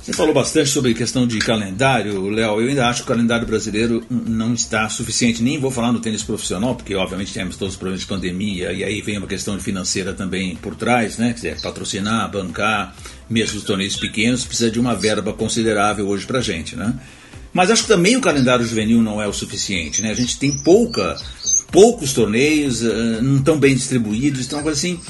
Você 0.00 0.14
falou 0.14 0.32
bastante 0.32 0.70
sobre 0.70 0.94
questão 0.94 1.26
de 1.26 1.38
calendário, 1.38 2.30
Léo. 2.30 2.62
Eu 2.62 2.68
ainda 2.70 2.88
acho 2.88 3.02
que 3.02 3.04
o 3.04 3.14
calendário 3.14 3.46
brasileiro 3.46 4.02
não 4.10 4.54
está 4.54 4.88
suficiente. 4.88 5.42
Nem 5.42 5.60
vou 5.60 5.70
falar 5.70 5.92
no 5.92 6.00
tênis 6.00 6.22
profissional, 6.22 6.74
porque 6.74 6.94
obviamente 6.94 7.34
temos 7.34 7.56
todos 7.56 7.74
os 7.74 7.78
problemas 7.78 8.00
de 8.00 8.06
pandemia, 8.06 8.72
e 8.72 8.82
aí 8.82 9.02
vem 9.02 9.18
uma 9.18 9.28
questão 9.28 9.60
financeira 9.60 10.14
também 10.14 10.56
por 10.56 10.74
trás, 10.74 11.18
né? 11.18 11.28
Quer 11.28 11.34
dizer, 11.34 11.60
patrocinar, 11.60 12.28
bancar, 12.30 12.96
mesmo 13.28 13.58
os 13.58 13.64
torneios 13.64 13.96
pequenos, 13.96 14.44
precisa 14.44 14.70
de 14.70 14.80
uma 14.80 14.94
verba 14.94 15.34
considerável 15.34 16.08
hoje 16.08 16.26
para 16.26 16.38
a 16.38 16.42
gente, 16.42 16.74
né? 16.74 16.98
Mas 17.52 17.70
acho 17.70 17.82
que 17.82 17.88
também 17.88 18.16
o 18.16 18.20
calendário 18.20 18.64
juvenil 18.64 19.02
não 19.02 19.20
é 19.20 19.28
o 19.28 19.32
suficiente, 19.32 20.00
né? 20.00 20.10
A 20.10 20.14
gente 20.14 20.38
tem 20.38 20.56
pouca 20.64 21.16
poucos 21.72 22.12
torneios, 22.12 22.82
uh, 22.82 23.22
não 23.22 23.42
tão 23.42 23.58
bem 23.58 23.74
distribuídos, 23.74 24.46
então 24.46 24.66
assim, 24.68 25.00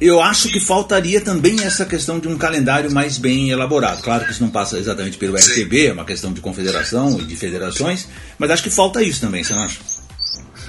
eu 0.00 0.20
acho 0.20 0.48
que 0.48 0.60
faltaria 0.60 1.20
também 1.20 1.62
essa 1.62 1.86
questão 1.86 2.18
de 2.18 2.28
um 2.28 2.36
calendário 2.36 2.90
mais 2.90 3.16
bem 3.16 3.50
elaborado. 3.50 4.02
Claro 4.02 4.24
que 4.26 4.32
isso 4.32 4.42
não 4.42 4.50
passa 4.50 4.76
exatamente 4.76 5.16
pelo 5.16 5.36
RTB, 5.36 5.86
é 5.86 5.92
uma 5.92 6.04
questão 6.04 6.32
de 6.32 6.40
confederação 6.40 7.18
e 7.20 7.24
de 7.24 7.36
federações, 7.36 8.08
mas 8.36 8.50
acho 8.50 8.64
que 8.64 8.70
falta 8.70 9.02
isso 9.02 9.20
também, 9.20 9.44
você 9.44 9.54
não 9.54 9.62
acha? 9.62 9.78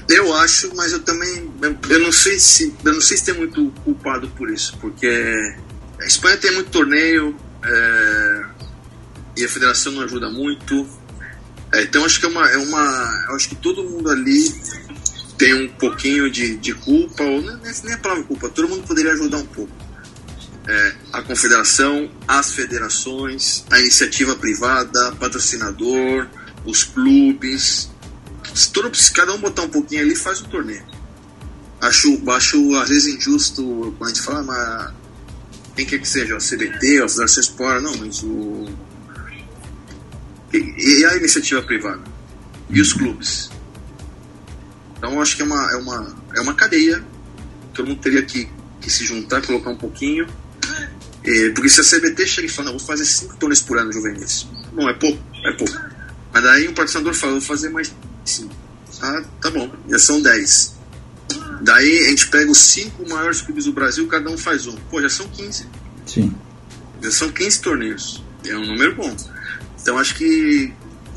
Eu 0.08 0.34
acho, 0.36 0.72
mas 0.76 0.92
eu 0.92 1.00
também 1.00 1.50
eu 1.90 2.00
não 2.00 2.12
sei 2.12 2.40
se 2.40 2.74
eu 2.84 2.94
não 2.94 3.02
sei 3.02 3.18
se 3.18 3.26
tem 3.26 3.34
muito 3.34 3.72
culpado 3.84 4.28
por 4.30 4.50
isso, 4.50 4.78
porque 4.80 5.08
a 6.00 6.06
Espanha 6.06 6.38
tem 6.38 6.54
muito 6.54 6.70
torneio 6.70 7.36
é, 7.64 8.44
e 9.38 9.46
a 9.46 9.50
federação 9.50 9.92
não 9.94 10.02
ajuda 10.02 10.30
muito. 10.30 10.88
É, 11.74 11.84
então 11.84 12.04
acho 12.04 12.20
que 12.20 12.26
é 12.26 12.30
uma, 12.30 12.50
é 12.50 12.58
uma, 12.58 13.26
acho 13.36 13.50
que 13.50 13.56
todo 13.56 13.84
mundo 13.84 14.10
ali 14.10 14.54
tem 15.42 15.56
um 15.56 15.68
pouquinho 15.70 16.30
de, 16.30 16.56
de 16.58 16.72
culpa, 16.72 17.24
ou 17.24 17.42
nem, 17.42 17.74
nem 17.84 17.94
a 17.96 17.98
palavra 17.98 18.24
culpa, 18.26 18.48
todo 18.48 18.70
mundo 18.70 18.86
poderia 18.86 19.12
ajudar 19.14 19.38
um 19.38 19.46
pouco. 19.48 19.74
É, 20.68 20.96
a 21.12 21.24
confederação, 21.24 22.12
as 22.28 22.54
federações, 22.54 23.66
a 23.72 23.80
iniciativa 23.80 24.36
privada, 24.36 25.14
patrocinador, 25.14 26.28
os 26.64 26.84
clubes. 26.84 27.90
Todo, 28.72 28.92
cada 29.16 29.34
um 29.34 29.40
botar 29.40 29.64
um 29.64 29.70
pouquinho 29.70 30.02
ali, 30.02 30.16
faz 30.16 30.42
um 30.42 30.46
torneio. 30.46 30.86
Acho, 31.82 32.22
acho 32.30 32.76
às 32.76 32.90
vezes 32.90 33.16
injusto 33.16 33.96
quando 33.98 34.12
a 34.12 34.14
gente 34.14 34.22
fala, 34.22 34.44
mas 34.44 34.94
quem 35.76 35.88
quer 35.88 35.98
que 35.98 36.08
seja, 36.08 36.38
a 36.38 36.40
CBT, 36.40 37.02
a 37.02 37.10
Federação 37.10 37.42
Sport, 37.42 37.82
não, 37.82 37.98
mas 37.98 38.22
o, 38.22 38.68
E, 40.54 41.00
e 41.00 41.06
a 41.06 41.18
iniciativa 41.18 41.64
privada? 41.64 42.04
E 42.70 42.80
os 42.80 42.94
clubes? 42.94 43.50
Então 45.02 45.20
acho 45.20 45.36
que 45.36 45.42
é 45.42 45.46
uma, 45.46 45.72
é 45.72 45.76
uma, 45.78 46.16
é 46.36 46.42
uma 46.42 46.54
cadeia. 46.54 47.04
Todo 47.74 47.88
mundo 47.88 48.02
teria 48.02 48.22
que, 48.22 48.48
que 48.80 48.88
se 48.88 49.04
juntar, 49.04 49.42
colocar 49.42 49.72
um 49.72 49.76
pouquinho. 49.76 50.28
É, 51.24 51.50
porque 51.50 51.70
se 51.70 51.82
a 51.82 51.84
CBT 51.84 52.28
chega 52.28 52.48
e 52.48 52.52
fala, 52.52 52.70
não, 52.70 52.78
vou 52.78 52.88
fazer 52.88 53.04
cinco 53.04 53.36
torneios 53.38 53.62
por 53.62 53.80
ano 53.80 53.92
juvenis. 53.92 54.48
Bom, 54.72 54.88
é 54.88 54.94
pouco, 54.94 55.18
é 55.44 55.54
pouco. 55.54 55.74
Mas 56.32 56.44
daí 56.44 56.68
o 56.68 56.74
patrocinador 56.74 57.16
fala, 57.16 57.32
vou 57.32 57.42
fazer 57.42 57.70
mais 57.70 57.92
cinco. 58.24 58.54
Ah, 59.02 59.24
tá 59.42 59.50
bom, 59.50 59.72
já 59.90 59.98
são 59.98 60.22
dez. 60.22 60.76
Daí 61.62 62.06
a 62.06 62.10
gente 62.10 62.28
pega 62.28 62.52
os 62.52 62.60
cinco 62.60 63.10
maiores 63.10 63.42
clubes 63.42 63.66
do 63.66 63.74
Brasil, 63.74 64.08
cada 64.08 64.30
um 64.30 64.38
faz 64.38 64.68
um. 64.68 64.76
Pô, 64.92 65.02
já 65.02 65.10
são 65.10 65.28
15. 65.28 65.66
Sim. 66.06 66.36
Já 67.02 67.10
são 67.10 67.32
15 67.32 67.60
torneios. 67.62 68.24
É 68.46 68.56
um 68.56 68.68
número 68.68 68.96
bom. 68.96 69.16
Então 69.82 69.98
acho 69.98 70.14
que 70.14 70.72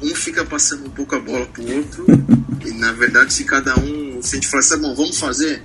um 0.05 0.15
fica 0.15 0.45
passando 0.45 0.87
um 0.87 0.91
pouco 0.91 1.15
a 1.15 1.21
bola 1.21 1.47
pro 1.47 1.65
outro. 1.75 2.07
e 2.65 2.71
na 2.73 2.93
verdade, 2.93 3.33
se 3.33 3.45
cada 3.45 3.79
um. 3.79 4.21
Se 4.23 4.37
a 4.37 4.41
gente 4.41 4.49
falar 4.49 4.61
assim, 4.61 4.79
bom, 4.79 4.95
vamos 4.95 5.19
fazer. 5.19 5.63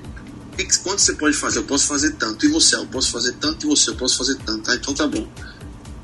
Quanto 0.84 1.00
você 1.00 1.14
pode 1.14 1.36
fazer? 1.36 1.60
Eu 1.60 1.64
posso 1.64 1.88
fazer 1.88 2.12
tanto. 2.14 2.46
E 2.46 2.50
você? 2.50 2.76
Eu 2.76 2.86
posso 2.88 3.12
fazer 3.12 3.34
tanto. 3.34 3.66
E 3.66 3.70
você? 3.70 3.92
Eu 3.92 3.96
posso 3.96 4.18
fazer 4.18 4.38
tanto. 4.46 4.70
Ah, 4.70 4.76
então 4.76 4.94
tá 4.94 5.08
bom. 5.08 5.28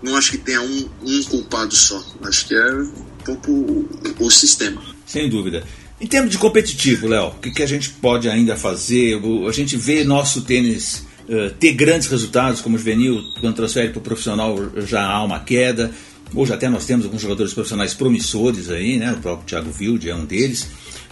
Não 0.02 0.16
acho 0.16 0.32
que 0.32 0.38
tenha 0.38 0.62
um, 0.62 0.90
um 1.04 1.24
culpado 1.24 1.76
só. 1.76 2.02
Acho 2.24 2.48
que 2.48 2.56
é 2.56 2.74
um 2.74 2.92
pouco 3.26 3.52
o, 3.52 3.90
o 4.20 4.32
sistema. 4.32 4.82
Sem 5.06 5.30
dúvida. 5.30 5.64
Em 6.00 6.08
termos 6.08 6.32
de 6.32 6.38
competitivo, 6.38 7.08
Léo, 7.08 7.28
o 7.28 7.40
que, 7.40 7.52
que, 7.52 7.64
a 7.64 7.68
gente 7.68 7.90
pode 7.90 8.30
ainda 8.30 8.56
fazer? 8.56 9.20
A 9.48 9.52
gente 9.52 9.78
vê 9.78 10.04
nosso 10.04 10.42
tênis 10.42 11.06
uh, 11.28 11.52
ter 11.58 11.74
grandes 11.74 12.08
resultados, 12.08 12.62
como 12.62 12.76
o 12.76 12.78
juvenil, 12.78 13.24
quando 13.40 13.56
transfere 13.56 13.90
para 13.90 14.00
o 14.00 14.02
profissional 14.02 14.58
já 14.86 15.06
há 15.06 15.24
uma 15.24 15.40
queda. 15.40 15.92
Hoje 16.34 16.54
até 16.54 16.68
nós 16.70 16.86
temos 16.86 17.06
alguns 17.06 17.22
jogadores 17.22 17.54
profissionais 17.54 17.94
promissores 17.94 18.70
aí, 18.70 18.98
né? 18.98 19.14
O 19.14 19.18
próprio 19.18 19.46
Thiago 19.46 19.72
Wilde 19.80 20.10
é 20.10 20.16
um 20.16 20.26
deles. 20.26 20.64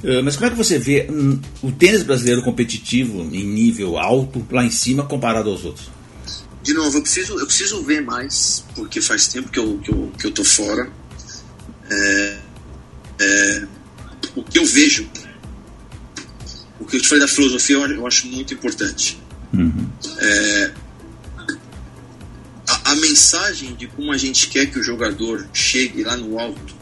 Uh, 0.03 0.21
mas 0.23 0.35
como 0.35 0.47
é 0.47 0.49
que 0.49 0.57
você 0.57 0.77
vê 0.77 1.07
um, 1.09 1.39
o 1.61 1.71
tênis 1.71 2.03
brasileiro 2.03 2.41
competitivo 2.41 3.21
em 3.31 3.45
nível 3.45 3.97
alto, 3.97 4.45
lá 4.51 4.65
em 4.65 4.71
cima, 4.71 5.05
comparado 5.05 5.49
aos 5.49 5.63
outros? 5.63 5.89
De 6.61 6.73
novo, 6.73 6.97
eu 6.97 7.01
preciso, 7.01 7.37
eu 7.37 7.45
preciso 7.45 7.83
ver 7.83 8.01
mais, 8.01 8.63
porque 8.75 9.01
faz 9.01 9.27
tempo 9.27 9.49
que 9.49 9.59
eu, 9.59 9.77
que 9.79 9.91
eu, 9.91 10.11
que 10.17 10.27
eu 10.27 10.31
tô 10.31 10.43
fora. 10.43 10.89
É, 11.89 12.37
é, 13.19 13.67
o 14.35 14.43
que 14.43 14.57
eu 14.57 14.65
vejo, 14.65 15.07
o 16.79 16.85
que 16.85 16.97
eu 16.97 17.01
te 17.01 17.07
falei 17.07 17.21
da 17.21 17.27
filosofia, 17.27 17.75
eu 17.75 18.07
acho 18.07 18.27
muito 18.27 18.53
importante. 18.53 19.21
Uhum. 19.53 19.87
É, 20.19 20.71
a, 22.93 22.95
mensagem 22.95 23.75
de 23.75 23.87
como 23.87 24.11
a 24.11 24.17
gente 24.17 24.47
quer 24.47 24.67
que 24.67 24.79
o 24.79 24.83
jogador 24.83 25.47
chegue 25.53 26.03
lá 26.03 26.15
no 26.15 26.39
alto, 26.39 26.75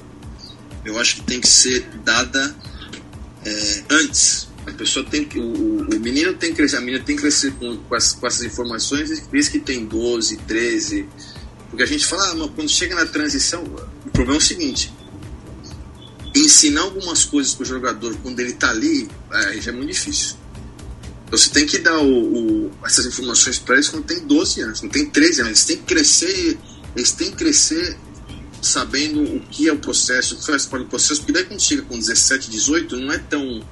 eu 0.85 0.99
acho 0.99 1.17
que 1.17 1.23
tem 1.23 1.39
que 1.39 1.47
ser 1.47 1.81
dada 2.03 2.55
é, 3.45 3.83
antes. 3.89 4.49
A 4.65 4.71
pessoa 4.71 5.05
tem 5.05 5.25
que, 5.25 5.39
o, 5.39 5.87
o, 5.89 5.99
menino 5.99 6.33
tem 6.33 6.51
que 6.51 6.57
crescer, 6.57 6.77
a 6.77 6.81
menina 6.81 7.03
tem 7.03 7.15
que 7.15 7.21
crescer 7.21 7.51
com, 7.53 7.77
com, 7.77 7.95
as, 7.95 8.13
com 8.13 8.27
essas 8.27 8.43
informações, 8.43 9.09
desde 9.31 9.51
que 9.51 9.59
tem 9.59 9.85
12, 9.85 10.37
13. 10.37 11.07
Porque 11.69 11.83
a 11.83 11.87
gente 11.87 12.05
fala, 12.05 12.45
ah, 12.45 12.49
quando 12.55 12.69
chega 12.69 12.93
na 12.95 13.05
transição, 13.05 13.63
o 14.05 14.09
problema 14.09 14.35
é 14.35 14.37
o 14.37 14.41
seguinte: 14.41 14.93
ensinar 16.35 16.81
algumas 16.81 17.25
coisas 17.25 17.53
para 17.53 17.63
o 17.63 17.65
jogador 17.65 18.15
quando 18.17 18.39
ele 18.39 18.51
está 18.51 18.69
ali, 18.69 19.09
já 19.59 19.71
é 19.71 19.73
muito 19.73 19.91
difícil. 19.91 20.35
Você 21.31 21.49
tem 21.49 21.65
que 21.65 21.79
dar 21.79 21.97
o, 21.99 22.65
o, 22.65 22.71
essas 22.85 23.05
informações 23.05 23.57
para 23.57 23.75
eles 23.75 23.87
quando 23.87 24.03
tem 24.03 24.19
12 24.19 24.61
anos, 24.61 24.81
não 24.81 24.89
tem 24.89 25.09
13 25.09 25.41
anos. 25.41 25.47
Eles 25.47 25.65
têm 25.65 25.77
que 25.77 25.83
crescer, 25.83 26.59
eles 26.95 27.11
têm 27.13 27.31
que 27.31 27.37
crescer 27.37 27.97
sabendo 28.61 29.23
o 29.23 29.39
que 29.39 29.67
é 29.67 29.73
o 29.73 29.77
processo, 29.79 30.35
o 30.35 30.37
que 30.37 30.45
faz 30.45 30.65
parte 30.65 30.83
do 30.83 30.89
processo, 30.89 31.21
porque 31.21 31.31
daí 31.31 31.45
quando 31.45 31.61
chega 31.61 31.81
com 31.83 31.97
17, 31.97 32.49
18, 32.51 32.97
não 32.97 33.13
é 33.13 33.17
tão 33.17 33.63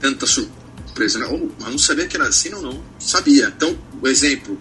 tanta 0.00 0.26
surpresa. 0.26 1.18
Né? 1.18 1.26
Oh, 1.30 1.64
eu 1.64 1.70
não 1.70 1.78
sabia 1.78 2.06
que 2.06 2.16
era 2.16 2.26
assim 2.26 2.52
ou 2.54 2.62
não. 2.62 2.82
Sabia. 2.98 3.52
Então, 3.54 3.78
o 4.00 4.08
exemplo, 4.08 4.58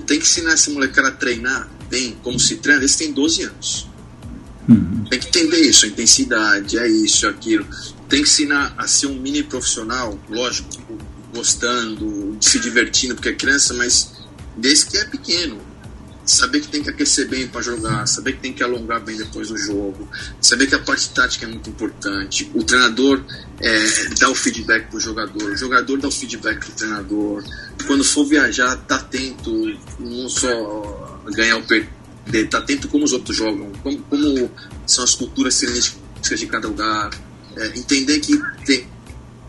tem 0.00 0.18
que 0.18 0.24
ensinar 0.24 0.54
esse 0.54 0.70
molecada 0.70 1.08
a 1.08 1.12
treinar 1.12 1.70
bem, 1.88 2.16
como 2.22 2.40
se 2.40 2.56
treina, 2.56 2.80
eles 2.80 2.96
têm 2.96 3.12
12 3.12 3.44
anos. 3.44 3.88
Uhum. 4.68 5.04
Tem 5.10 5.18
que 5.18 5.28
entender 5.28 5.60
isso, 5.60 5.84
a 5.84 5.88
intensidade, 5.88 6.78
é 6.78 6.88
isso, 6.88 7.26
é 7.26 7.28
aquilo. 7.28 7.66
Tem 8.08 8.22
que 8.22 8.28
ensinar 8.28 8.74
a 8.78 8.86
ser 8.86 9.06
um 9.06 9.14
mini 9.14 9.42
profissional, 9.42 10.18
lógico, 10.28 10.68
gostando, 11.32 12.36
se 12.40 12.58
divertindo, 12.58 13.14
porque 13.14 13.30
é 13.30 13.34
criança, 13.34 13.74
mas 13.74 14.12
desde 14.56 14.86
que 14.86 14.98
é 14.98 15.04
pequeno. 15.04 15.72
Saber 16.24 16.60
que 16.60 16.68
tem 16.68 16.84
que 16.84 16.88
aquecer 16.88 17.28
bem 17.28 17.48
para 17.48 17.60
jogar, 17.60 18.06
saber 18.06 18.34
que 18.34 18.38
tem 18.38 18.52
que 18.52 18.62
alongar 18.62 19.00
bem 19.00 19.16
depois 19.16 19.48
do 19.48 19.58
jogo, 19.58 20.08
saber 20.40 20.68
que 20.68 20.74
a 20.76 20.78
parte 20.78 21.10
tática 21.10 21.46
é 21.46 21.48
muito 21.48 21.68
importante. 21.68 22.48
O 22.54 22.62
treinador 22.62 23.24
é, 23.60 24.08
dá 24.20 24.30
o 24.30 24.34
feedback 24.34 24.86
para 24.86 24.98
o 24.98 25.00
jogador, 25.00 25.50
o 25.50 25.56
jogador 25.56 25.98
dá 25.98 26.06
o 26.06 26.12
feedback 26.12 26.60
para 26.60 26.68
o 26.68 26.72
treinador. 26.74 27.44
Quando 27.88 28.04
for 28.04 28.24
viajar, 28.24 28.76
tá 28.76 28.96
atento, 28.96 29.76
não 29.98 30.28
só 30.28 31.20
ganhar 31.34 31.56
ou 31.56 31.62
perder 31.64 32.48
tá 32.48 32.58
atento 32.58 32.86
como 32.86 33.04
os 33.04 33.12
outros 33.12 33.36
jogam, 33.36 33.72
como, 33.82 33.98
como 34.02 34.50
são 34.86 35.02
as 35.02 35.16
culturas 35.16 35.54
cinetísticas 35.54 36.38
de 36.38 36.46
cada 36.46 36.68
lugar, 36.68 37.10
é, 37.56 37.66
entender 37.78 38.20
que 38.20 38.40
tem, 38.64 38.86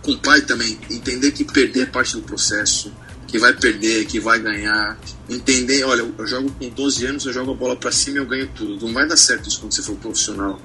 com 0.04 0.12
o 0.12 0.18
pai 0.20 0.42
também, 0.42 0.78
entender 0.90 1.32
que 1.32 1.44
perder 1.46 1.84
é 1.84 1.86
parte 1.86 2.16
do 2.16 2.22
processo, 2.22 2.94
que 3.26 3.40
vai 3.40 3.54
perder, 3.54 4.06
que 4.06 4.20
vai 4.20 4.38
ganhar, 4.38 5.00
entender, 5.28 5.84
olha, 5.86 6.08
eu 6.18 6.28
jogo 6.28 6.52
com 6.52 6.70
12 6.70 7.06
anos, 7.08 7.26
eu 7.26 7.34
jogo 7.34 7.52
a 7.52 7.56
bola 7.56 7.76
para 7.76 7.92
cima 7.92 8.18
e 8.18 8.20
eu 8.20 8.28
ganho 8.28 8.48
tudo. 8.54 8.86
Não 8.86 8.94
vai 8.94 9.08
dar 9.08 9.18
certo 9.18 9.50
isso 9.50 9.60
quando 9.60 9.74
você 9.74 9.82
for 9.82 9.96
profissional. 9.96 10.62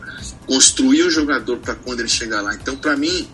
Construir 0.46 1.04
o 1.04 1.10
jogador 1.10 1.56
para 1.58 1.74
quando 1.76 2.00
ele 2.00 2.08
chegar 2.08 2.42
lá. 2.42 2.54
Então, 2.54 2.76
para 2.76 2.94
mim, 2.96 3.26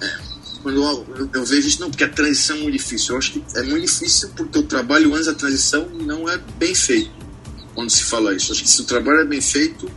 é, 0.00 0.18
quando 0.62 0.82
eu, 0.82 1.28
eu, 1.32 1.44
vejo 1.44 1.68
isso, 1.68 1.80
não, 1.80 1.90
porque 1.90 2.02
a 2.02 2.08
transição 2.08 2.56
é 2.56 2.60
muito 2.60 2.76
difícil. 2.76 3.14
Eu 3.14 3.18
acho 3.18 3.32
que 3.32 3.44
é 3.54 3.62
muito 3.62 3.86
difícil 3.86 4.30
porque 4.36 4.58
o 4.58 4.62
trabalho 4.64 5.14
antes 5.14 5.26
da 5.26 5.34
transição 5.34 5.88
não 5.88 6.28
é 6.28 6.36
bem 6.58 6.74
feito 6.74 7.12
quando 7.74 7.90
se 7.90 8.02
fala 8.02 8.34
isso. 8.34 8.52
Acho 8.52 8.62
que 8.62 8.70
se 8.70 8.80
o 8.80 8.84
trabalho 8.84 9.20
é 9.20 9.24
bem 9.24 9.40
feito, 9.40 9.88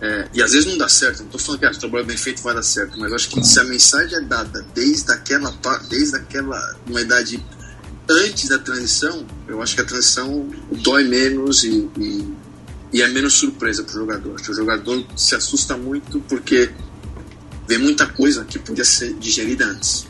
é, 0.00 0.28
e 0.32 0.42
às 0.42 0.52
vezes 0.52 0.66
não 0.66 0.78
dá 0.78 0.88
certo, 0.88 1.18
não 1.20 1.26
estou 1.26 1.40
falando 1.40 1.60
que 1.60 1.66
ah, 1.66 1.70
o 1.70 1.78
trabalho 1.78 2.06
bem 2.06 2.16
feito 2.16 2.40
vai 2.42 2.54
dar 2.54 2.62
certo, 2.62 2.98
mas 2.98 3.12
acho 3.12 3.28
que 3.28 3.44
se 3.44 3.58
a 3.58 3.64
mensagem 3.64 4.16
é 4.16 4.20
dada 4.20 4.64
desde 4.72 5.10
aquela, 5.12 5.52
desde 5.88 6.16
aquela 6.16 6.76
uma 6.86 7.00
idade 7.00 7.42
antes 8.08 8.48
da 8.48 8.58
transição, 8.58 9.26
eu 9.48 9.60
acho 9.60 9.74
que 9.74 9.80
a 9.80 9.84
transição 9.84 10.48
dói 10.70 11.04
menos 11.04 11.64
e, 11.64 11.90
e, 11.98 12.34
e 12.92 13.02
é 13.02 13.08
menos 13.08 13.34
surpresa 13.34 13.82
para 13.82 13.96
o 13.96 13.98
jogador. 13.98 14.34
Acho 14.34 14.44
que 14.44 14.50
o 14.52 14.54
jogador 14.54 15.04
se 15.16 15.34
assusta 15.34 15.76
muito 15.76 16.20
porque 16.20 16.70
vê 17.66 17.76
muita 17.76 18.06
coisa 18.06 18.44
que 18.44 18.58
podia 18.58 18.84
ser 18.84 19.12
digerida 19.14 19.66
antes. 19.66 20.06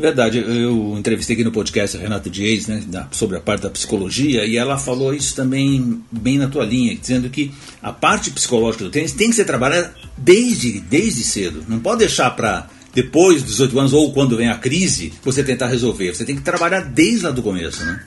Verdade, 0.00 0.38
eu 0.38 0.96
entrevistei 0.98 1.34
aqui 1.34 1.44
no 1.44 1.52
podcast 1.52 1.96
a 1.96 2.00
Renata 2.00 2.30
Dias 2.30 2.66
né, 2.66 2.82
sobre 3.12 3.36
a 3.36 3.40
parte 3.40 3.62
da 3.62 3.70
psicologia 3.70 4.46
e 4.46 4.56
ela 4.56 4.78
falou 4.78 5.12
isso 5.14 5.36
também 5.36 6.02
bem 6.10 6.38
na 6.38 6.48
tua 6.48 6.64
linha, 6.64 6.96
dizendo 6.96 7.28
que 7.28 7.52
a 7.82 7.92
parte 7.92 8.30
psicológica 8.30 8.84
do 8.84 8.90
tênis 8.90 9.12
tem 9.12 9.28
que 9.28 9.36
ser 9.36 9.44
trabalhada 9.44 9.94
desde, 10.16 10.80
desde 10.80 11.22
cedo. 11.22 11.64
Não 11.68 11.78
pode 11.78 11.98
deixar 12.00 12.30
para 12.30 12.68
depois 12.94 13.42
dos 13.42 13.52
18 13.52 13.78
anos 13.78 13.92
ou 13.92 14.12
quando 14.12 14.36
vem 14.36 14.48
a 14.48 14.56
crise 14.56 15.12
você 15.22 15.44
tentar 15.44 15.66
resolver. 15.68 16.14
Você 16.14 16.24
tem 16.24 16.34
que 16.36 16.42
trabalhar 16.42 16.80
desde 16.80 17.24
lá 17.24 17.30
do 17.30 17.42
começo, 17.42 17.84
né? 17.84 18.02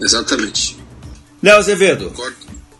Exatamente. 0.00 0.76
Léo 1.42 1.56
Azevedo, 1.58 2.10
Concordo. 2.10 2.36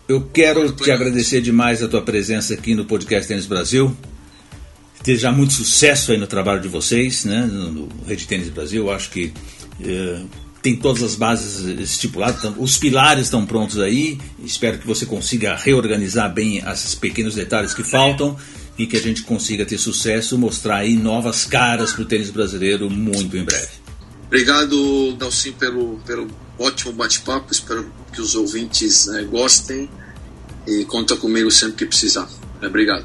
eu 0.08 0.20
quero 0.32 0.60
Concordo. 0.60 0.84
te 0.84 0.90
agradecer 0.90 1.40
demais 1.40 1.82
a 1.82 1.88
tua 1.88 2.02
presença 2.02 2.54
aqui 2.54 2.74
no 2.74 2.84
podcast 2.84 3.26
Tênis 3.26 3.46
Brasil 3.46 3.96
desejar 5.02 5.32
muito 5.32 5.52
sucesso 5.52 6.12
aí 6.12 6.18
no 6.18 6.26
trabalho 6.26 6.60
de 6.60 6.68
vocês, 6.68 7.24
né, 7.24 7.44
no 7.46 7.88
Rede 8.06 8.26
Tênis 8.26 8.48
Brasil. 8.48 8.84
Eu 8.86 8.92
acho 8.92 9.10
que 9.10 9.32
eh, 9.80 10.22
tem 10.62 10.76
todas 10.76 11.02
as 11.02 11.14
bases 11.16 11.64
estipuladas, 11.80 12.38
então, 12.38 12.54
os 12.58 12.78
pilares 12.78 13.24
estão 13.24 13.44
prontos 13.44 13.80
aí. 13.80 14.18
Espero 14.44 14.78
que 14.78 14.86
você 14.86 15.04
consiga 15.04 15.56
reorganizar 15.56 16.32
bem 16.32 16.58
esses 16.58 16.94
pequenos 16.94 17.34
detalhes 17.34 17.74
que 17.74 17.82
faltam 17.82 18.36
e 18.78 18.86
que 18.86 18.96
a 18.96 19.00
gente 19.00 19.22
consiga 19.22 19.66
ter 19.66 19.76
sucesso, 19.76 20.38
mostrar 20.38 20.76
aí 20.76 20.96
novas 20.96 21.44
caras 21.44 21.92
para 21.92 22.02
o 22.02 22.04
tênis 22.04 22.30
brasileiro 22.30 22.88
muito 22.88 23.36
em 23.36 23.44
breve. 23.44 23.82
Obrigado, 24.26 25.12
Dalcin, 25.18 25.52
pelo, 25.52 25.98
pelo 26.06 26.26
ótimo 26.58 26.92
bate-papo. 26.92 27.52
Espero 27.52 27.92
que 28.12 28.20
os 28.20 28.34
ouvintes 28.34 29.06
né, 29.06 29.24
gostem 29.24 29.90
e 30.66 30.84
conta 30.84 31.16
comigo 31.16 31.50
sempre 31.50 31.76
que 31.76 31.86
precisar. 31.86 32.28
Obrigado. 32.62 33.04